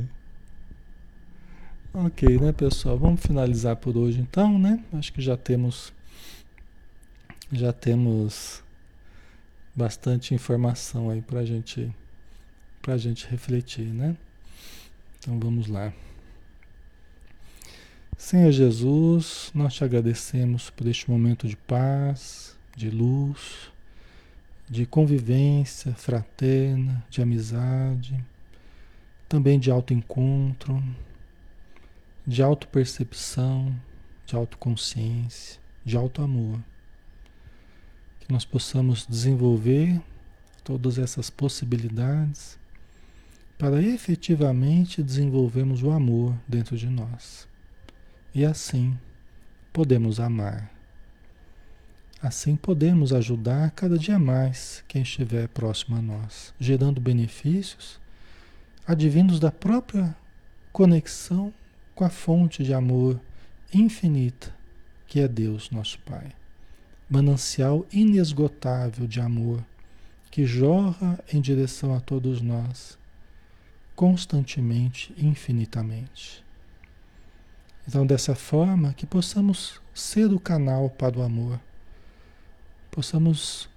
ai. 1.94 2.06
Ok, 2.06 2.40
né, 2.40 2.54
pessoal? 2.54 2.98
Vamos 2.98 3.20
finalizar 3.22 3.76
por 3.76 3.98
hoje 3.98 4.22
então, 4.22 4.58
né? 4.58 4.82
Acho 4.94 5.12
que 5.12 5.22
já 5.22 5.36
temos 5.36 5.92
já 7.52 7.74
temos 7.74 8.64
bastante 9.76 10.34
informação 10.34 11.10
aí 11.10 11.22
para 11.22 11.44
gente 11.44 11.94
para 12.82 12.98
gente 12.98 13.28
refletir, 13.28 13.88
né? 13.88 14.16
Então 15.20 15.38
vamos 15.38 15.68
lá. 15.68 15.92
Senhor 18.18 18.54
Jesus, 18.54 19.52
nós 19.54 19.74
te 19.74 19.84
agradecemos 19.84 20.70
por 20.70 20.88
este 20.88 21.12
momento 21.12 21.46
de 21.46 21.58
paz, 21.58 22.56
de 22.74 22.90
luz, 22.90 23.70
de 24.70 24.86
convivência 24.86 25.94
fraterna, 25.94 27.06
de 27.10 27.22
amizade 27.22 28.18
também 29.30 29.60
de 29.60 29.70
autoencontro, 29.70 30.84
de 32.26 32.42
autopercepção, 32.42 33.80
de 34.26 34.36
autoconsciência, 34.36 35.62
de 35.86 35.96
autoamor. 35.96 36.60
Que 38.20 38.34
nós 38.34 38.44
possamos 38.44 39.06
desenvolver 39.06 40.02
todas 40.64 40.98
essas 40.98 41.30
possibilidades 41.30 42.58
para 43.58 43.82
efetivamente 43.84 45.04
desenvolvermos 45.04 45.84
o 45.84 45.92
amor 45.92 46.36
dentro 46.48 46.76
de 46.76 46.88
nós. 46.88 47.48
E 48.34 48.44
assim 48.44 48.98
podemos 49.72 50.20
amar. 50.20 50.74
Assim 52.22 52.56
podemos 52.56 53.14
ajudar 53.14 53.72
cada 53.72 53.98
dia 53.98 54.18
mais 54.18 54.84
quem 54.88 55.04
estiver 55.04 55.48
próximo 55.50 55.96
a 55.98 56.02
nós, 56.02 56.54
gerando 56.60 57.00
benefícios 57.00 58.00
advindos 58.90 59.40
da 59.40 59.52
própria 59.52 60.16
conexão 60.74 61.54
com 61.94 62.04
a 62.04 62.10
fonte 62.10 62.64
de 62.64 62.74
amor 62.74 63.22
infinita, 63.72 64.52
que 65.06 65.20
é 65.20 65.28
Deus, 65.28 65.70
nosso 65.70 66.00
Pai. 66.00 66.32
Manancial 67.08 67.86
inesgotável 67.94 69.06
de 69.06 69.22
amor 69.22 69.64
que 70.32 70.44
jorra 70.44 71.24
em 71.32 71.40
direção 71.40 71.94
a 71.94 72.00
todos 72.00 72.42
nós, 72.42 72.98
constantemente, 73.96 75.14
infinitamente. 75.16 76.44
Então, 77.88 78.08
dessa 78.08 78.34
forma, 78.34 78.92
que 78.96 79.06
possamos 79.06 79.80
ser 79.94 80.34
o 80.34 80.40
canal 80.40 80.90
para 80.90 81.20
o 81.20 81.22
amor, 81.22 81.62
possamos 82.90 83.70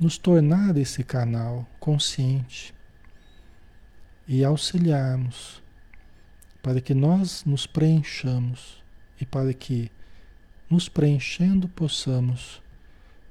nos 0.00 0.16
tornar 0.16 0.76
esse 0.76 1.02
canal 1.02 1.66
consciente 1.80 2.72
e 4.26 4.44
auxiliarmos 4.44 5.62
para 6.62 6.80
que 6.80 6.94
nós 6.94 7.44
nos 7.44 7.66
preenchamos 7.66 8.82
e 9.20 9.26
para 9.26 9.52
que, 9.52 9.90
nos 10.70 10.88
preenchendo, 10.88 11.68
possamos 11.68 12.62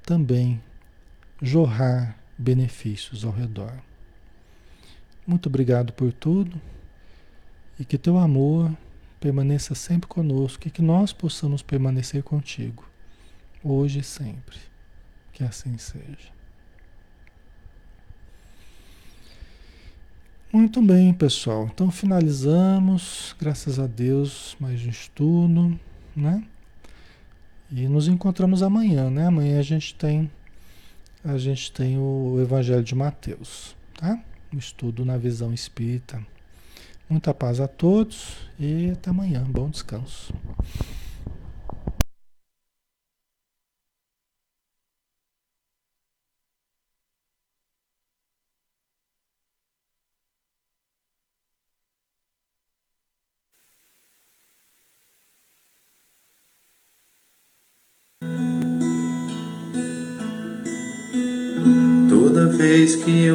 também 0.04 0.62
jorrar 1.40 2.16
benefícios 2.36 3.24
ao 3.24 3.32
redor. 3.32 3.72
Muito 5.26 5.48
obrigado 5.48 5.92
por 5.92 6.12
tudo 6.12 6.60
e 7.78 7.84
que 7.84 7.96
teu 7.96 8.18
amor 8.18 8.70
permaneça 9.18 9.74
sempre 9.74 10.08
conosco 10.08 10.66
e 10.66 10.70
que 10.70 10.82
nós 10.82 11.12
possamos 11.12 11.62
permanecer 11.62 12.22
contigo, 12.22 12.84
hoje 13.62 14.00
e 14.00 14.04
sempre. 14.04 14.58
Que 15.32 15.44
assim 15.44 15.78
seja. 15.78 16.31
Muito 20.52 20.82
bem, 20.82 21.14
pessoal. 21.14 21.70
Então 21.72 21.90
finalizamos, 21.90 23.34
graças 23.40 23.78
a 23.78 23.86
Deus, 23.86 24.54
mais 24.60 24.84
um 24.84 24.90
estudo, 24.90 25.80
né? 26.14 26.44
E 27.70 27.88
nos 27.88 28.06
encontramos 28.06 28.62
amanhã, 28.62 29.08
né? 29.08 29.28
Amanhã 29.28 29.58
a 29.58 29.62
gente 29.62 29.94
tem 29.94 30.30
a 31.24 31.38
gente 31.38 31.72
tem 31.72 31.96
o 31.96 32.38
Evangelho 32.38 32.84
de 32.84 32.94
Mateus, 32.94 33.74
tá? 33.94 34.22
O 34.52 34.58
estudo 34.58 35.06
na 35.06 35.16
visão 35.16 35.54
espírita. 35.54 36.22
Muita 37.08 37.32
paz 37.32 37.58
a 37.58 37.66
todos 37.66 38.36
e 38.60 38.90
até 38.90 39.08
amanhã. 39.08 39.42
Bom 39.48 39.70
descanso. 39.70 40.34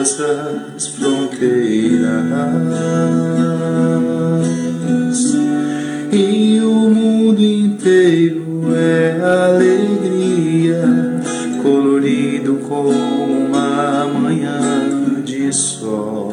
todas 0.00 0.20
as 0.20 0.86
fronteiras. 0.88 2.00
E 6.12 6.60
o 6.60 6.90
mundo 6.90 7.40
inteiro 7.40 8.74
é 8.74 9.20
alegria, 9.20 10.82
colorido 11.62 12.56
como 12.66 12.90
uma 12.90 14.06
manhã 14.06 15.22
de 15.24 15.52
sol. 15.52 16.32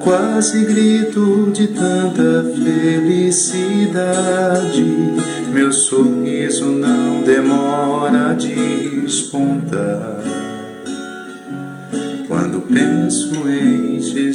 Quase 0.00 0.64
grito 0.66 1.50
de 1.52 1.66
tanta 1.68 2.44
felicidade, 2.54 3.74
meu 5.52 5.72
sorriso 5.72 6.66
não 6.66 7.22
demora 7.22 8.30
a 8.30 8.34
despontar. 8.34 10.25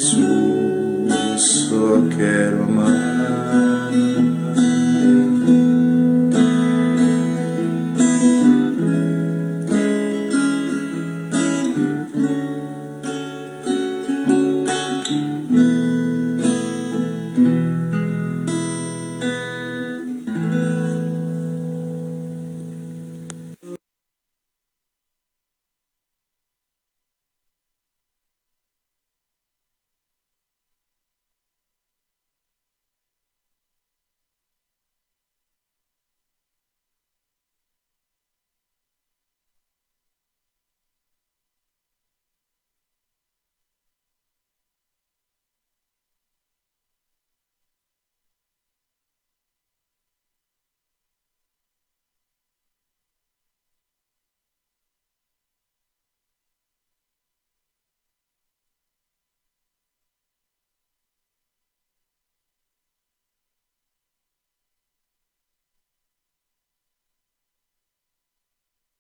Jesus 0.02 1.70
só 1.70 2.02
quero 2.18 2.64
amar. 2.64 3.11